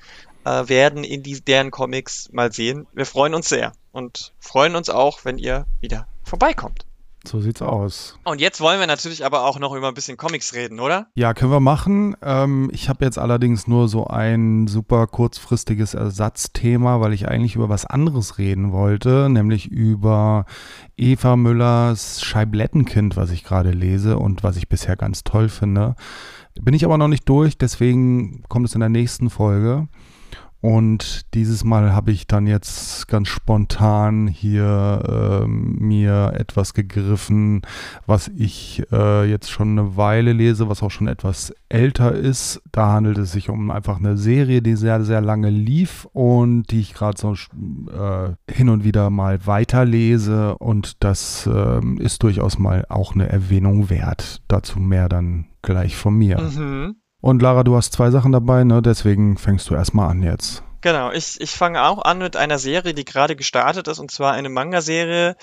äh, 0.44 0.68
werden 0.68 1.04
in 1.04 1.22
die, 1.22 1.40
deren 1.40 1.70
Comics 1.70 2.28
mal 2.32 2.52
sehen. 2.52 2.86
Wir 2.92 3.06
freuen 3.06 3.34
uns 3.34 3.48
sehr 3.48 3.72
und 3.92 4.32
freuen 4.38 4.76
uns 4.76 4.90
auch, 4.90 5.24
wenn 5.24 5.38
ihr 5.38 5.66
wieder 5.80 6.06
vorbeikommt. 6.24 6.86
So 7.26 7.38
sieht's 7.38 7.60
aus. 7.60 8.18
Und 8.24 8.40
jetzt 8.40 8.62
wollen 8.62 8.80
wir 8.80 8.86
natürlich 8.86 9.26
aber 9.26 9.44
auch 9.44 9.58
noch 9.58 9.74
über 9.74 9.88
ein 9.88 9.94
bisschen 9.94 10.16
Comics 10.16 10.54
reden, 10.54 10.80
oder? 10.80 11.08
Ja, 11.14 11.34
können 11.34 11.52
wir 11.52 11.60
machen. 11.60 12.16
Ähm, 12.22 12.70
ich 12.72 12.88
habe 12.88 13.04
jetzt 13.04 13.18
allerdings 13.18 13.66
nur 13.66 13.88
so 13.88 14.06
ein 14.06 14.66
super 14.66 15.06
kurzfristiges 15.06 15.92
Ersatzthema, 15.92 17.00
weil 17.00 17.12
ich 17.12 17.28
eigentlich 17.28 17.56
über 17.56 17.68
was 17.68 17.84
anderes 17.84 18.38
reden 18.38 18.72
wollte, 18.72 19.28
nämlich 19.28 19.66
über 19.66 20.46
Eva 20.96 21.36
Müllers 21.36 22.22
Scheiblettenkind, 22.22 23.16
was 23.16 23.30
ich 23.30 23.44
gerade 23.44 23.72
lese 23.72 24.16
und 24.18 24.42
was 24.42 24.56
ich 24.56 24.70
bisher 24.70 24.96
ganz 24.96 25.22
toll 25.22 25.50
finde. 25.50 25.96
Bin 26.62 26.72
ich 26.72 26.86
aber 26.86 26.96
noch 26.96 27.08
nicht 27.08 27.28
durch, 27.28 27.58
deswegen 27.58 28.44
kommt 28.48 28.66
es 28.66 28.74
in 28.74 28.80
der 28.80 28.88
nächsten 28.88 29.28
Folge. 29.28 29.88
Und 30.60 31.34
dieses 31.34 31.64
Mal 31.64 31.92
habe 31.94 32.12
ich 32.12 32.26
dann 32.26 32.46
jetzt 32.46 33.08
ganz 33.08 33.28
spontan 33.28 34.26
hier 34.26 35.42
äh, 35.44 35.46
mir 35.46 36.32
etwas 36.36 36.74
gegriffen, 36.74 37.62
was 38.06 38.28
ich 38.28 38.82
äh, 38.92 39.24
jetzt 39.24 39.50
schon 39.50 39.78
eine 39.78 39.96
Weile 39.96 40.34
lese, 40.34 40.68
was 40.68 40.82
auch 40.82 40.90
schon 40.90 41.08
etwas 41.08 41.54
älter 41.70 42.12
ist. 42.12 42.60
Da 42.72 42.92
handelt 42.92 43.16
es 43.16 43.32
sich 43.32 43.48
um 43.48 43.70
einfach 43.70 43.98
eine 43.98 44.18
Serie, 44.18 44.60
die 44.60 44.76
sehr, 44.76 45.02
sehr 45.02 45.22
lange 45.22 45.48
lief 45.48 46.06
und 46.12 46.64
die 46.70 46.80
ich 46.80 46.92
gerade 46.92 47.18
so 47.18 47.32
äh, 47.32 48.52
hin 48.52 48.68
und 48.68 48.84
wieder 48.84 49.08
mal 49.08 49.46
weiterlese. 49.46 50.58
Und 50.58 51.02
das 51.02 51.48
ähm, 51.50 51.96
ist 51.98 52.22
durchaus 52.22 52.58
mal 52.58 52.84
auch 52.90 53.14
eine 53.14 53.30
Erwähnung 53.30 53.88
wert. 53.88 54.42
Dazu 54.46 54.78
mehr 54.78 55.08
dann 55.08 55.46
gleich 55.62 55.96
von 55.96 56.14
mir. 56.16 56.38
Mhm. 56.38 56.99
Und 57.20 57.42
Lara, 57.42 57.64
du 57.64 57.76
hast 57.76 57.92
zwei 57.92 58.10
Sachen 58.10 58.32
dabei, 58.32 58.64
ne? 58.64 58.82
Deswegen 58.82 59.36
fängst 59.36 59.68
du 59.68 59.74
erstmal 59.74 60.10
an 60.10 60.22
jetzt. 60.22 60.62
Genau, 60.80 61.12
ich, 61.12 61.38
ich 61.40 61.50
fange 61.50 61.82
auch 61.84 62.02
an 62.02 62.18
mit 62.18 62.36
einer 62.36 62.58
Serie, 62.58 62.94
die 62.94 63.04
gerade 63.04 63.36
gestartet 63.36 63.86
ist, 63.88 63.98
und 63.98 64.10
zwar 64.10 64.32
eine 64.32 64.48
Manga-Serie. 64.48 65.36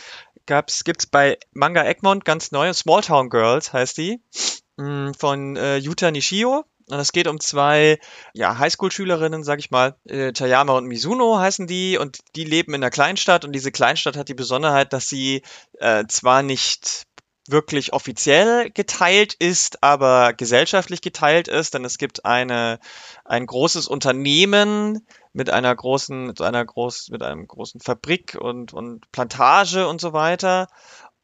Gab's, 0.47 0.83
gibt's 0.83 1.05
bei 1.05 1.37
Manga 1.53 1.83
Egmont 1.83 2.25
ganz 2.25 2.51
neu, 2.51 2.73
Small 2.73 3.01
Town 3.01 3.29
Girls 3.29 3.73
heißt 3.73 3.97
die, 3.97 4.19
mm, 4.77 5.11
von 5.11 5.55
äh, 5.55 5.77
Yuta 5.77 6.09
Nishio. 6.09 6.65
Und 6.89 6.99
es 6.99 7.11
geht 7.11 7.27
um 7.27 7.41
zwei 7.41 7.99
ja, 8.33 8.57
Highschool-Schülerinnen, 8.57 9.43
sag 9.43 9.59
ich 9.59 9.71
mal. 9.71 9.95
Äh, 10.07 10.31
Tayama 10.31 10.73
und 10.73 10.85
Mizuno 10.85 11.37
heißen 11.37 11.67
die 11.67 11.97
und 11.97 12.19
die 12.37 12.45
leben 12.45 12.73
in 12.73 12.81
einer 12.81 12.89
Kleinstadt 12.89 13.43
und 13.43 13.51
diese 13.51 13.73
Kleinstadt 13.73 14.15
hat 14.15 14.29
die 14.29 14.33
Besonderheit, 14.33 14.93
dass 14.93 15.09
sie 15.09 15.41
äh, 15.79 16.05
zwar 16.07 16.43
nicht 16.43 17.03
wirklich 17.49 17.93
offiziell 17.93 18.69
geteilt 18.71 19.33
ist, 19.33 19.83
aber 19.83 20.33
gesellschaftlich 20.33 21.01
geteilt 21.01 21.47
ist, 21.47 21.73
denn 21.73 21.85
es 21.85 21.97
gibt 21.97 22.25
eine, 22.25 22.79
ein 23.25 23.45
großes 23.45 23.87
Unternehmen 23.87 25.05
mit 25.33 25.49
einer 25.49 25.75
großen, 25.75 26.27
mit 26.27 26.41
einer 26.41 26.65
groß, 26.65 27.09
mit 27.09 27.23
einem 27.23 27.47
großen 27.47 27.81
Fabrik 27.81 28.37
und, 28.39 28.73
und 28.73 29.11
Plantage 29.11 29.87
und 29.87 30.01
so 30.01 30.13
weiter 30.13 30.67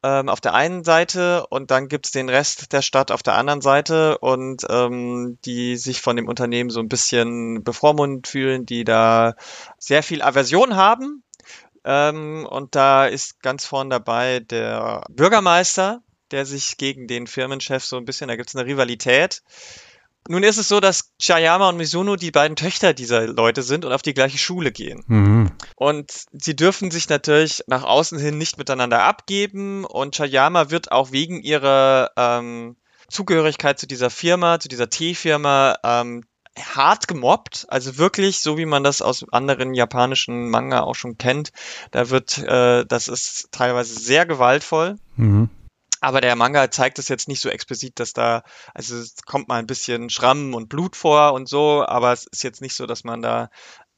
ähm, 0.04 0.28
auf 0.28 0.40
der 0.40 0.52
einen 0.52 0.84
Seite 0.84 1.46
und 1.46 1.70
dann 1.70 1.88
gibt's 1.88 2.10
den 2.10 2.28
Rest 2.28 2.72
der 2.74 2.82
Stadt 2.82 3.10
auf 3.10 3.22
der 3.22 3.36
anderen 3.36 3.62
Seite 3.62 4.18
und 4.18 4.66
ähm, 4.68 5.38
die 5.46 5.76
sich 5.76 6.02
von 6.02 6.16
dem 6.16 6.28
Unternehmen 6.28 6.68
so 6.68 6.80
ein 6.80 6.88
bisschen 6.88 7.64
bevormundet 7.64 8.28
fühlen, 8.28 8.66
die 8.66 8.84
da 8.84 9.34
sehr 9.78 10.02
viel 10.02 10.20
Aversion 10.20 10.76
haben. 10.76 11.24
Ähm, 11.86 12.46
und 12.48 12.74
da 12.74 13.06
ist 13.06 13.42
ganz 13.42 13.64
vorn 13.64 13.88
dabei 13.88 14.40
der 14.40 15.04
Bürgermeister, 15.08 16.02
der 16.30 16.46
sich 16.46 16.76
gegen 16.76 17.06
den 17.06 17.26
Firmenchef 17.26 17.84
so 17.84 17.96
ein 17.96 18.04
bisschen, 18.04 18.28
da 18.28 18.36
gibt 18.36 18.48
es 18.48 18.56
eine 18.56 18.66
Rivalität. 18.66 19.42
Nun 20.26 20.42
ist 20.42 20.56
es 20.56 20.68
so, 20.68 20.80
dass 20.80 21.12
Chayama 21.20 21.68
und 21.68 21.76
Mizuno 21.76 22.16
die 22.16 22.30
beiden 22.30 22.56
Töchter 22.56 22.94
dieser 22.94 23.26
Leute 23.26 23.62
sind 23.62 23.84
und 23.84 23.92
auf 23.92 24.00
die 24.00 24.14
gleiche 24.14 24.38
Schule 24.38 24.72
gehen. 24.72 25.04
Mhm. 25.06 25.50
Und 25.76 26.12
sie 26.32 26.56
dürfen 26.56 26.90
sich 26.90 27.10
natürlich 27.10 27.62
nach 27.66 27.84
außen 27.84 28.18
hin 28.18 28.38
nicht 28.38 28.56
miteinander 28.56 29.02
abgeben 29.02 29.84
und 29.84 30.16
Chayama 30.16 30.70
wird 30.70 30.92
auch 30.92 31.12
wegen 31.12 31.42
ihrer 31.42 32.10
ähm, 32.16 32.76
Zugehörigkeit 33.08 33.78
zu 33.78 33.86
dieser 33.86 34.08
Firma, 34.08 34.58
zu 34.58 34.68
dieser 34.68 34.88
T-Firma, 34.88 35.76
ähm, 35.84 36.24
hart 36.58 37.08
gemobbt, 37.08 37.66
also 37.68 37.98
wirklich 37.98 38.40
so 38.40 38.56
wie 38.56 38.64
man 38.64 38.84
das 38.84 39.02
aus 39.02 39.26
anderen 39.32 39.74
japanischen 39.74 40.48
Manga 40.50 40.80
auch 40.80 40.94
schon 40.94 41.18
kennt. 41.18 41.52
Da 41.90 42.10
wird, 42.10 42.38
äh, 42.38 42.86
das 42.86 43.08
ist 43.08 43.48
teilweise 43.50 43.98
sehr 43.98 44.24
gewaltvoll. 44.24 44.96
Mhm. 45.16 45.50
Aber 46.04 46.20
der 46.20 46.36
Manga 46.36 46.70
zeigt 46.70 46.98
es 46.98 47.08
jetzt 47.08 47.28
nicht 47.28 47.40
so 47.40 47.48
explizit, 47.48 47.98
dass 47.98 48.12
da, 48.12 48.42
also 48.74 48.94
es 48.94 49.16
kommt 49.24 49.48
mal 49.48 49.58
ein 49.58 49.66
bisschen 49.66 50.10
Schrammen 50.10 50.52
und 50.52 50.68
Blut 50.68 50.96
vor 50.96 51.32
und 51.32 51.48
so, 51.48 51.82
aber 51.86 52.12
es 52.12 52.26
ist 52.26 52.44
jetzt 52.44 52.60
nicht 52.60 52.74
so, 52.74 52.84
dass 52.84 53.04
man 53.04 53.22
da 53.22 53.48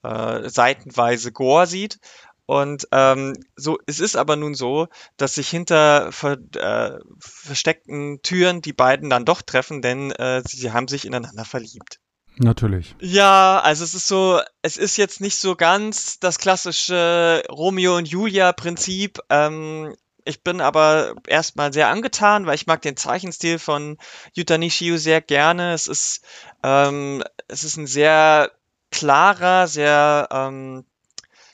äh, 0.04 0.48
seitenweise 0.48 1.32
Gore 1.32 1.66
sieht. 1.66 1.98
Und 2.46 2.86
ähm, 2.92 3.36
so, 3.56 3.78
es 3.86 3.98
ist 3.98 4.16
aber 4.16 4.36
nun 4.36 4.54
so, 4.54 4.86
dass 5.16 5.34
sich 5.34 5.48
hinter 5.48 6.12
ver, 6.12 6.38
äh, 6.54 6.96
versteckten 7.18 8.22
Türen 8.22 8.62
die 8.62 8.72
beiden 8.72 9.10
dann 9.10 9.24
doch 9.24 9.42
treffen, 9.42 9.82
denn 9.82 10.12
äh, 10.12 10.44
sie 10.46 10.70
haben 10.70 10.86
sich 10.86 11.06
ineinander 11.06 11.44
verliebt. 11.44 11.98
Natürlich. 12.38 12.94
Ja, 13.00 13.58
also 13.58 13.82
es 13.82 13.94
ist 13.94 14.06
so, 14.06 14.40
es 14.62 14.76
ist 14.76 14.96
jetzt 14.96 15.20
nicht 15.20 15.38
so 15.38 15.56
ganz 15.56 16.20
das 16.20 16.38
klassische 16.38 17.42
Romeo 17.50 17.96
und 17.96 18.06
Julia 18.06 18.52
Prinzip. 18.52 19.18
Ähm, 19.28 19.96
ich 20.26 20.42
bin 20.42 20.60
aber 20.60 21.14
erstmal 21.26 21.72
sehr 21.72 21.88
angetan, 21.88 22.46
weil 22.46 22.56
ich 22.56 22.66
mag 22.66 22.82
den 22.82 22.96
Zeichenstil 22.96 23.58
von 23.58 23.96
Yuta 24.34 24.58
Nishio 24.58 24.96
sehr 24.96 25.20
gerne. 25.20 25.72
Es 25.72 25.86
ist, 25.86 26.24
ähm, 26.62 27.22
es 27.48 27.64
ist 27.64 27.76
ein 27.76 27.86
sehr 27.86 28.50
klarer, 28.90 29.68
sehr, 29.68 30.28
ähm, 30.30 30.84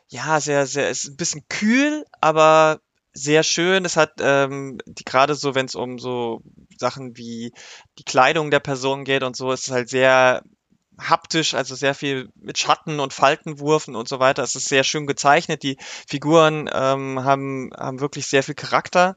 ja, 0.09 0.41
sehr, 0.41 0.67
sehr, 0.67 0.91
ist 0.91 1.07
ein 1.07 1.17
bisschen 1.17 1.47
kühl, 1.49 2.05
aber 2.21 2.81
sehr 3.13 3.43
schön. 3.43 3.85
Es 3.85 3.97
hat 3.97 4.15
ähm, 4.21 4.79
die 4.87 5.05
gerade 5.05 5.35
so, 5.35 5.55
wenn 5.55 5.67
es 5.67 5.75
um 5.75 5.99
so 5.99 6.43
Sachen 6.79 7.17
wie 7.17 7.53
die 7.99 8.05
Kleidung 8.05 8.51
der 8.51 8.61
Person 8.61 9.05
geht 9.05 9.23
und 9.23 9.37
so, 9.37 9.53
ist 9.53 9.69
es 9.69 9.71
halt 9.71 9.89
sehr 9.91 10.43
haptisch, 10.99 11.55
also 11.55 11.75
sehr 11.75 11.95
viel 11.95 12.31
mit 12.35 12.59
Schatten 12.59 13.01
und 13.01 13.13
Faltenwurfen 13.13 13.97
und 13.97 14.09
so 14.09 14.21
weiter. 14.21 14.43
Es 14.43 14.55
ist 14.55 14.69
sehr 14.69 14.85
schön 14.85 15.07
gezeichnet. 15.07 15.63
Die 15.63 15.77
Figuren 16.09 16.69
ähm, 16.73 17.25
haben, 17.25 17.71
haben 17.77 18.01
wirklich 18.01 18.27
sehr 18.27 18.43
viel 18.43 18.55
Charakter. 18.55 19.17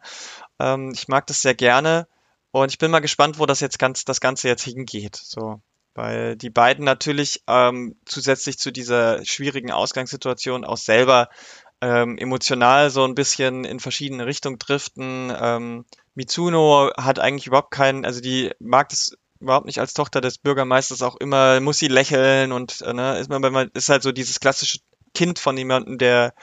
Ähm, 0.60 0.92
ich 0.94 1.08
mag 1.08 1.28
das 1.28 1.42
sehr 1.42 1.56
gerne. 1.56 2.08
Und 2.52 2.72
ich 2.72 2.78
bin 2.78 2.92
mal 2.92 3.00
gespannt, 3.00 3.40
wo 3.40 3.46
das 3.46 3.60
jetzt 3.60 3.80
ganz, 3.80 4.06
das 4.06 4.22
Ganze 4.22 4.48
jetzt 4.48 4.64
hingeht. 4.64 5.16
So. 5.16 5.62
Weil 5.94 6.36
die 6.36 6.50
beiden 6.50 6.86
natürlich 6.86 7.44
ähm, 7.48 7.96
zusätzlich 8.06 8.58
zu 8.58 8.72
dieser 8.72 9.24
schwierigen 9.26 9.72
Ausgangssituation 9.72 10.66
auch 10.66 10.78
selber 10.78 11.30
ähm, 11.82 12.18
emotional 12.18 12.90
so 12.90 13.04
ein 13.04 13.16
bisschen 13.16 13.66
in 13.66 13.80
verschiedene 13.80 14.26
Richtungen 14.26 14.60
driften. 14.60 15.34
Ähm, 15.38 15.86
Mitsuno 16.14 16.92
hat 16.98 17.20
eigentlich 17.20 17.48
überhaupt 17.48 17.72
keinen, 17.72 18.06
also 18.06 18.22
die 18.22 18.52
mag 18.60 18.90
das 18.90 19.18
überhaupt 19.46 19.66
nicht 19.66 19.80
als 19.80 19.94
Tochter 19.94 20.22
des 20.22 20.38
Bürgermeisters 20.38 21.02
auch 21.02 21.16
immer, 21.16 21.60
muss 21.62 21.80
sie 21.80 21.88
lächeln 21.88 22.52
und 22.52 22.82
äh, 22.82 22.94
ne, 22.94 23.18
ist 23.20 23.30
man, 23.30 23.42
man 23.42 23.70
ist 23.74 23.90
halt 23.90 24.04
so 24.04 24.12
dieses 24.12 24.40
klassische 24.40 24.80
Kind 25.14 25.40
von 25.40 25.58
jemandem, 25.58 25.98
der 25.98 26.34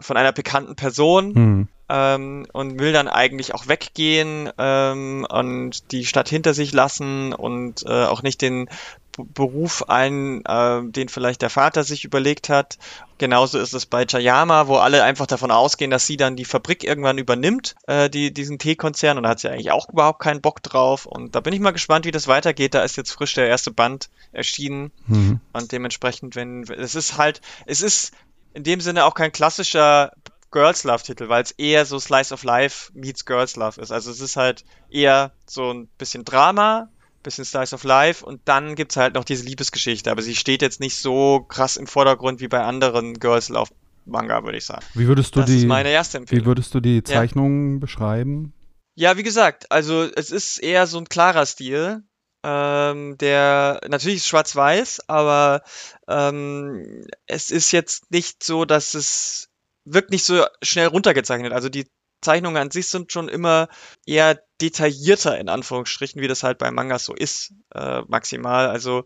von 0.00 0.16
einer 0.16 0.32
bekannten 0.32 0.74
Person 0.74 1.32
mhm. 1.32 1.68
ähm, 1.88 2.46
und 2.52 2.80
will 2.80 2.92
dann 2.92 3.08
eigentlich 3.08 3.54
auch 3.54 3.68
weggehen 3.68 4.50
ähm, 4.58 5.26
und 5.28 5.92
die 5.92 6.06
Stadt 6.06 6.28
hinter 6.28 6.54
sich 6.54 6.72
lassen 6.72 7.32
und 7.34 7.84
äh, 7.84 8.04
auch 8.04 8.22
nicht 8.22 8.40
den 8.40 8.68
Beruf 9.16 9.88
ein, 9.88 10.44
äh, 10.46 10.82
den 10.84 11.08
vielleicht 11.08 11.42
der 11.42 11.50
Vater 11.50 11.84
sich 11.84 12.04
überlegt 12.04 12.48
hat. 12.48 12.78
Genauso 13.18 13.58
ist 13.58 13.74
es 13.74 13.84
bei 13.86 14.06
Chayama, 14.06 14.68
wo 14.68 14.76
alle 14.76 15.02
einfach 15.02 15.26
davon 15.26 15.50
ausgehen, 15.50 15.90
dass 15.90 16.06
sie 16.06 16.16
dann 16.16 16.34
die 16.34 16.46
Fabrik 16.46 16.82
irgendwann 16.82 17.18
übernimmt, 17.18 17.74
äh, 17.86 18.08
die, 18.08 18.32
diesen 18.32 18.58
Teekonzern. 18.58 19.18
Und 19.18 19.24
da 19.24 19.30
hat 19.30 19.40
sie 19.40 19.50
eigentlich 19.50 19.70
auch 19.70 19.88
überhaupt 19.90 20.20
keinen 20.20 20.40
Bock 20.40 20.62
drauf. 20.62 21.04
Und 21.06 21.34
da 21.34 21.40
bin 21.40 21.52
ich 21.52 21.60
mal 21.60 21.72
gespannt, 21.72 22.06
wie 22.06 22.10
das 22.10 22.26
weitergeht. 22.26 22.74
Da 22.74 22.82
ist 22.82 22.96
jetzt 22.96 23.12
frisch 23.12 23.34
der 23.34 23.48
erste 23.48 23.70
Band 23.70 24.08
erschienen. 24.32 24.92
Mhm. 25.06 25.40
Und 25.52 25.72
dementsprechend, 25.72 26.34
wenn, 26.34 26.62
es 26.64 26.94
ist 26.94 27.18
halt, 27.18 27.40
es 27.66 27.82
ist 27.82 28.12
in 28.54 28.64
dem 28.64 28.80
Sinne 28.80 29.04
auch 29.04 29.14
kein 29.14 29.32
klassischer 29.32 30.12
Girls 30.50 30.84
Love 30.84 31.02
Titel, 31.02 31.28
weil 31.28 31.42
es 31.42 31.50
eher 31.52 31.86
so 31.86 31.98
Slice 31.98 32.32
of 32.32 32.44
Life 32.44 32.92
meets 32.94 33.24
Girls 33.24 33.56
Love 33.56 33.80
ist. 33.80 33.90
Also 33.90 34.10
es 34.10 34.20
ist 34.20 34.36
halt 34.36 34.64
eher 34.90 35.32
so 35.46 35.72
ein 35.72 35.88
bisschen 35.98 36.24
Drama, 36.24 36.88
bisschen 37.22 37.44
Slice 37.44 37.74
of 37.74 37.84
Life 37.84 38.24
und 38.24 38.40
dann 38.44 38.74
gibt's 38.74 38.96
halt 38.96 39.14
noch 39.14 39.24
diese 39.24 39.44
Liebesgeschichte, 39.44 40.10
aber 40.10 40.22
sie 40.22 40.34
steht 40.34 40.62
jetzt 40.62 40.80
nicht 40.80 40.96
so 40.96 41.40
krass 41.40 41.76
im 41.76 41.86
Vordergrund 41.86 42.40
wie 42.40 42.48
bei 42.48 42.62
anderen 42.62 43.14
Girls 43.18 43.48
Love 43.48 43.70
Manga, 44.04 44.44
würde 44.44 44.58
ich 44.58 44.64
sagen. 44.64 44.84
Wie 44.94 45.06
würdest 45.06 45.34
du 45.36 45.40
das 45.40 45.50
die, 45.50 45.58
ist 45.58 45.66
meine 45.66 45.90
erste 45.90 46.18
Empfehlung. 46.18 46.44
Wie 46.44 46.46
würdest 46.46 46.74
du 46.74 46.80
die 46.80 47.02
Zeichnungen 47.02 47.74
ja. 47.74 47.80
beschreiben? 47.80 48.52
Ja, 48.94 49.16
wie 49.16 49.22
gesagt, 49.22 49.70
also 49.70 50.04
es 50.04 50.30
ist 50.30 50.58
eher 50.58 50.86
so 50.86 50.98
ein 50.98 51.08
klarer 51.08 51.46
Stil. 51.46 52.02
Ähm, 52.44 53.16
der 53.18 53.80
natürlich 53.88 54.16
ist 54.16 54.26
schwarz-weiß, 54.26 55.08
aber 55.08 55.62
ähm, 56.08 57.06
es 57.26 57.52
ist 57.52 57.70
jetzt 57.70 58.10
nicht 58.10 58.42
so, 58.42 58.64
dass 58.64 58.94
es 58.94 59.48
wirkt 59.84 60.10
nicht 60.10 60.24
so 60.24 60.44
schnell 60.60 60.88
runtergezeichnet. 60.88 61.52
Also 61.52 61.68
die 61.68 61.86
Zeichnungen 62.22 62.60
an 62.60 62.70
sich 62.70 62.88
sind 62.88 63.12
schon 63.12 63.28
immer 63.28 63.68
eher 64.06 64.40
detaillierter 64.60 65.38
in 65.38 65.48
Anführungsstrichen, 65.48 66.22
wie 66.22 66.28
das 66.28 66.42
halt 66.42 66.58
bei 66.58 66.70
Mangas 66.70 67.04
so 67.04 67.14
ist, 67.14 67.52
äh, 67.74 68.02
maximal. 68.08 68.68
Also 68.68 69.04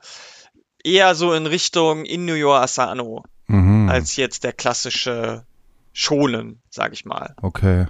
eher 0.84 1.14
so 1.14 1.32
in 1.32 1.46
Richtung 1.46 2.04
Inyo 2.04 2.54
Asano 2.54 3.24
mhm. 3.46 3.88
als 3.88 4.16
jetzt 4.16 4.44
der 4.44 4.52
klassische 4.52 5.44
Schonen, 5.92 6.62
sag 6.70 6.92
ich 6.92 7.04
mal. 7.04 7.34
Okay. 7.40 7.86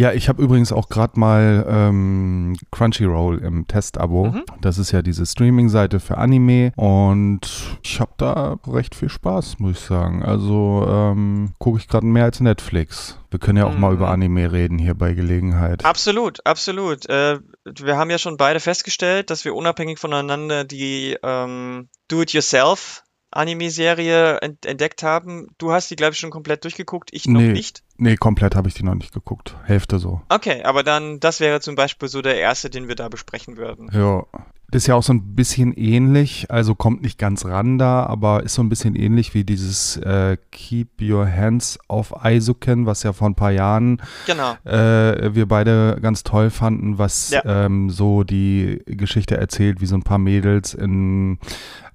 Ja, 0.00 0.14
ich 0.14 0.30
habe 0.30 0.42
übrigens 0.42 0.72
auch 0.72 0.88
gerade 0.88 1.20
mal 1.20 1.66
ähm, 1.68 2.56
Crunchyroll 2.70 3.36
im 3.40 3.66
Testabo. 3.66 4.28
Mhm. 4.28 4.44
Das 4.62 4.78
ist 4.78 4.92
ja 4.92 5.02
diese 5.02 5.26
Streaming-Seite 5.26 6.00
für 6.00 6.16
Anime 6.16 6.72
und 6.76 7.40
ich 7.82 8.00
habe 8.00 8.12
da 8.16 8.56
recht 8.66 8.94
viel 8.94 9.10
Spaß, 9.10 9.58
muss 9.58 9.72
ich 9.72 9.80
sagen. 9.80 10.22
Also 10.22 10.86
ähm, 10.88 11.52
gucke 11.58 11.78
ich 11.78 11.86
gerade 11.86 12.06
mehr 12.06 12.24
als 12.24 12.40
Netflix. 12.40 13.18
Wir 13.30 13.40
können 13.40 13.58
ja 13.58 13.66
auch 13.66 13.74
mhm. 13.74 13.80
mal 13.80 13.92
über 13.92 14.08
Anime 14.08 14.50
reden 14.50 14.78
hier 14.78 14.94
bei 14.94 15.12
Gelegenheit. 15.12 15.84
Absolut, 15.84 16.46
absolut. 16.46 17.06
Äh, 17.10 17.40
wir 17.66 17.98
haben 17.98 18.08
ja 18.08 18.16
schon 18.16 18.38
beide 18.38 18.60
festgestellt, 18.60 19.28
dass 19.28 19.44
wir 19.44 19.54
unabhängig 19.54 19.98
voneinander 19.98 20.64
die 20.64 21.18
ähm, 21.22 21.90
Do-it-yourself 22.08 23.02
Anime-Serie 23.30 24.38
ent 24.38 24.66
entdeckt 24.66 25.02
haben. 25.02 25.48
Du 25.58 25.72
hast 25.72 25.90
die, 25.90 25.96
glaube 25.96 26.12
ich, 26.12 26.18
schon 26.18 26.30
komplett 26.30 26.64
durchgeguckt, 26.64 27.10
ich 27.12 27.26
noch 27.26 27.40
nee, 27.40 27.52
nicht. 27.52 27.82
Nee, 27.96 28.16
komplett 28.16 28.56
habe 28.56 28.68
ich 28.68 28.74
die 28.74 28.82
noch 28.82 28.94
nicht 28.94 29.12
geguckt. 29.12 29.56
Hälfte 29.64 29.98
so. 29.98 30.22
Okay, 30.28 30.62
aber 30.64 30.82
dann, 30.82 31.20
das 31.20 31.40
wäre 31.40 31.60
zum 31.60 31.74
Beispiel 31.74 32.08
so 32.08 32.22
der 32.22 32.38
erste, 32.38 32.70
den 32.70 32.88
wir 32.88 32.96
da 32.96 33.08
besprechen 33.08 33.56
würden. 33.56 33.90
Ja. 33.92 34.24
Das 34.72 34.84
ist 34.84 34.86
ja 34.86 34.94
auch 34.94 35.02
so 35.02 35.12
ein 35.12 35.34
bisschen 35.34 35.72
ähnlich, 35.72 36.46
also 36.48 36.76
kommt 36.76 37.02
nicht 37.02 37.18
ganz 37.18 37.44
ran 37.44 37.76
da, 37.76 38.06
aber 38.06 38.44
ist 38.44 38.54
so 38.54 38.62
ein 38.62 38.68
bisschen 38.68 38.94
ähnlich 38.94 39.34
wie 39.34 39.42
dieses 39.42 39.96
äh, 39.96 40.36
Keep 40.52 41.02
Your 41.02 41.26
Hands 41.28 41.76
auf 41.88 42.24
Eisuken, 42.24 42.86
was 42.86 43.02
ja 43.02 43.12
vor 43.12 43.28
ein 43.28 43.34
paar 43.34 43.50
Jahren 43.50 44.00
genau. 44.26 44.52
äh, 44.64 45.34
wir 45.34 45.48
beide 45.48 45.98
ganz 46.00 46.22
toll 46.22 46.50
fanden, 46.50 46.98
was 46.98 47.30
ja. 47.30 47.42
ähm, 47.44 47.90
so 47.90 48.22
die 48.22 48.80
Geschichte 48.86 49.36
erzählt, 49.36 49.80
wie 49.80 49.86
so 49.86 49.96
ein 49.96 50.04
paar 50.04 50.18
Mädels 50.18 50.72
in 50.72 51.40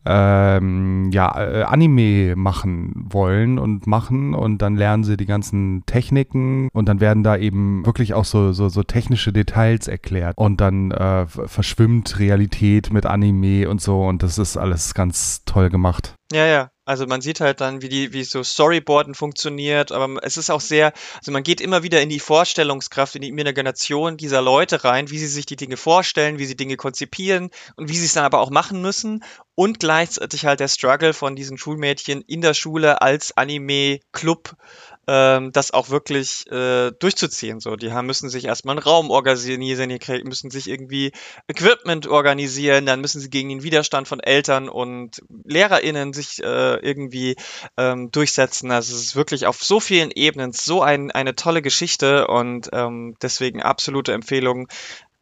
ähm, 0.06 1.10
ja, 1.12 1.40
äh, 1.40 1.64
Anime 1.64 2.36
machen 2.36 2.94
wollen 3.10 3.58
und 3.60 3.88
machen 3.88 4.34
und 4.34 4.62
dann 4.62 4.76
lernen 4.76 5.04
sie 5.04 5.18
die 5.18 5.26
ganzen 5.26 5.84
Techniken 5.86 6.70
und 6.74 6.88
dann 6.88 7.00
werden 7.00 7.24
da 7.24 7.38
eben 7.38 7.86
wirklich 7.86 8.14
auch 8.14 8.26
so, 8.26 8.52
so, 8.52 8.70
so 8.70 8.84
technische 8.84 9.34
Details 9.34 9.88
erklärt 9.88 10.38
und 10.38 10.62
dann 10.62 10.92
äh, 10.92 11.26
verschwimmt 11.28 12.20
Realität 12.20 12.94
mit 12.94 13.06
Anime 13.06 13.70
und 13.70 13.82
so 13.82 14.04
und 14.04 14.24
das 14.24 14.38
ist 14.38 14.58
alles 14.58 14.94
ganz 14.94 15.44
toll 15.46 15.70
gemacht. 15.70 16.15
Ja, 16.36 16.46
ja. 16.48 16.72
Also 16.84 17.06
man 17.08 17.22
sieht 17.22 17.40
halt 17.40 17.62
dann, 17.62 17.82
wie 17.82 17.88
die, 17.90 18.12
wie 18.14 18.24
so 18.26 18.44
Storyboarden 18.44 19.16
funktioniert, 19.16 19.92
aber 19.92 20.22
es 20.24 20.36
ist 20.38 20.50
auch 20.50 20.60
sehr, 20.60 20.92
also 21.18 21.32
man 21.32 21.44
geht 21.44 21.62
immer 21.62 21.82
wieder 21.82 22.02
in 22.02 22.10
die 22.10 22.20
Vorstellungskraft, 22.20 23.16
in 23.16 23.22
die 23.22 23.30
Imagination 23.30 24.18
dieser 24.18 24.42
Leute 24.42 24.84
rein, 24.84 25.10
wie 25.10 25.18
sie 25.18 25.28
sich 25.28 25.46
die 25.46 25.56
Dinge 25.56 25.78
vorstellen, 25.78 26.38
wie 26.38 26.46
sie 26.46 26.58
Dinge 26.58 26.76
konzipieren 26.78 27.50
und 27.78 27.90
wie 27.90 27.96
sie 27.98 28.06
es 28.06 28.14
dann 28.14 28.26
aber 28.26 28.40
auch 28.40 28.52
machen 28.52 28.82
müssen 28.82 29.24
und 29.56 29.80
gleichzeitig 29.80 30.46
halt 30.46 30.60
der 30.60 30.68
Struggle 30.68 31.14
von 31.14 31.36
diesen 31.38 31.58
Schulmädchen 31.58 32.22
in 32.22 32.42
der 32.42 32.54
Schule 32.54 33.02
als 33.02 33.36
Anime-Club 33.38 34.56
ähm, 35.08 35.52
das 35.52 35.72
auch 35.72 35.90
wirklich 35.90 36.50
äh, 36.52 36.92
durchzuziehen. 36.92 37.60
So, 37.60 37.76
die 37.76 37.92
haben, 37.92 38.08
müssen 38.08 38.30
sich 38.30 38.46
erstmal 38.46 38.76
einen 38.76 38.84
Raum 38.84 39.10
organisieren, 39.10 39.62
die 39.62 40.24
müssen 40.24 40.52
sich 40.52 40.70
irgendwie 40.70 41.12
Equipment 41.48 42.08
organisieren, 42.08 42.86
dann 42.86 43.02
müssen 43.02 43.22
sie 43.22 43.30
gegen 43.30 43.50
den 43.50 43.64
Widerstand 43.64 44.08
von 44.08 44.20
Eltern 44.20 44.70
und 44.70 45.22
LehrerInnen 45.44 46.14
sich 46.14 46.44
äh, 46.44 46.76
irgendwie 46.78 47.36
ähm, 47.78 48.12
durchsetzen. 48.12 48.72
Also 48.72 48.96
es 48.96 49.02
ist 49.02 49.16
wirklich 49.16 49.46
auf 49.46 49.64
so 49.64 49.80
vielen 49.80 50.12
Ebenen 50.12 50.52
so 50.52 50.82
ein, 50.82 51.12
eine 51.12 51.36
tolle 51.36 51.62
Geschichte 51.62 52.28
und 52.28 52.70
ähm, 52.74 53.16
deswegen 53.22 53.62
absolute 53.62 54.14
Empfehlung 54.14 54.68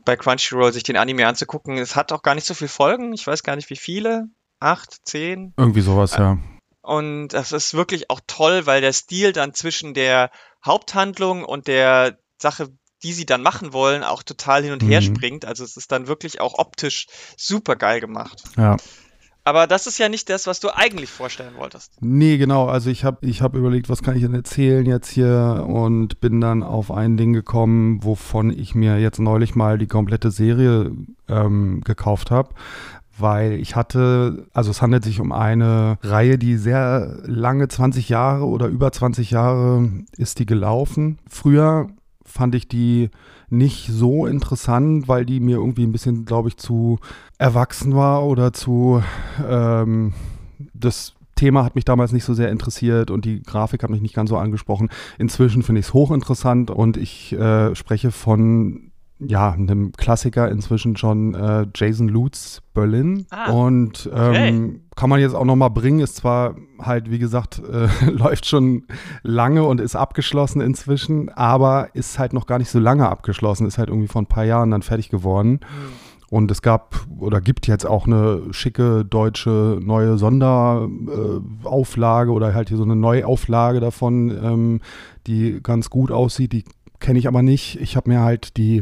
bei 0.05 0.15
Crunchyroll 0.15 0.73
sich 0.73 0.83
den 0.83 0.97
Anime 0.97 1.27
anzugucken. 1.27 1.77
Es 1.77 1.95
hat 1.95 2.11
auch 2.11 2.23
gar 2.23 2.35
nicht 2.35 2.47
so 2.47 2.53
viele 2.53 2.69
Folgen, 2.69 3.13
ich 3.13 3.25
weiß 3.25 3.43
gar 3.43 3.55
nicht 3.55 3.69
wie 3.69 3.77
viele. 3.77 4.27
Acht, 4.59 5.05
zehn? 5.05 5.53
Irgendwie 5.57 5.81
sowas, 5.81 6.15
ja. 6.15 6.37
Und 6.83 7.29
das 7.29 7.53
ist 7.53 7.73
wirklich 7.73 8.09
auch 8.09 8.19
toll, 8.27 8.65
weil 8.65 8.81
der 8.81 8.91
Stil 8.91 9.31
dann 9.31 9.53
zwischen 9.53 9.93
der 9.93 10.31
Haupthandlung 10.65 11.45
und 11.45 11.67
der 11.67 12.17
Sache, 12.37 12.69
die 13.03 13.13
sie 13.13 13.25
dann 13.25 13.41
machen 13.41 13.71
wollen, 13.71 14.03
auch 14.03 14.21
total 14.21 14.63
hin 14.63 14.73
und 14.73 14.83
her 14.83 14.99
mhm. 14.99 15.05
springt. 15.05 15.45
Also 15.45 15.63
es 15.63 15.77
ist 15.77 15.93
dann 15.93 16.07
wirklich 16.07 16.41
auch 16.41 16.59
optisch 16.59 17.07
super 17.37 17.77
geil 17.77 18.01
gemacht. 18.01 18.43
Ja. 18.57 18.75
Aber 19.45 19.65
das 19.65 19.87
ist 19.87 19.97
ja 19.97 20.09
nicht 20.09 20.29
das, 20.29 20.45
was 20.45 20.59
du 20.59 20.69
eigentlich 20.75 21.09
vorstellen 21.09 21.55
wolltest. 21.55 21.93
Nee, 22.01 22.37
genau. 22.37 22.67
Also 22.67 22.89
ich 22.89 23.05
habe 23.05 23.25
ich 23.25 23.41
hab 23.41 23.55
überlegt, 23.55 23.89
was 23.89 24.01
kann 24.01 24.15
ich 24.15 24.21
denn 24.21 24.33
erzählen 24.33 24.85
jetzt 24.85 25.09
hier 25.09 25.65
und 25.67 26.19
bin 26.19 26.41
dann 26.41 26.63
auf 26.63 26.91
ein 26.91 27.15
Ding 27.15 27.31
gekommen, 27.31 28.03
wovon 28.03 28.49
ich 28.51 28.75
mir 28.75 28.99
jetzt 28.99 29.19
neulich 29.19 29.55
mal 29.55 29.77
die 29.77 29.87
komplette 29.87 30.31
Serie 30.31 30.91
ähm, 31.29 31.81
gekauft 31.81 32.29
habe 32.29 32.53
weil 33.17 33.53
ich 33.53 33.75
hatte, 33.75 34.47
also 34.53 34.71
es 34.71 34.81
handelt 34.81 35.03
sich 35.03 35.19
um 35.19 35.31
eine 35.31 35.97
Reihe, 36.01 36.37
die 36.37 36.57
sehr 36.57 37.17
lange, 37.25 37.67
20 37.67 38.09
Jahre 38.09 38.45
oder 38.45 38.67
über 38.67 38.91
20 38.91 39.31
Jahre 39.31 39.89
ist 40.17 40.39
die 40.39 40.45
gelaufen. 40.45 41.19
Früher 41.29 41.87
fand 42.25 42.55
ich 42.55 42.67
die 42.67 43.09
nicht 43.49 43.87
so 43.87 44.25
interessant, 44.25 45.07
weil 45.07 45.25
die 45.25 45.39
mir 45.39 45.57
irgendwie 45.57 45.83
ein 45.83 45.91
bisschen, 45.91 46.25
glaube 46.25 46.49
ich, 46.49 46.57
zu 46.57 46.99
erwachsen 47.37 47.95
war 47.95 48.25
oder 48.25 48.51
zu 48.51 49.03
ähm, 49.47 50.13
das 50.73 51.13
Thema 51.35 51.63
hat 51.63 51.75
mich 51.75 51.85
damals 51.85 52.11
nicht 52.11 52.23
so 52.23 52.33
sehr 52.33 52.49
interessiert 52.49 53.11
und 53.11 53.25
die 53.25 53.41
Grafik 53.41 53.83
hat 53.83 53.89
mich 53.89 54.01
nicht 54.01 54.15
ganz 54.15 54.29
so 54.29 54.37
angesprochen. 54.37 54.89
Inzwischen 55.17 55.63
finde 55.63 55.79
ich 55.79 55.87
es 55.87 55.93
hochinteressant 55.93 56.71
und 56.71 56.97
ich 56.97 57.33
äh, 57.33 57.75
spreche 57.75 58.11
von 58.11 58.91
ja, 59.27 59.51
einem 59.51 59.91
Klassiker 59.93 60.49
inzwischen 60.49 60.97
schon 60.97 61.35
äh, 61.35 61.67
Jason 61.75 62.07
Lutz 62.07 62.61
Berlin. 62.73 63.25
Ah, 63.29 63.51
und 63.51 64.09
ähm, 64.13 64.29
okay. 64.29 64.79
kann 64.95 65.09
man 65.09 65.19
jetzt 65.19 65.35
auch 65.35 65.45
nochmal 65.45 65.69
bringen, 65.69 65.99
ist 65.99 66.15
zwar 66.15 66.55
halt, 66.79 67.11
wie 67.11 67.19
gesagt, 67.19 67.59
äh, 67.59 67.87
läuft 68.09 68.45
schon 68.45 68.85
lange 69.21 69.63
und 69.63 69.81
ist 69.81 69.95
abgeschlossen 69.95 70.61
inzwischen, 70.61 71.29
aber 71.29 71.89
ist 71.93 72.19
halt 72.19 72.33
noch 72.33 72.47
gar 72.47 72.57
nicht 72.57 72.69
so 72.69 72.79
lange 72.79 73.09
abgeschlossen, 73.09 73.67
ist 73.67 73.77
halt 73.77 73.89
irgendwie 73.89 74.07
vor 74.07 74.21
ein 74.21 74.27
paar 74.27 74.45
Jahren 74.45 74.71
dann 74.71 74.81
fertig 74.81 75.09
geworden. 75.09 75.51
Mhm. 75.51 76.13
Und 76.33 76.49
es 76.49 76.63
gab 76.63 77.05
oder 77.19 77.41
gibt 77.41 77.67
jetzt 77.67 77.85
auch 77.85 78.07
eine 78.07 78.41
schicke 78.49 79.05
deutsche 79.05 79.77
neue 79.79 80.17
Sonderauflage 80.17 82.31
äh, 82.31 82.33
oder 82.33 82.55
halt 82.55 82.69
hier 82.69 82.77
so 82.77 82.83
eine 82.83 82.95
Neuauflage 82.95 83.79
davon, 83.79 84.31
ähm, 84.43 84.81
die 85.27 85.59
ganz 85.61 85.91
gut 85.91 86.09
aussieht. 86.09 86.53
Die 86.53 86.63
kenne 86.99 87.19
ich 87.19 87.27
aber 87.27 87.43
nicht. 87.43 87.79
Ich 87.79 87.95
habe 87.95 88.09
mir 88.09 88.21
halt 88.21 88.57
die 88.57 88.81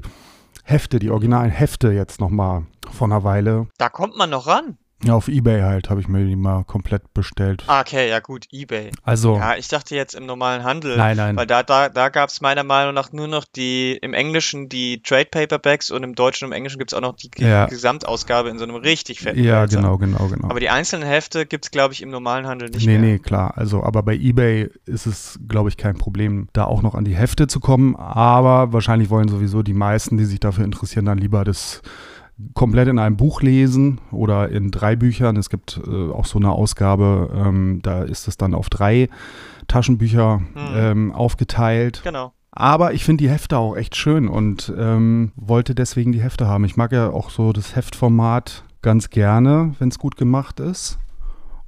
Hefte, 0.72 1.00
die 1.00 1.10
originalen 1.12 1.52
Hefte 1.52 1.92
jetzt 1.92 2.22
nochmal 2.22 2.66
vor 2.90 3.08
einer 3.08 3.26
Weile. 3.26 3.68
Da 3.78 3.90
kommt 3.90 4.16
man 4.16 4.30
noch 4.30 4.48
ran. 4.48 4.78
Ja, 5.04 5.16
auf 5.16 5.28
Ebay 5.28 5.62
halt 5.62 5.90
habe 5.90 6.00
ich 6.00 6.08
mir 6.08 6.24
die 6.26 6.36
mal 6.36 6.64
komplett 6.64 7.14
bestellt. 7.14 7.64
Ah, 7.68 7.82
okay, 7.82 8.10
ja 8.10 8.20
gut, 8.20 8.46
Ebay. 8.52 8.92
Also. 9.04 9.36
Ja, 9.36 9.56
ich 9.56 9.68
dachte 9.68 9.96
jetzt 9.96 10.14
im 10.14 10.26
normalen 10.26 10.64
Handel. 10.64 10.96
Nein, 10.96 11.18
nein. 11.18 11.36
Weil 11.36 11.48
da, 11.48 11.64
da, 11.64 11.90
da 11.90 12.10
gab 12.10 12.30
es 12.30 12.42
meiner 12.42 12.64
Meinung 12.64 12.94
nach 12.94 13.12
nur 13.12 13.28
noch 13.28 13.46
die, 13.46 13.98
im 14.02 14.14
Englischen 14.14 14.70
die 14.70 15.02
Trade 15.02 15.26
Paperbacks 15.32 15.90
und 15.90 16.04
im 16.04 16.14
Deutschen 16.14 16.46
und 16.46 16.52
im 16.52 16.56
Englischen 16.56 16.78
gibt 16.78 16.92
es 16.92 16.98
auch 16.98 17.02
noch 17.02 17.16
die 17.16 17.32
ja. 17.38 17.66
Gesamtausgabe 17.66 18.50
in 18.50 18.60
so 18.60 18.64
einem 18.64 18.76
richtig 18.76 19.22
fetten 19.22 19.44
Ja, 19.44 19.62
Wälzer. 19.62 19.78
genau, 19.78 19.98
genau, 19.98 20.28
genau. 20.28 20.50
Aber 20.50 20.60
die 20.60 20.70
einzelnen 20.70 21.08
Hefte 21.08 21.46
gibt 21.46 21.66
es, 21.66 21.72
glaube 21.72 21.94
ich, 21.94 22.02
im 22.02 22.10
normalen 22.10 22.46
Handel 22.46 22.70
nicht 22.70 22.86
nee, 22.86 22.94
mehr. 22.94 23.02
Nee, 23.02 23.12
nee, 23.14 23.20
klar. 23.20 23.58
Also, 23.58 23.84
aber 23.84 24.04
bei 24.04 24.16
Ebay 24.16 24.70
ist 24.86 25.08
es, 25.08 25.40
glaube 25.48 25.70
ich, 25.70 25.78
kein 25.78 25.98
Problem, 25.98 26.48
da 26.54 26.66
auch 26.66 26.84
noch 26.84 26.94
an 26.94 27.06
die 27.06 27.16
Hefte 27.16 27.48
zu 27.48 27.60
kommen. 27.60 27.96
Aber 27.96 28.72
wahrscheinlich 28.72 29.10
wollen 29.10 29.30
sowieso 29.30 29.64
die 29.64 29.74
meisten, 29.74 30.18
die 30.18 30.26
sich 30.26 30.40
dafür 30.40 30.64
interessieren, 30.64 31.06
dann 31.06 31.18
lieber 31.18 31.44
das 31.44 31.82
komplett 32.54 32.88
in 32.88 33.00
einem 33.00 33.18
Buch 33.18 33.42
lesen 33.42 34.00
oder 34.12 34.50
in 34.50 34.72
drei 34.72 34.96
Büchern. 34.96 35.38
Es 35.38 35.50
gibt 35.50 35.80
äh, 35.86 36.10
auch 36.12 36.26
so 36.26 36.40
eine 36.40 36.52
Ausgabe, 36.52 37.30
ähm, 37.36 37.80
da 37.84 38.04
ist 38.04 38.28
es 38.28 38.38
dann 38.38 38.54
auf 38.54 38.70
drei 38.70 39.10
Taschenbücher 39.68 40.40
mhm. 40.40 40.56
ähm, 40.76 41.12
aufgeteilt. 41.12 42.02
Genau. 42.04 42.34
Aber 42.52 42.94
ich 42.94 43.06
finde 43.06 43.24
die 43.24 43.30
Hefte 43.30 43.58
auch 43.58 43.76
echt 43.78 43.96
schön 43.96 44.28
und 44.28 44.74
ähm, 44.78 45.32
wollte 45.36 45.74
deswegen 45.74 46.12
die 46.12 46.22
Hefte 46.22 46.48
haben. 46.48 46.66
Ich 46.66 46.76
mag 46.76 46.92
ja 46.92 47.10
auch 47.10 47.30
so 47.30 47.54
das 47.54 47.76
Heftformat 47.76 48.64
ganz 48.82 49.10
gerne, 49.10 49.74
wenn 49.80 49.90
es 49.90 50.00
gut 50.00 50.18
gemacht 50.18 50.60
ist. 50.60 51.00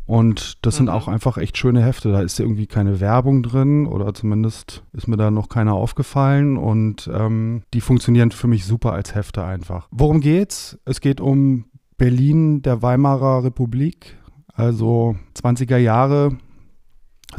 Und 0.06 0.66
das 0.66 0.76
mhm. 0.76 0.78
sind 0.78 0.90
auch 0.90 1.08
einfach 1.08 1.38
echt 1.38 1.58
schöne 1.58 1.82
Hefte. 1.82 2.12
Da 2.12 2.22
ist 2.22 2.40
irgendwie 2.40 2.68
keine 2.68 3.00
Werbung 3.00 3.44
drin 3.44 3.88
oder 3.88 4.14
zumindest 4.14 4.84
ist 4.92 5.08
mir 5.08 5.18
da 5.18 5.32
noch 5.32 5.50
keiner 5.50 5.74
aufgefallen. 5.74 6.58
Und 6.58 7.10
ähm, 7.14 7.64
die 7.74 7.82
funktionieren 7.82 8.32
für 8.32 8.48
mich 8.48 8.66
super 8.66 8.94
als 8.94 9.16
Hefte 9.16 9.44
einfach. 9.44 9.88
Worum 9.92 10.20
geht's? 10.20 10.78
Es 10.86 11.00
geht 11.00 11.22
um 11.22 11.66
Berlin 11.98 12.62
der 12.62 12.82
Weimarer 12.82 13.44
Republik, 13.44 14.18
also 14.54 15.16
20er 15.42 15.78
Jahre. 15.78 16.38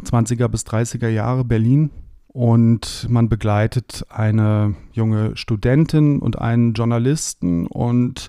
20er 0.03 0.47
bis 0.47 0.63
30er 0.63 1.07
Jahre 1.07 1.45
Berlin. 1.45 1.91
Und 2.27 3.07
man 3.09 3.29
begleitet 3.29 4.05
eine 4.09 4.75
junge 4.91 5.37
Studentin 5.37 6.19
und 6.19 6.37
einen 6.37 6.73
Journalisten 6.73 7.65
und 7.65 8.27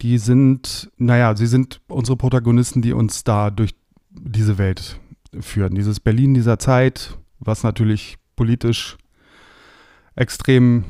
die 0.00 0.18
sind, 0.18 0.90
naja, 0.96 1.36
sie 1.36 1.46
sind 1.46 1.80
unsere 1.88 2.16
Protagonisten, 2.16 2.82
die 2.82 2.92
uns 2.92 3.24
da 3.24 3.50
durch 3.50 3.74
diese 4.10 4.58
Welt 4.58 5.00
führen. 5.40 5.74
Dieses 5.74 6.00
Berlin 6.00 6.34
dieser 6.34 6.58
Zeit, 6.58 7.18
was 7.38 7.62
natürlich 7.62 8.16
politisch 8.36 8.96
extrem 10.14 10.84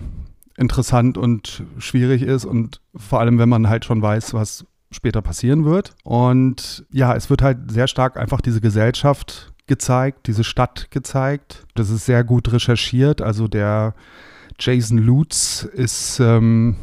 interessant 0.56 1.18
und 1.18 1.64
schwierig 1.78 2.22
ist 2.22 2.44
und 2.44 2.80
vor 2.94 3.20
allem, 3.20 3.38
wenn 3.38 3.48
man 3.48 3.68
halt 3.68 3.84
schon 3.84 4.02
weiß, 4.02 4.34
was 4.34 4.66
später 4.90 5.22
passieren 5.22 5.64
wird. 5.64 5.94
Und 6.04 6.86
ja, 6.90 7.14
es 7.14 7.30
wird 7.30 7.42
halt 7.42 7.70
sehr 7.70 7.88
stark 7.88 8.16
einfach 8.16 8.40
diese 8.40 8.60
Gesellschaft 8.60 9.52
gezeigt, 9.66 10.26
diese 10.26 10.44
Stadt 10.44 10.90
gezeigt. 10.90 11.66
Das 11.74 11.90
ist 11.90 12.06
sehr 12.06 12.22
gut 12.22 12.52
recherchiert. 12.52 13.20
Also 13.20 13.48
der 13.48 13.94
Jason 14.60 14.98
Lutz 14.98 15.64
ist 15.64 16.20
ähm, 16.20 16.76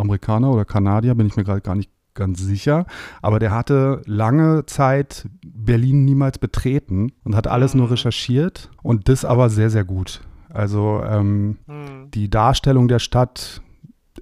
Amerikaner 0.00 0.50
oder 0.50 0.64
Kanadier, 0.64 1.14
bin 1.14 1.26
ich 1.26 1.36
mir 1.36 1.44
gerade 1.44 1.60
gar 1.60 1.74
nicht 1.74 1.90
ganz 2.14 2.40
sicher. 2.40 2.86
Aber 3.22 3.38
der 3.38 3.50
hatte 3.50 4.02
lange 4.06 4.66
Zeit 4.66 5.28
Berlin 5.44 6.04
niemals 6.04 6.38
betreten 6.38 7.12
und 7.24 7.36
hat 7.36 7.46
alles 7.46 7.74
nur 7.74 7.86
mhm. 7.86 7.92
recherchiert 7.92 8.70
und 8.82 9.08
das 9.08 9.24
aber 9.24 9.50
sehr, 9.50 9.70
sehr 9.70 9.84
gut. 9.84 10.20
Also 10.48 11.02
ähm, 11.06 11.58
mhm. 11.66 12.10
die 12.12 12.28
Darstellung 12.28 12.88
der 12.88 12.98
Stadt 12.98 13.62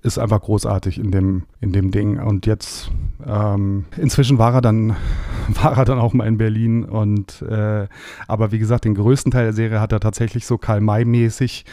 ist 0.03 0.19
einfach 0.19 0.41
großartig 0.41 0.99
in 0.99 1.11
dem, 1.11 1.45
in 1.61 1.73
dem 1.73 1.91
Ding. 1.91 2.19
Und 2.21 2.47
jetzt, 2.47 2.91
ähm, 3.27 3.87
inzwischen 3.97 4.39
war 4.39 4.55
er 4.55 4.61
dann, 4.61 4.97
war 5.49 5.77
er 5.77 5.85
dann 5.85 5.99
auch 5.99 6.13
mal 6.13 6.27
in 6.27 6.39
Berlin. 6.39 6.85
Und 6.85 7.43
äh, 7.43 7.87
aber 8.27 8.53
wie 8.53 8.59
gesagt, 8.59 8.85
den 8.85 8.95
größten 8.95 9.33
Teil 9.33 9.45
der 9.45 9.53
Serie 9.53 9.81
hat 9.81 9.93
er 9.93 10.01
tatsächlich 10.01 10.47
so 10.47 10.59
Karl-May-mäßig 10.59 11.65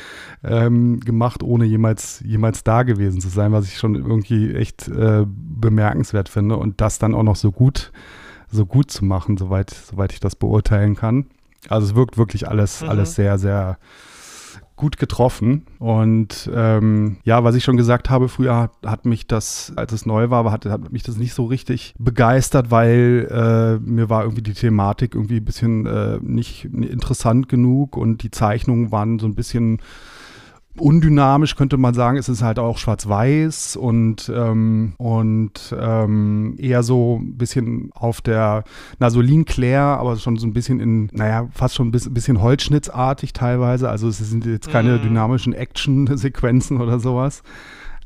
ähm, 0.44 1.00
gemacht, 1.00 1.44
ohne 1.44 1.66
jemals, 1.66 2.22
jemals 2.26 2.64
da 2.64 2.84
gewesen 2.84 3.22
zu 3.22 3.30
sein, 3.30 3.52
was 3.52 3.66
ich 3.66 3.78
schon 3.78 3.96
irgendwie 3.96 4.54
echt 4.54 4.88
äh, 4.88 5.26
bemerkenswert 5.26 6.30
finde. 6.30 6.58
Und 6.58 6.82
das 6.82 7.00
dann 7.00 7.16
auch 7.16 7.24
noch 7.24 7.36
so 7.36 7.52
gut, 7.52 7.92
so 8.52 8.66
gut 8.66 8.92
zu 8.92 9.06
machen, 9.06 9.38
soweit, 9.38 9.70
soweit 9.70 10.14
ich 10.14 10.20
das 10.20 10.36
beurteilen 10.36 10.96
kann. 10.96 11.26
Also 11.70 11.88
es 11.88 11.96
wirkt 11.96 12.18
wirklich 12.18 12.48
alles, 12.48 12.82
mhm. 12.82 12.90
alles 12.90 13.16
sehr, 13.16 13.38
sehr 13.38 13.78
gut 14.76 14.98
getroffen. 14.98 15.66
Und 15.80 16.50
ähm, 16.54 17.18
ja, 17.24 17.44
was 17.44 17.56
ich 17.56 17.64
schon 17.64 17.78
gesagt 17.78 18.10
habe, 18.10 18.28
früher 18.28 18.58
hat, 18.58 18.72
hat, 18.86 19.06
mich 19.06 19.28
das, 19.28 19.72
als 19.76 19.94
es 19.94 20.06
neu 20.06 20.30
war, 20.30 20.52
hat, 20.52 20.66
hat 20.66 20.92
mich 20.92 21.04
das 21.04 21.18
nicht 21.18 21.34
so 21.34 21.46
richtig 21.46 21.94
begeistert, 21.98 22.72
weil 22.72 23.28
äh, 23.32 23.90
mir 23.90 24.10
war 24.10 24.24
irgendwie 24.24 24.42
die 24.44 24.54
Thematik 24.54 25.16
irgendwie 25.16 25.38
ein 25.38 25.46
bisschen 25.46 25.86
äh, 25.86 26.20
nicht 26.22 26.66
interessant 26.66 27.48
genug 27.48 27.96
und 27.96 28.24
die 28.24 28.32
Zeichnungen 28.32 28.92
waren 28.92 29.20
so 29.20 29.28
ein 29.28 29.36
bisschen 29.36 29.80
undynamisch 30.78 31.56
könnte 31.56 31.78
man 31.78 31.94
sagen. 31.94 32.18
Es 32.18 32.30
ist 32.30 32.42
halt 32.42 32.60
auch 32.60 32.78
schwarz-weiß 32.78 33.76
und, 33.76 34.32
ähm, 34.34 34.94
und 34.98 35.76
ähm, 35.80 36.56
eher 36.58 36.84
so 36.84 37.20
ein 37.22 37.38
bisschen 37.38 37.90
auf 37.94 38.22
der 38.22 38.64
Nasolin 39.00 39.46
Claire, 39.46 40.00
aber 40.00 40.16
schon 40.18 40.38
so 40.38 40.48
ein 40.48 40.54
bisschen 40.54 40.80
in, 40.80 41.10
naja, 41.14 41.48
fast 41.52 41.76
schon 41.76 41.88
ein 41.88 41.92
bisschen, 41.92 42.42
Holzschnittsartig 42.42 43.34
teilweise. 43.34 43.90
Also 43.90 44.08
es 44.08 44.18
sind 44.18 44.46
jetzt 44.46 44.70
keine 44.70 44.98
mm. 44.98 45.02
dynamischen 45.02 45.54
Action-Sequenzen 45.54 46.82
oder 46.82 47.00
sowas. 47.00 47.44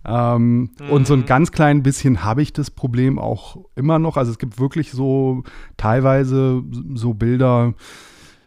Ähm, 0.05 0.69
mhm. 0.79 0.89
Und 0.89 1.07
so 1.07 1.13
ein 1.13 1.21
mhm. 1.21 1.25
ganz 1.25 1.51
klein 1.51 1.83
bisschen 1.83 2.23
habe 2.23 2.41
ich 2.41 2.53
das 2.53 2.71
Problem 2.71 3.19
auch 3.19 3.57
immer 3.75 3.99
noch. 3.99 4.17
Also 4.17 4.31
es 4.31 4.39
gibt 4.39 4.59
wirklich 4.59 4.91
so 4.91 5.43
teilweise 5.77 6.63
so 6.93 7.13
Bilder, 7.13 7.73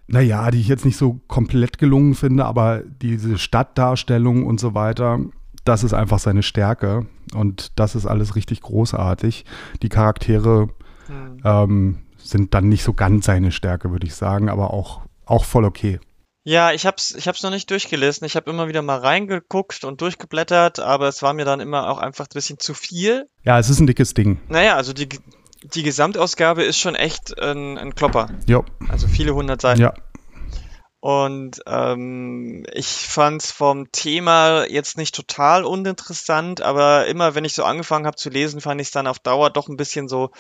naja, 0.07 0.51
die 0.51 0.61
ich 0.61 0.69
jetzt 0.69 0.85
nicht 0.85 0.97
so 0.97 1.21
komplett 1.27 1.79
gelungen 1.79 2.15
finde, 2.15 2.45
aber 2.45 2.83
diese 2.85 3.39
Stadtdarstellung 3.39 4.47
und 4.47 4.61
so 4.61 4.75
weiter, 4.75 5.21
das 5.65 5.85
ist 5.85 5.95
einfach 5.95 6.19
seine 6.19 6.43
Stärke 6.43 7.07
und 7.35 7.79
das 7.79 7.95
ist 7.95 8.07
alles 8.07 8.37
richtig 8.37 8.61
großartig. 8.63 9.45
Die 9.83 9.89
Charaktere 9.89 10.69
mhm. 11.09 11.41
ähm, 11.45 11.99
sind 12.19 12.55
dann 12.55 12.69
nicht 12.69 12.85
so 12.85 12.93
ganz 12.93 13.27
seine 13.27 13.53
Stärke, 13.53 13.91
würde 13.91 14.07
ich 14.07 14.15
sagen, 14.15 14.49
aber 14.49 14.73
auch, 14.73 15.03
auch 15.25 15.45
voll 15.45 15.65
okay. 15.65 15.99
Ja, 16.45 16.73
ich 16.73 16.87
hab's, 16.87 17.15
ich 17.15 17.29
hab's 17.29 17.45
noch 17.45 17.51
nicht 17.51 17.71
durchgelesen. 17.71 18.27
Ich 18.27 18.35
habe 18.35 18.51
immer 18.51 18.67
wieder 18.67 18.83
mal 18.83 18.99
reingeguckt 18.99 19.85
und 19.85 20.01
durchgeblättert, 20.01 20.81
aber 20.81 21.07
es 21.07 21.23
war 21.23 21.35
mir 21.35 21.45
dann 21.45 21.61
immer 21.61 21.89
auch 21.89 21.99
einfach 21.99 22.25
ein 22.25 22.35
bisschen 22.35 22.59
zu 22.59 22.75
viel. 22.75 23.29
Ja, 23.45 23.61
es 23.61 23.71
ist 23.71 23.79
ein 23.79 23.87
dickes 23.87 24.13
Ding. 24.15 24.41
Naja, 24.49 24.75
also 24.75 24.93
die, 24.93 25.09
die 25.63 25.83
Gesamtausgabe 25.83 26.63
ist 26.63 26.79
schon 26.79 26.95
echt 26.95 27.39
ein, 27.41 27.79
ein 27.79 27.95
Klopper. 27.95 28.29
Ja. 28.47 28.65
Also 28.89 29.09
viele 29.09 29.35
hundert 29.35 29.61
Seiten. 29.61 29.81
Ja. 29.81 29.95
Und 31.01 31.61
ähm, 31.67 32.65
ich 32.73 32.87
fand 32.87 33.43
es 33.43 33.51
vom 33.51 33.91
Thema 33.91 34.67
jetzt 34.69 34.97
nicht 34.97 35.15
total 35.15 35.65
uninteressant, 35.65 36.61
aber 36.61 37.07
immer 37.09 37.35
wenn 37.35 37.45
ich 37.45 37.55
so 37.55 37.65
angefangen 37.65 38.07
habe 38.07 38.17
zu 38.17 38.31
lesen, 38.31 38.61
fand 38.61 38.81
ich 38.81 38.87
es 38.87 38.93
dann 38.93 39.09
auf 39.09 39.19
Dauer 39.19 39.51
doch 39.51 39.69
ein 39.69 39.77
bisschen 39.77 40.09
so 40.09 40.31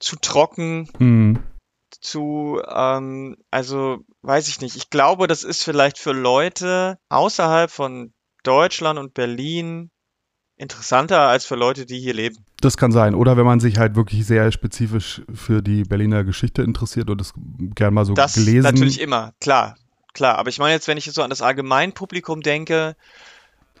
zu 0.00 0.16
trocken. 0.16 0.88
Mhm. 0.98 1.42
Zu, 2.00 2.62
ähm, 2.66 3.36
also 3.50 3.98
weiß 4.22 4.48
ich 4.48 4.60
nicht. 4.60 4.76
Ich 4.76 4.88
glaube, 4.88 5.26
das 5.26 5.42
ist 5.42 5.62
vielleicht 5.62 5.98
für 5.98 6.12
Leute 6.12 6.98
außerhalb 7.10 7.70
von 7.70 8.14
Deutschland 8.44 8.98
und 8.98 9.12
Berlin 9.12 9.90
interessanter 10.58 11.20
als 11.20 11.46
für 11.46 11.54
Leute, 11.54 11.86
die 11.86 11.98
hier 11.98 12.14
leben. 12.14 12.36
Das 12.60 12.76
kann 12.76 12.92
sein. 12.92 13.14
Oder 13.14 13.36
wenn 13.36 13.46
man 13.46 13.60
sich 13.60 13.78
halt 13.78 13.94
wirklich 13.94 14.26
sehr 14.26 14.50
spezifisch 14.52 15.22
für 15.32 15.62
die 15.62 15.84
Berliner 15.84 16.24
Geschichte 16.24 16.62
interessiert 16.62 17.08
und 17.08 17.20
es 17.20 17.32
gern 17.74 17.94
mal 17.94 18.04
so 18.04 18.14
das 18.14 18.34
gelesen. 18.34 18.64
Das 18.64 18.72
natürlich 18.72 19.00
immer, 19.00 19.32
klar, 19.40 19.76
klar. 20.12 20.36
Aber 20.36 20.50
ich 20.50 20.58
meine 20.58 20.74
jetzt, 20.74 20.88
wenn 20.88 20.98
ich 20.98 21.04
so 21.04 21.22
an 21.22 21.30
das 21.30 21.42
Allgemeinpublikum 21.42 22.42
denke, 22.42 22.96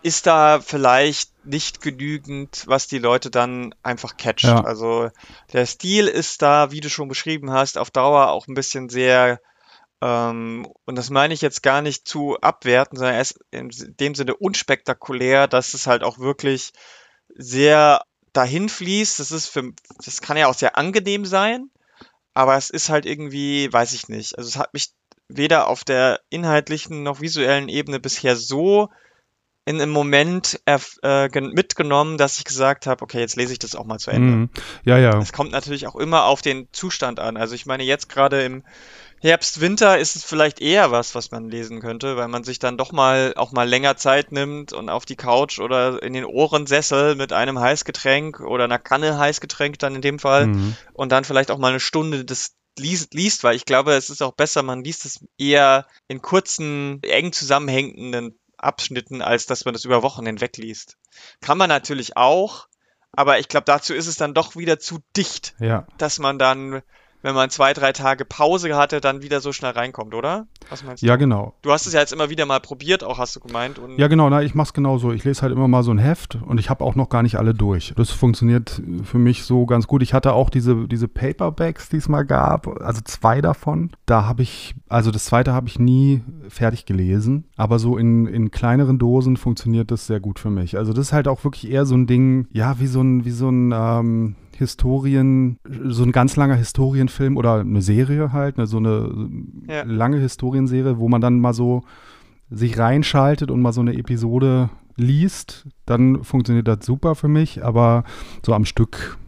ist 0.02 0.26
da 0.26 0.60
vielleicht 0.60 1.32
nicht 1.44 1.82
genügend, 1.82 2.62
was 2.66 2.86
die 2.86 2.98
Leute 2.98 3.30
dann 3.30 3.74
einfach 3.82 4.16
catcht. 4.16 4.44
Ja. 4.44 4.62
Also 4.62 5.10
der 5.52 5.66
Stil 5.66 6.06
ist 6.06 6.40
da, 6.42 6.70
wie 6.70 6.80
du 6.80 6.88
schon 6.88 7.08
beschrieben 7.08 7.50
hast, 7.50 7.78
auf 7.78 7.90
Dauer 7.90 8.28
auch 8.28 8.46
ein 8.46 8.54
bisschen 8.54 8.88
sehr 8.88 9.40
und 10.00 10.94
das 10.94 11.10
meine 11.10 11.34
ich 11.34 11.40
jetzt 11.40 11.62
gar 11.62 11.82
nicht 11.82 12.06
zu 12.06 12.38
abwerten, 12.40 12.96
sondern 12.96 13.16
er 13.16 13.20
ist 13.20 13.40
in 13.50 13.70
dem 13.98 14.14
Sinne 14.14 14.36
unspektakulär, 14.36 15.48
dass 15.48 15.74
es 15.74 15.86
halt 15.86 16.04
auch 16.04 16.18
wirklich 16.18 16.72
sehr 17.34 18.02
dahin 18.32 18.68
fließt. 18.68 19.18
Das 19.18 19.32
ist 19.32 19.48
für, 19.48 19.72
das 20.04 20.20
kann 20.20 20.36
ja 20.36 20.46
auch 20.46 20.54
sehr 20.54 20.78
angenehm 20.78 21.24
sein, 21.24 21.70
aber 22.32 22.56
es 22.56 22.70
ist 22.70 22.90
halt 22.90 23.06
irgendwie, 23.06 23.72
weiß 23.72 23.92
ich 23.94 24.08
nicht. 24.08 24.38
Also 24.38 24.48
es 24.48 24.56
hat 24.56 24.72
mich 24.72 24.90
weder 25.28 25.66
auf 25.66 25.82
der 25.82 26.20
inhaltlichen 26.30 27.02
noch 27.02 27.20
visuellen 27.20 27.68
Ebene 27.68 27.98
bisher 27.98 28.36
so 28.36 28.88
in 29.64 29.82
einem 29.82 29.92
Moment 29.92 30.62
äh, 30.64 31.28
mitgenommen, 31.40 32.16
dass 32.16 32.38
ich 32.38 32.44
gesagt 32.44 32.86
habe, 32.86 33.02
okay, 33.02 33.20
jetzt 33.20 33.36
lese 33.36 33.52
ich 33.52 33.58
das 33.58 33.74
auch 33.74 33.84
mal 33.84 33.98
zu 33.98 34.10
Ende. 34.10 34.32
Mm, 34.32 34.50
ja, 34.84 34.96
ja. 34.96 35.18
Es 35.18 35.34
kommt 35.34 35.52
natürlich 35.52 35.86
auch 35.86 35.96
immer 35.96 36.24
auf 36.24 36.40
den 36.40 36.68
Zustand 36.72 37.20
an. 37.20 37.36
Also 37.36 37.54
ich 37.54 37.66
meine, 37.66 37.82
jetzt 37.82 38.08
gerade 38.08 38.42
im 38.44 38.64
Herbst, 39.20 39.60
Winter 39.60 39.98
ist 39.98 40.16
es 40.16 40.24
vielleicht 40.24 40.60
eher 40.60 40.90
was, 40.90 41.14
was 41.14 41.30
man 41.30 41.48
lesen 41.48 41.80
könnte, 41.80 42.16
weil 42.16 42.28
man 42.28 42.44
sich 42.44 42.58
dann 42.58 42.78
doch 42.78 42.92
mal 42.92 43.34
auch 43.36 43.52
mal 43.52 43.68
länger 43.68 43.96
Zeit 43.96 44.32
nimmt 44.32 44.72
und 44.72 44.88
auf 44.88 45.04
die 45.04 45.16
Couch 45.16 45.58
oder 45.58 46.02
in 46.02 46.12
den 46.12 46.24
Ohrensessel 46.24 47.14
mit 47.16 47.32
einem 47.32 47.58
Heißgetränk 47.58 48.40
oder 48.40 48.64
einer 48.64 48.78
Kanne 48.78 49.18
Heißgetränk 49.18 49.78
dann 49.78 49.96
in 49.96 50.02
dem 50.02 50.18
Fall 50.18 50.46
mhm. 50.46 50.76
und 50.92 51.10
dann 51.10 51.24
vielleicht 51.24 51.50
auch 51.50 51.58
mal 51.58 51.68
eine 51.68 51.80
Stunde 51.80 52.24
das 52.24 52.54
liest, 52.78 53.14
liest, 53.14 53.44
weil 53.44 53.56
ich 53.56 53.64
glaube, 53.64 53.94
es 53.94 54.10
ist 54.10 54.22
auch 54.22 54.34
besser, 54.34 54.62
man 54.62 54.84
liest 54.84 55.04
es 55.04 55.24
eher 55.36 55.86
in 56.06 56.22
kurzen, 56.22 57.02
eng 57.02 57.32
zusammenhängenden 57.32 58.38
Abschnitten, 58.56 59.22
als 59.22 59.46
dass 59.46 59.64
man 59.64 59.74
das 59.74 59.84
über 59.84 60.02
Wochen 60.02 60.26
hinweg 60.26 60.56
liest. 60.56 60.96
Kann 61.40 61.58
man 61.58 61.68
natürlich 61.68 62.16
auch, 62.16 62.68
aber 63.12 63.38
ich 63.38 63.48
glaube, 63.48 63.64
dazu 63.64 63.94
ist 63.94 64.06
es 64.06 64.16
dann 64.16 64.34
doch 64.34 64.56
wieder 64.56 64.78
zu 64.78 65.00
dicht, 65.16 65.54
ja. 65.58 65.86
dass 65.98 66.18
man 66.18 66.38
dann 66.38 66.82
wenn 67.22 67.34
man 67.34 67.50
zwei, 67.50 67.72
drei 67.72 67.92
Tage 67.92 68.24
Pause 68.24 68.76
hatte, 68.76 69.00
dann 69.00 69.22
wieder 69.22 69.40
so 69.40 69.52
schnell 69.52 69.72
reinkommt, 69.72 70.14
oder? 70.14 70.46
Was 70.70 70.84
meinst 70.84 71.02
du? 71.02 71.06
Ja, 71.06 71.16
genau. 71.16 71.54
Du 71.62 71.72
hast 71.72 71.86
es 71.86 71.92
ja 71.92 72.00
jetzt 72.00 72.12
immer 72.12 72.30
wieder 72.30 72.46
mal 72.46 72.60
probiert, 72.60 73.02
auch 73.02 73.18
hast 73.18 73.36
du 73.36 73.40
gemeint. 73.40 73.80
ja, 73.96 74.08
genau, 74.08 74.28
na, 74.30 74.42
ich 74.42 74.54
mach's 74.54 74.72
genauso. 74.72 75.12
Ich 75.12 75.24
lese 75.24 75.42
halt 75.42 75.52
immer 75.52 75.68
mal 75.68 75.82
so 75.82 75.90
ein 75.90 75.98
Heft 75.98 76.36
und 76.36 76.58
ich 76.58 76.70
habe 76.70 76.84
auch 76.84 76.94
noch 76.94 77.08
gar 77.08 77.22
nicht 77.22 77.36
alle 77.36 77.54
durch. 77.54 77.92
Das 77.96 78.10
funktioniert 78.10 78.80
für 79.04 79.18
mich 79.18 79.44
so 79.44 79.66
ganz 79.66 79.86
gut. 79.86 80.02
Ich 80.02 80.14
hatte 80.14 80.32
auch 80.32 80.50
diese, 80.50 80.86
diese 80.86 81.08
Paperbacks, 81.08 81.88
die 81.88 81.96
es 81.96 82.08
mal 82.08 82.24
gab, 82.24 82.68
also 82.82 83.00
zwei 83.04 83.40
davon. 83.40 83.90
Da 84.06 84.24
habe 84.24 84.42
ich, 84.42 84.74
also 84.88 85.10
das 85.10 85.24
zweite 85.24 85.52
habe 85.52 85.68
ich 85.68 85.78
nie 85.78 86.22
fertig 86.48 86.86
gelesen, 86.86 87.44
aber 87.56 87.78
so 87.78 87.98
in, 87.98 88.26
in 88.26 88.50
kleineren 88.50 88.98
Dosen 88.98 89.36
funktioniert 89.36 89.90
das 89.90 90.06
sehr 90.06 90.20
gut 90.20 90.38
für 90.38 90.50
mich. 90.50 90.76
Also 90.76 90.92
das 90.92 91.08
ist 91.08 91.12
halt 91.12 91.28
auch 91.28 91.44
wirklich 91.44 91.70
eher 91.70 91.86
so 91.86 91.96
ein 91.96 92.06
Ding, 92.06 92.46
ja, 92.52 92.78
wie 92.78 92.86
so 92.86 93.00
ein, 93.00 93.24
wie 93.24 93.30
so 93.30 93.48
ein, 93.48 93.72
ähm, 93.72 94.36
Historien, 94.58 95.58
so 95.84 96.02
ein 96.02 96.12
ganz 96.12 96.36
langer 96.36 96.56
Historienfilm 96.56 97.36
oder 97.36 97.60
eine 97.60 97.82
Serie 97.82 98.32
halt, 98.32 98.58
ne, 98.58 98.66
so 98.66 98.78
eine 98.78 99.30
ja. 99.68 99.82
lange 99.84 100.18
Historienserie, 100.18 100.98
wo 100.98 101.08
man 101.08 101.20
dann 101.20 101.40
mal 101.40 101.54
so 101.54 101.82
sich 102.50 102.78
reinschaltet 102.78 103.50
und 103.50 103.60
mal 103.60 103.72
so 103.72 103.80
eine 103.80 103.94
Episode 103.94 104.70
liest, 104.96 105.66
dann 105.86 106.24
funktioniert 106.24 106.66
das 106.68 106.84
super 106.84 107.14
für 107.14 107.28
mich, 107.28 107.64
aber 107.64 108.04
so 108.44 108.52
am 108.52 108.64
Stück 108.64 109.18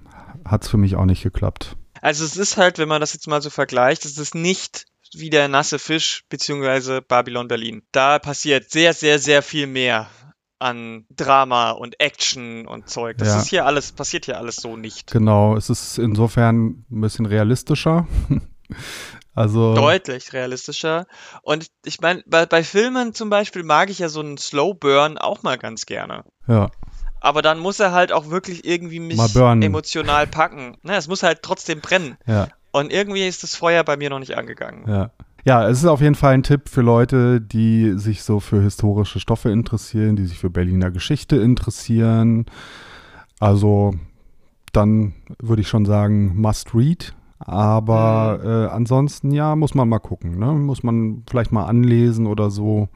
hat 0.45 0.65
es 0.65 0.69
für 0.69 0.79
mich 0.79 0.97
auch 0.97 1.05
nicht 1.05 1.23
geklappt. 1.23 1.77
Also 2.03 2.25
es 2.25 2.37
ist 2.37 2.57
halt, 2.57 2.79
wenn 2.79 2.89
man 2.89 3.01
das 3.01 3.13
jetzt 3.13 3.29
mal 3.29 3.43
so 3.43 3.51
vergleicht, 3.51 4.05
es 4.05 4.19
ist 4.19 4.35
nicht 4.35 4.87
wie 5.13 5.31
der 5.31 5.49
nasse 5.49 5.79
Fisch 5.79 6.25
beziehungsweise 6.29 7.03
Babylon 7.03 7.49
Berlin. 7.49 7.83
Da 7.93 8.19
passiert 8.19 8.71
sehr, 8.71 8.95
sehr, 8.95 9.19
sehr 9.19 9.43
viel 9.43 9.67
mehr 9.67 10.09
an 10.61 11.07
Drama 11.17 11.71
und 11.73 11.99
Action 12.01 12.67
und 12.67 12.89
Zeug. 12.89 13.19
Das 13.19 13.29
Ja. 13.29 13.39
ist 13.39 13.49
hier 13.49 13.67
alles, 13.67 13.93
passiert 13.93 14.27
hier 14.27 14.39
alles 14.39 14.57
so 14.57 14.77
nicht. 14.77 15.11
Genau, 15.11 15.57
es 15.57 15.71
ist 15.71 15.99
insofern 15.99 16.85
ein 16.91 17.01
bisschen 17.01 17.27
realistischer. 17.27 18.07
also, 19.35 19.75
Deutlich 19.75 20.33
realistischer. 20.33 21.07
Und 21.43 21.69
ich 21.85 22.01
meine, 22.01 22.23
bei, 22.27 22.47
bei 22.47 22.63
Filmen 22.63 23.15
zum 23.15 23.31
Beispiel 23.31 23.63
mag 23.63 23.91
ich 23.91 23.99
ja 24.01 24.09
so 24.09 24.21
einen 24.21 24.39
Slow 24.39 24.75
Burn 24.75 25.19
auch 25.19 25.43
mal 25.43 25.59
ganz 25.59 25.87
gerne. 25.87 26.25
ja, 26.47 26.71
Aber 27.21 27.43
dann 27.43 27.59
muss 27.59 27.81
er 27.81 27.93
halt 27.93 28.13
auch 28.13 28.29
wirklich 28.31 28.65
irgendwie 28.65 29.01
mich 29.01 29.19
emotional 29.63 30.27
packen. 30.27 30.77
Ne, 30.83 30.97
es 30.97 31.09
muss 31.09 31.23
halt 31.23 31.43
trotzdem 31.43 31.81
brennen. 31.81 32.17
ja, 32.27 32.49
Und 32.73 32.93
irgendwie 32.93 33.27
ist 33.27 33.43
das 33.43 33.55
Feuer 33.57 33.83
bei 33.85 33.97
mir 33.97 34.11
noch 34.11 34.19
nicht 34.21 34.37
angegangen. 34.37 34.85
ja. 34.89 35.11
Ja, 35.45 35.69
es 35.69 35.79
ist 35.79 35.87
auf 35.87 36.01
jeden 36.01 36.15
Fall 36.15 36.35
ein 36.35 36.43
Tipp 36.43 36.69
für 36.69 36.83
Leute, 36.83 37.41
die 37.41 37.93
sich 37.99 38.23
so 38.23 38.41
für 38.41 38.61
historische 38.63 39.21
Stoffe 39.21 39.51
interessieren, 39.51 40.17
die 40.17 40.27
sich 40.27 40.39
für 40.39 40.51
Berliner 40.51 40.91
Geschichte 40.91 41.37
interessieren. 41.37 42.47
Also, 43.39 43.95
dann 44.73 45.15
würde 45.41 45.63
ich 45.63 45.69
schon 45.69 45.87
sagen, 45.87 46.37
must 46.41 46.75
read. 46.75 47.15
Aber 47.39 48.39
Mhm. 48.43 48.51
äh, 48.51 48.67
ansonsten, 48.67 49.31
ja, 49.33 49.57
muss 49.57 49.75
man 49.75 49.89
mal 49.89 49.99
gucken. 49.99 50.39
Ne? 50.39 50.53
Muss 50.53 50.83
man 50.83 51.25
vielleicht 51.29 51.53
mal 51.53 51.65
anlesen 51.65 52.27
oder 52.27 52.51
so. 52.51 52.89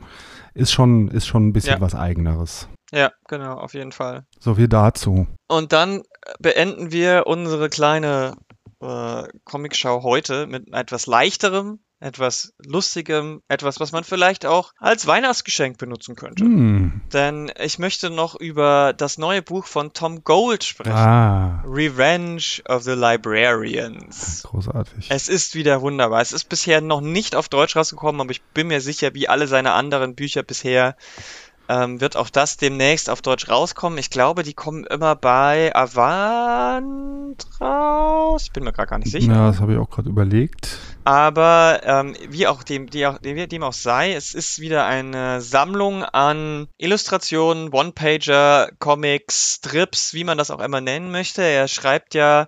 Ist 0.53 0.71
schon, 0.73 1.09
ist 1.09 1.27
schon 1.27 1.49
ein 1.49 1.53
bisschen 1.55 1.75
Ja. 1.77 1.81
was 1.81 1.95
Eigeneres. 1.95 2.69
Ja, 2.93 3.11
genau, 3.27 3.55
auf 3.55 3.73
jeden 3.73 3.91
Fall. 3.93 4.27
So 4.39 4.55
viel 4.57 4.69
dazu. 4.69 5.27
Und 5.49 5.73
dann 5.73 6.03
beenden 6.41 6.93
wir 6.93 7.25
unsere 7.27 7.71
kleine 7.71 8.35
äh, 8.83 9.23
Comicschau 9.47 10.03
heute 10.03 10.47
mit 10.47 10.73
etwas 10.75 11.07
leichterem, 11.07 11.79
etwas 12.01 12.53
lustigem, 12.65 13.41
etwas, 13.49 13.81
was 13.81 13.93
man 13.93 14.05
vielleicht 14.05 14.47
auch 14.47 14.73
als 14.79 15.07
Weihnachtsgeschenk 15.07 15.79
benutzen 15.79 16.17
könnte. 16.17 16.45
Hm. 16.45 17.03
Denn 17.13 17.51
ich 17.59 17.79
möchte 17.79 18.11
noch 18.11 18.35
über 18.35 18.93
das 18.93 19.19
neue 19.19 19.43
Buch 19.43 19.67
von 19.67 19.93
Tom 19.93 20.23
Gold 20.25 20.65
sprechen. 20.65 20.93
Ah, 20.93 21.65
Revenge 21.67 22.63
of 22.69 22.83
the 22.83 22.93
Librarians. 22.93 24.43
großartig. 24.43 25.07
Es 25.09 25.29
ist 25.29 25.55
wieder 25.55 25.81
wunderbar. 25.81 26.21
Es 26.21 26.33
ist 26.33 26.49
bisher 26.49 26.81
noch 26.81 27.01
nicht 27.01 27.37
auf 27.37 27.49
Deutsch 27.49 27.77
rausgekommen, 27.77 28.21
aber 28.21 28.31
ich 28.31 28.43
bin 28.43 28.69
mir 28.69 28.81
sicher, 28.81 29.15
wie 29.15 29.29
alle 29.29 29.47
seine 29.47 29.73
anderen 29.73 30.15
Bücher 30.15 30.43
bisher, 30.43 30.97
ähm, 31.69 32.01
wird 32.01 32.17
auch 32.17 32.31
das 32.31 32.57
demnächst 32.57 33.09
auf 33.09 33.23
Deutsch 33.23 33.49
rauskommen. 33.49 33.99
Ich 33.99 34.11
glaube, 34.11 34.43
die 34.43 34.55
kommen 34.55 34.85
immer 34.85 35.17
bei 35.17 35.75
Avant 35.75 37.47
raus. 37.61 38.43
Ich 38.43 38.53
bin 38.53 38.65
mir 38.65 38.73
gerade 38.73 38.89
gar 38.91 38.99
nicht 38.99 39.11
sicher. 39.11 39.33
Ja, 39.33 39.47
das 39.47 39.61
habe 39.61 39.73
ich 39.73 39.79
auch 39.79 39.89
gerade 39.89 40.09
überlegt. 40.09 40.79
Aber 41.05 41.81
ähm, 41.85 42.17
wie 42.29 42.47
auch 42.47 42.63
dem, 42.63 42.89
die 42.89 43.07
auch, 43.07 43.19
dem, 43.19 43.49
dem 43.49 43.63
auch 43.63 43.75
sei, 43.75 44.15
es 44.15 44.33
ist 44.35 44.59
wieder 44.59 44.87
eine 44.87 45.43
Sammlung 45.43 46.03
an 46.03 46.67
Illustrationen, 46.79 47.73
One-Pager, 47.73 48.71
Comics, 48.79 49.57
Strips, 49.57 50.15
wie 50.15 50.25
man 50.25 50.39
das 50.39 50.51
auch 50.51 50.61
immer 50.61 50.81
nennen 50.81 51.11
möchte. 51.11 51.43
Er 51.43 51.69
schreibt 51.69 52.15
ja 52.15 52.47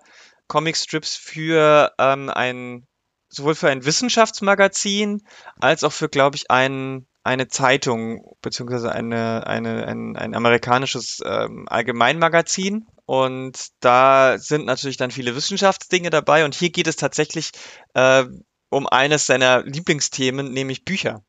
Comic-Strips 0.49 1.17
für 1.17 1.93
ähm, 1.99 2.31
ein, 2.31 2.87
sowohl 3.29 3.55
für 3.55 3.69
ein 3.69 3.85
Wissenschaftsmagazin 3.85 5.23
als 5.61 5.85
auch 5.85 5.93
für, 5.93 6.09
glaube 6.09 6.37
ich, 6.37 6.51
ein, 6.51 7.07
eine 7.25 7.49
Zeitung, 7.49 8.37
beziehungsweise 8.41 8.93
eine, 8.93 9.47
eine, 9.47 9.87
ein, 9.87 10.17
ein 10.17 10.35
amerikanisches 10.35 11.21
ähm, 11.25 11.67
Allgemeinmagazin. 11.69 12.87
Und 13.05 13.69
da 13.81 14.39
sind 14.39 14.65
natürlich 14.65 14.97
dann 14.97 15.11
viele 15.11 15.37
Wissenschaftsdinge 15.37 16.11
dabei. 16.11 16.45
Und 16.45 16.55
hier 16.55 16.71
geht 16.71 16.87
es 16.87 16.97
tatsächlich 16.97 17.51
äh, 17.95 18.25
um 18.69 18.87
eines 18.87 19.27
seiner 19.27 19.63
Lieblingsthemen, 19.63 20.53
nämlich 20.53 20.85
Bücher. 20.85 21.23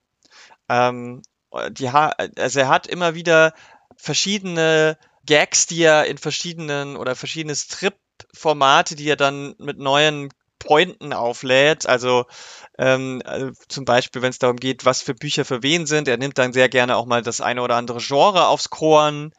Ähm, 0.69 1.21
die 1.71 1.91
ha 1.91 2.13
also 2.37 2.59
er 2.59 2.67
hat 2.67 2.87
immer 2.87 3.15
wieder 3.15 3.53
verschiedene 3.95 4.97
Gags, 5.25 5.67
die 5.67 5.81
er 5.81 6.05
in 6.05 6.17
verschiedenen 6.17 6.97
oder 6.97 7.15
verschiedene 7.15 7.55
Strip-Formate, 7.55 8.95
die 8.95 9.09
er 9.09 9.15
dann 9.15 9.55
mit 9.57 9.77
neuen 9.77 10.29
Pointen 10.59 11.13
auflädt. 11.13 11.87
Also 11.87 12.25
ähm, 12.77 13.21
also 13.25 13.51
zum 13.67 13.85
Beispiel, 13.85 14.21
wenn 14.21 14.29
es 14.29 14.39
darum 14.39 14.57
geht, 14.57 14.85
was 14.85 15.01
für 15.01 15.13
Bücher 15.13 15.45
für 15.45 15.63
wen 15.63 15.85
sind. 15.85 16.07
Er 16.07 16.17
nimmt 16.17 16.37
dann 16.37 16.53
sehr 16.53 16.69
gerne 16.69 16.95
auch 16.95 17.05
mal 17.05 17.21
das 17.21 17.41
eine 17.41 17.61
oder 17.61 17.75
andere 17.75 17.99
Genre 17.99 18.47
aufs 18.47 18.69
Korn. 18.69 19.33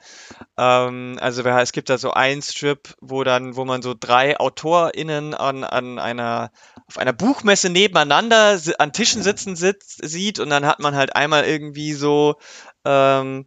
Ähm, 0.56 1.18
also 1.20 1.42
es 1.42 1.72
gibt 1.72 1.90
da 1.90 1.98
so 1.98 2.12
ein 2.12 2.42
Strip, 2.42 2.94
wo 3.00 3.24
dann, 3.24 3.56
wo 3.56 3.64
man 3.64 3.82
so 3.82 3.94
drei 3.98 4.38
AutorInnen 4.38 5.34
an, 5.34 5.64
an 5.64 5.98
einer 5.98 6.50
auf 6.88 6.98
einer 6.98 7.12
Buchmesse 7.12 7.68
nebeneinander 7.68 8.58
an 8.78 8.92
Tischen 8.92 9.22
sitzen 9.22 9.56
sitzt, 9.56 10.00
sieht 10.02 10.38
und 10.38 10.50
dann 10.50 10.66
hat 10.66 10.80
man 10.80 10.96
halt 10.96 11.14
einmal 11.14 11.44
irgendwie 11.44 11.92
so 11.92 12.36
ähm, 12.84 13.46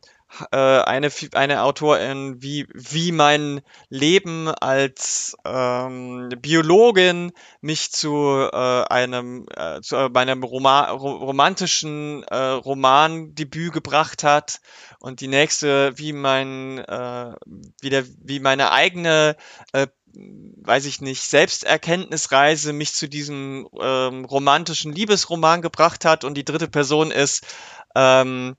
äh, 0.52 0.58
eine, 0.58 1.10
eine 1.34 1.64
Autorin, 1.64 2.42
wie, 2.42 2.68
wie 2.74 3.12
mein 3.12 3.62
Leben 3.89 4.48
als 4.48 5.36
ähm, 5.46 6.30
Biologin 6.39 7.32
mich 7.62 7.92
zu 7.92 8.48
äh, 8.52 8.84
einem 8.84 9.46
äh, 9.56 9.82
zu 9.82 9.96
äh, 9.98 10.10
meinem 10.10 10.44
Roma 10.44 10.89
ro 10.92 11.12
romantischen 11.12 12.24
äh, 12.24 12.36
Romandebüt 12.36 13.74
gebracht 13.74 14.24
hat. 14.24 14.62
Und 15.00 15.20
die 15.20 15.28
nächste 15.28 15.98
wie 15.98 16.14
mein 16.14 16.78
äh, 16.78 17.34
wie 17.82 17.89
der 17.89 18.06
wie 18.24 18.39
meine 18.39 18.72
eigene 18.72 19.36
äh, 19.74 19.88
weiß 20.14 20.86
ich 20.86 21.01
nicht, 21.01 21.24
Selbsterkenntnisreise 21.24 22.74
mich 22.74 22.93
zu 22.93 23.07
diesem 23.07 23.68
ähm, 23.80 24.26
romantischen 24.26 24.93
Liebesroman 24.93 25.62
gebracht 25.62 26.05
hat 26.05 26.24
und 26.24 26.36
die 26.36 26.45
dritte 26.45 26.68
Person 26.68 27.12
ist, 27.12 27.45
ähm, 27.95 28.55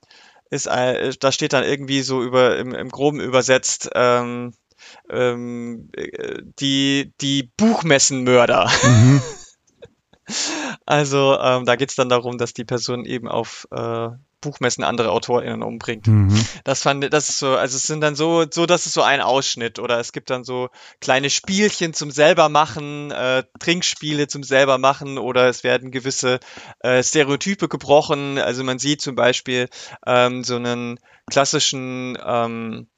ist 0.51 0.67
äh, 0.67 1.13
da 1.19 1.33
steht 1.33 1.53
dann 1.53 1.65
irgendwie 1.65 2.03
so 2.03 2.23
über 2.23 2.59
im, 2.59 2.75
im 2.75 2.89
Groben 2.89 3.21
übersetzt 3.21 3.91
ähm, 3.95 4.55
ähm, 5.11 5.91
äh, 5.95 6.43
die, 6.59 7.13
die 7.21 7.51
Buchmessenmörder. 7.57 8.71
Mhm. 8.83 9.23
Also 10.87 11.39
ähm, 11.39 11.65
da 11.65 11.77
geht's 11.77 11.97
dann 11.97 12.09
darum, 12.09 12.39
dass 12.39 12.55
die 12.55 12.65
Person 12.65 13.05
eben 13.05 13.29
auf 13.29 13.67
äh, 13.71 14.09
Buchmessen 14.43 14.85
andere 14.85 15.11
AutorInnen 15.11 15.63
umbringt. 15.63 16.07
Mhm. 16.07 16.45
Das 16.65 16.83
fand 16.83 17.13
das 17.13 17.31
ist 17.31 17.39
so, 17.39 17.57
also 17.57 17.77
es 17.77 17.85
sind 17.85 18.03
dann 18.03 18.15
so, 18.15 18.45
so, 18.51 18.67
das 18.67 18.85
ist 18.85 18.93
so 18.93 19.01
ein 19.01 19.23
Ausschnitt 19.23 19.79
oder 19.79 19.99
es 19.99 20.13
gibt 20.13 20.29
dann 20.29 20.45
so 20.45 20.69
kleine 21.01 21.31
Spielchen 21.31 21.95
zum 21.95 22.11
selber 22.11 22.51
machen, 22.51 23.11
äh, 23.11 23.45
Trinkspiele 23.59 24.29
zum 24.29 24.43
selber 24.43 24.77
machen 24.77 25.17
oder 25.17 25.49
es 25.49 25.65
werden 25.65 25.91
gewisse 25.91 26.41
äh, 26.81 27.03
Stereotype 27.03 27.69
gebrochen. 27.69 28.39
Also 28.39 28.63
man 28.65 28.79
sieht 28.79 29.01
zum 29.01 29.15
Beispiel 29.15 29.69
ähm, 30.07 30.45
so 30.45 30.57
einen 30.57 30.99
klassischen 31.31 32.19
ähm, 32.23 32.89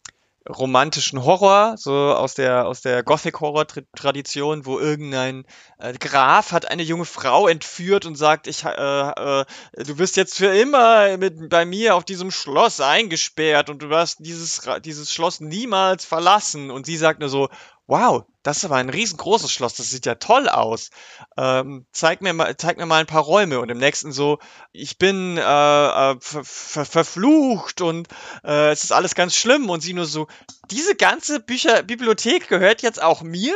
romantischen 0.49 1.25
Horror, 1.25 1.77
so 1.79 1.93
aus 1.93 2.35
der 2.35 2.67
aus 2.67 2.83
der 2.83 3.03
Gothic 3.03 3.41
Horror 3.41 3.67
Tradition, 3.67 4.67
wo 4.67 4.79
irgendein 4.79 5.45
äh, 5.79 5.93
Graf 5.95 6.53
hat 6.53 6.71
eine 6.71 6.83
junge 6.83 7.07
Frau 7.07 7.49
entführt 7.49 8.05
und 8.05 8.17
sagt, 8.17 8.47
ich 8.47 8.65
äh, 8.65 8.69
äh, 8.71 9.45
du 9.75 9.99
wirst 9.99 10.17
jetzt 10.17 10.37
für 10.37 10.55
immer 10.55 11.17
mit 11.17 11.49
bei 11.49 11.65
mir 11.65 11.95
auf 11.95 12.05
diesem 12.05 12.31
Schloss 12.31 12.81
eingesperrt 12.81 13.71
und 13.71 13.83
du 13.83 13.89
wirst 13.89 14.19
dieses 14.21 14.63
dieses 14.85 15.13
Schloss 15.13 15.41
niemals 15.41 16.05
verlassen. 16.05 16.71
Und 16.71 16.87
sie 16.87 16.97
sagt 16.97 17.21
nur 17.21 17.29
so, 17.29 17.49
wow, 17.87 18.25
das 18.45 18.59
ist 18.59 18.67
aber 18.67 18.77
ein 18.77 18.91
riesengroßes 18.91 19.51
Schloss, 19.51 19.75
das 19.75 19.91
sieht 19.91 20.07
ja 20.07 20.15
toll 20.17 20.49
aus. 20.49 20.91
Ähm, 21.37 21.87
zeig 21.93 22.21
mir 22.21 22.35
mal 22.35 22.57
zeig 22.57 22.77
mir 22.77 22.87
mal 22.87 23.01
ein 23.01 23.07
paar 23.07 23.23
Räume 23.23 23.59
und 23.59 23.71
im 23.71 23.79
nächsten 23.79 24.13
so, 24.13 24.39
ich 24.71 24.99
bin 24.99 25.39
äh, 25.39 25.41
äh, 25.41 26.17
ver 26.21 26.45
ver 26.45 26.85
verflucht 26.85 27.81
und 27.81 28.09
äh, 28.45 28.71
es 28.71 28.85
ist 28.85 28.93
alles 28.93 29.15
ganz 29.15 29.35
schlimm 29.35 29.71
und 29.71 29.81
sie 29.81 29.95
nur 29.95 30.05
so, 30.05 30.29
diese 30.71 30.95
ganze 30.95 31.41
Bücher 31.41 31.83
Bibliothek 31.83 32.49
gehört 32.49 32.83
jetzt 32.83 33.03
auch 33.03 33.23
mir? 33.23 33.55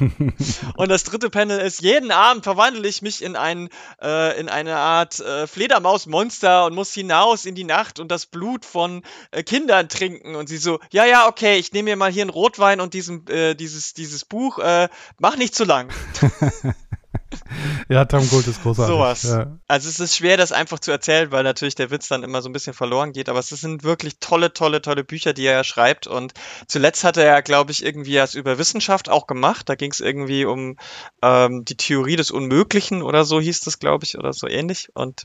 und 0.76 0.88
das 0.88 1.04
dritte 1.04 1.30
Panel 1.30 1.60
ist, 1.60 1.80
jeden 1.80 2.10
Abend 2.10 2.44
verwandle 2.44 2.86
ich 2.88 3.02
mich 3.02 3.22
in 3.22 3.36
ein 3.36 3.68
äh, 4.00 4.38
in 4.38 4.48
eine 4.48 4.76
Art 4.76 5.20
äh, 5.20 5.46
Fledermausmonster 5.46 6.66
und 6.66 6.74
muss 6.74 6.92
hinaus 6.92 7.46
in 7.46 7.54
die 7.54 7.64
Nacht 7.64 7.98
und 7.98 8.10
das 8.10 8.26
Blut 8.26 8.64
von 8.64 9.02
äh, 9.30 9.42
Kindern 9.42 9.88
trinken 9.88 10.36
und 10.36 10.48
sie 10.48 10.58
so, 10.58 10.78
ja, 10.90 11.04
ja, 11.04 11.28
okay, 11.28 11.56
ich 11.56 11.72
nehme 11.72 11.90
mir 11.90 11.96
mal 11.96 12.12
hier 12.12 12.22
einen 12.22 12.30
Rotwein 12.30 12.80
und 12.80 12.94
diesen 12.94 13.26
äh, 13.28 13.54
dieses 13.54 13.94
dieses 14.04 14.24
Buch, 14.24 14.58
äh, 14.58 14.88
mach 15.18 15.36
nicht 15.36 15.54
zu 15.54 15.64
lang. 15.64 15.90
Ja, 17.88 18.04
Tom 18.04 18.28
Gold 18.28 18.46
ist 18.46 18.62
großartig. 18.62 18.94
Sowas. 18.94 19.22
Ja. 19.24 19.58
Also 19.66 19.88
es 19.88 20.00
ist 20.00 20.16
schwer, 20.16 20.36
das 20.36 20.52
einfach 20.52 20.78
zu 20.78 20.90
erzählen, 20.90 21.30
weil 21.30 21.42
natürlich 21.42 21.74
der 21.74 21.90
Witz 21.90 22.08
dann 22.08 22.22
immer 22.22 22.42
so 22.42 22.48
ein 22.48 22.52
bisschen 22.52 22.74
verloren 22.74 23.12
geht. 23.12 23.28
Aber 23.28 23.38
es 23.38 23.48
sind 23.48 23.84
wirklich 23.84 24.18
tolle, 24.20 24.52
tolle, 24.52 24.82
tolle 24.82 25.04
Bücher, 25.04 25.32
die 25.32 25.46
er 25.46 25.64
schreibt. 25.64 26.06
Und 26.06 26.32
zuletzt 26.66 27.04
hatte 27.04 27.22
er, 27.22 27.42
glaube 27.42 27.72
ich, 27.72 27.84
irgendwie 27.84 28.18
was 28.18 28.34
über 28.34 28.58
Wissenschaft 28.58 29.08
auch 29.08 29.26
gemacht. 29.26 29.68
Da 29.68 29.74
ging 29.74 29.90
es 29.90 30.00
irgendwie 30.00 30.44
um 30.44 30.76
ähm, 31.22 31.64
die 31.64 31.76
Theorie 31.76 32.16
des 32.16 32.30
Unmöglichen 32.30 33.02
oder 33.02 33.24
so 33.24 33.40
hieß 33.40 33.60
das, 33.60 33.78
glaube 33.78 34.04
ich, 34.04 34.16
oder 34.16 34.32
so 34.32 34.46
ähnlich. 34.46 34.88
Und 34.94 35.24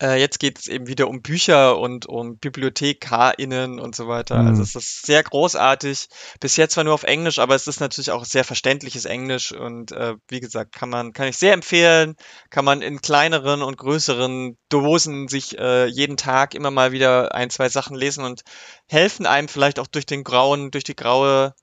Äh, 0.00 0.20
jetzt 0.20 0.38
geht 0.38 0.58
es 0.58 0.68
eben 0.68 0.86
wieder 0.86 1.08
um 1.08 1.22
Bücher 1.22 1.78
und 1.78 2.06
um 2.06 2.38
BibliothekarInnen 2.38 3.80
und 3.80 3.96
so 3.96 4.06
weiter. 4.06 4.40
Mhm. 4.40 4.48
Also 4.48 4.62
es 4.62 4.74
ist 4.76 5.06
sehr 5.06 5.22
großartig. 5.22 6.08
Bis 6.40 6.56
jetzt 6.56 6.74
zwar 6.74 6.84
nur 6.84 6.94
auf 6.94 7.02
Englisch, 7.02 7.38
aber 7.38 7.54
es 7.54 7.66
ist 7.66 7.80
natürlich 7.80 8.12
auch 8.12 8.24
sehr 8.24 8.44
verständliches 8.44 9.06
Englisch 9.06 9.52
und 9.52 9.90
äh, 9.92 10.14
wie 10.28 10.40
gesagt, 10.40 10.72
kann 10.72 10.88
man, 10.88 11.12
kann 11.12 11.28
ich 11.28 11.36
sehr 11.36 11.52
empfehlen, 11.52 12.14
kann 12.50 12.64
man 12.64 12.80
in 12.80 13.00
kleineren 13.00 13.62
und 13.62 13.76
größeren 13.76 14.56
Dosen 14.68 15.26
sich 15.26 15.58
äh, 15.58 15.86
jeden 15.86 16.16
Tag 16.16 16.54
immer 16.54 16.70
mal 16.70 16.92
wieder 16.92 17.34
ein, 17.34 17.50
zwei 17.50 17.68
Sachen 17.68 17.96
lesen 17.96 18.24
und 18.24 18.42
helfen 18.86 19.26
einem 19.26 19.48
vielleicht 19.48 19.80
auch 19.80 19.88
durch 19.88 20.06
den 20.06 20.22
grauen, 20.22 20.70
durch 20.70 20.84
die 20.84 20.96
graue 20.96 21.54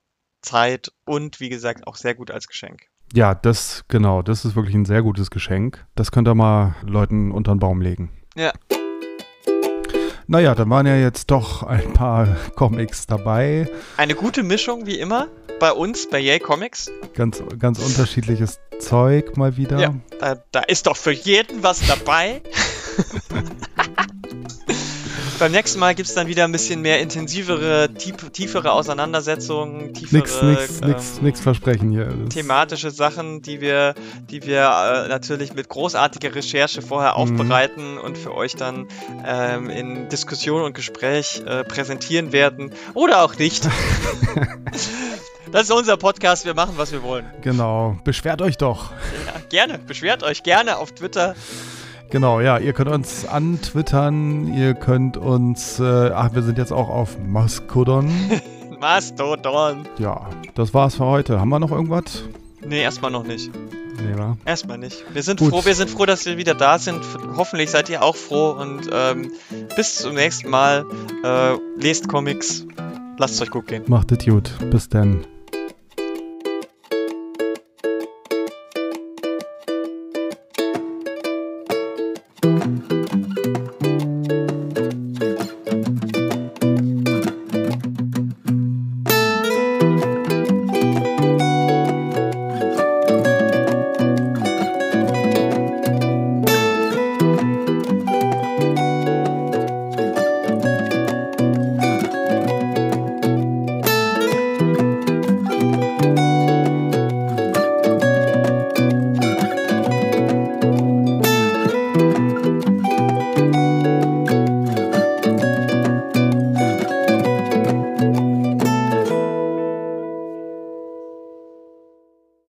Zeit 0.42 0.92
und 1.06 1.40
wie 1.40 1.48
gesagt 1.48 1.86
auch 1.86 1.96
sehr 1.96 2.14
gut 2.14 2.30
als 2.30 2.46
Geschenk. 2.46 2.82
Ja, 3.14 3.34
das, 3.34 3.84
genau, 3.88 4.22
das 4.22 4.44
ist 4.44 4.56
wirklich 4.56 4.74
ein 4.74 4.84
sehr 4.84 5.02
gutes 5.02 5.30
Geschenk. 5.30 5.86
Das 5.94 6.10
könnt 6.10 6.28
ihr 6.28 6.34
mal 6.34 6.74
Leuten 6.82 7.30
unter 7.30 7.54
den 7.54 7.60
Baum 7.60 7.80
legen. 7.80 8.10
Ja. 8.36 8.52
Naja, 10.26 10.54
da 10.54 10.68
waren 10.68 10.86
ja 10.86 10.96
jetzt 10.96 11.30
doch 11.30 11.62
ein 11.62 11.94
paar 11.94 12.36
Comics 12.54 13.06
dabei. 13.06 13.70
Eine 13.96 14.14
gute 14.14 14.42
Mischung, 14.42 14.84
wie 14.84 14.98
immer, 14.98 15.28
bei 15.58 15.72
uns, 15.72 16.10
bei 16.10 16.18
Yay 16.18 16.38
Comics. 16.38 16.90
Ganz, 17.14 17.42
ganz 17.58 17.78
unterschiedliches 17.78 18.60
Zeug 18.78 19.38
mal 19.38 19.56
wieder. 19.56 19.78
Ja, 19.78 19.94
da, 20.20 20.36
da 20.52 20.60
ist 20.60 20.86
doch 20.86 20.96
für 20.96 21.12
jeden 21.12 21.62
was 21.62 21.86
dabei. 21.86 22.42
Beim 25.38 25.52
nächsten 25.52 25.78
Mal 25.80 25.94
gibt 25.94 26.08
es 26.08 26.14
dann 26.14 26.28
wieder 26.28 26.44
ein 26.44 26.52
bisschen 26.52 26.80
mehr 26.80 26.98
intensivere, 27.00 27.92
tief, 27.92 28.16
tiefere 28.32 28.72
Auseinandersetzungen, 28.72 29.92
tiefere 29.92 30.16
Nix, 30.16 30.42
nix, 30.42 30.80
ähm, 30.80 30.88
nix, 30.88 31.20
nix 31.20 31.40
versprechen 31.40 31.90
hier. 31.90 32.06
Das- 32.06 32.34
thematische 32.34 32.90
Sachen, 32.90 33.42
die 33.42 33.60
wir, 33.60 33.94
die 34.30 34.44
wir 34.46 34.62
äh, 35.04 35.08
natürlich 35.08 35.52
mit 35.54 35.68
großartiger 35.68 36.34
Recherche 36.34 36.80
vorher 36.80 37.12
Mhm. 37.12 37.16
aufbereiten 37.16 37.98
und 37.98 38.16
für 38.16 38.34
euch 38.34 38.56
dann 38.56 38.88
ähm, 39.26 39.68
in 39.68 40.08
Diskussion 40.08 40.62
und 40.62 40.74
Gespräch 40.74 41.42
äh, 41.46 41.64
präsentieren 41.64 42.32
werden 42.32 42.72
oder 42.94 43.22
auch 43.22 43.36
nicht. 43.36 43.68
das 45.52 45.64
ist 45.64 45.70
unser 45.70 45.98
Podcast, 45.98 46.46
wir 46.46 46.54
machen, 46.54 46.74
was 46.76 46.92
wir 46.92 47.02
wollen. 47.02 47.26
Genau, 47.42 47.98
beschwert 48.04 48.40
euch 48.40 48.56
doch. 48.56 48.90
Ja, 49.26 49.34
gerne, 49.50 49.78
beschwert 49.78 50.22
euch 50.22 50.42
gerne 50.42 50.78
auf 50.78 50.92
Twitter. 50.92 51.34
Genau, 52.10 52.40
ja, 52.40 52.58
ihr 52.58 52.72
könnt 52.72 52.90
uns 52.90 53.26
antwittern, 53.26 54.54
ihr 54.54 54.74
könnt 54.74 55.16
uns, 55.16 55.80
äh, 55.80 56.10
ach, 56.14 56.34
wir 56.34 56.42
sind 56.42 56.56
jetzt 56.58 56.72
auch 56.72 56.88
auf 56.88 57.18
Mastodon. 57.18 58.10
Mastodon. 58.80 59.86
ja, 59.98 60.28
das 60.54 60.72
war's 60.72 60.96
für 60.96 61.04
heute. 61.06 61.40
Haben 61.40 61.48
wir 61.48 61.58
noch 61.58 61.72
irgendwas? 61.72 62.22
Nee, 62.64 62.82
erstmal 62.82 63.10
noch 63.10 63.24
nicht. 63.24 63.50
Nee, 63.98 64.18
wa? 64.18 64.36
Erstmal 64.44 64.78
nicht. 64.78 65.04
Wir 65.12 65.22
sind 65.22 65.40
Gut. 65.40 65.50
froh, 65.50 65.64
wir 65.64 65.74
sind 65.74 65.90
froh, 65.90 66.04
dass 66.04 66.26
wir 66.26 66.36
wieder 66.36 66.54
da 66.54 66.78
sind. 66.78 67.00
Hoffentlich 67.36 67.70
seid 67.70 67.88
ihr 67.88 68.02
auch 68.02 68.16
froh 68.16 68.50
und 68.50 68.88
ähm, 68.92 69.32
bis 69.74 69.96
zum 69.96 70.14
nächsten 70.14 70.50
Mal. 70.50 70.84
Äh, 71.24 71.56
lest 71.76 72.08
Comics. 72.08 72.66
Lasst 73.18 73.34
es 73.34 73.42
euch 73.42 73.50
gut 73.50 73.66
gehen. 73.66 73.84
Macht 73.86 74.12
es 74.12 74.24
gut. 74.24 74.52
Bis 74.70 74.88
dann. 74.88 75.24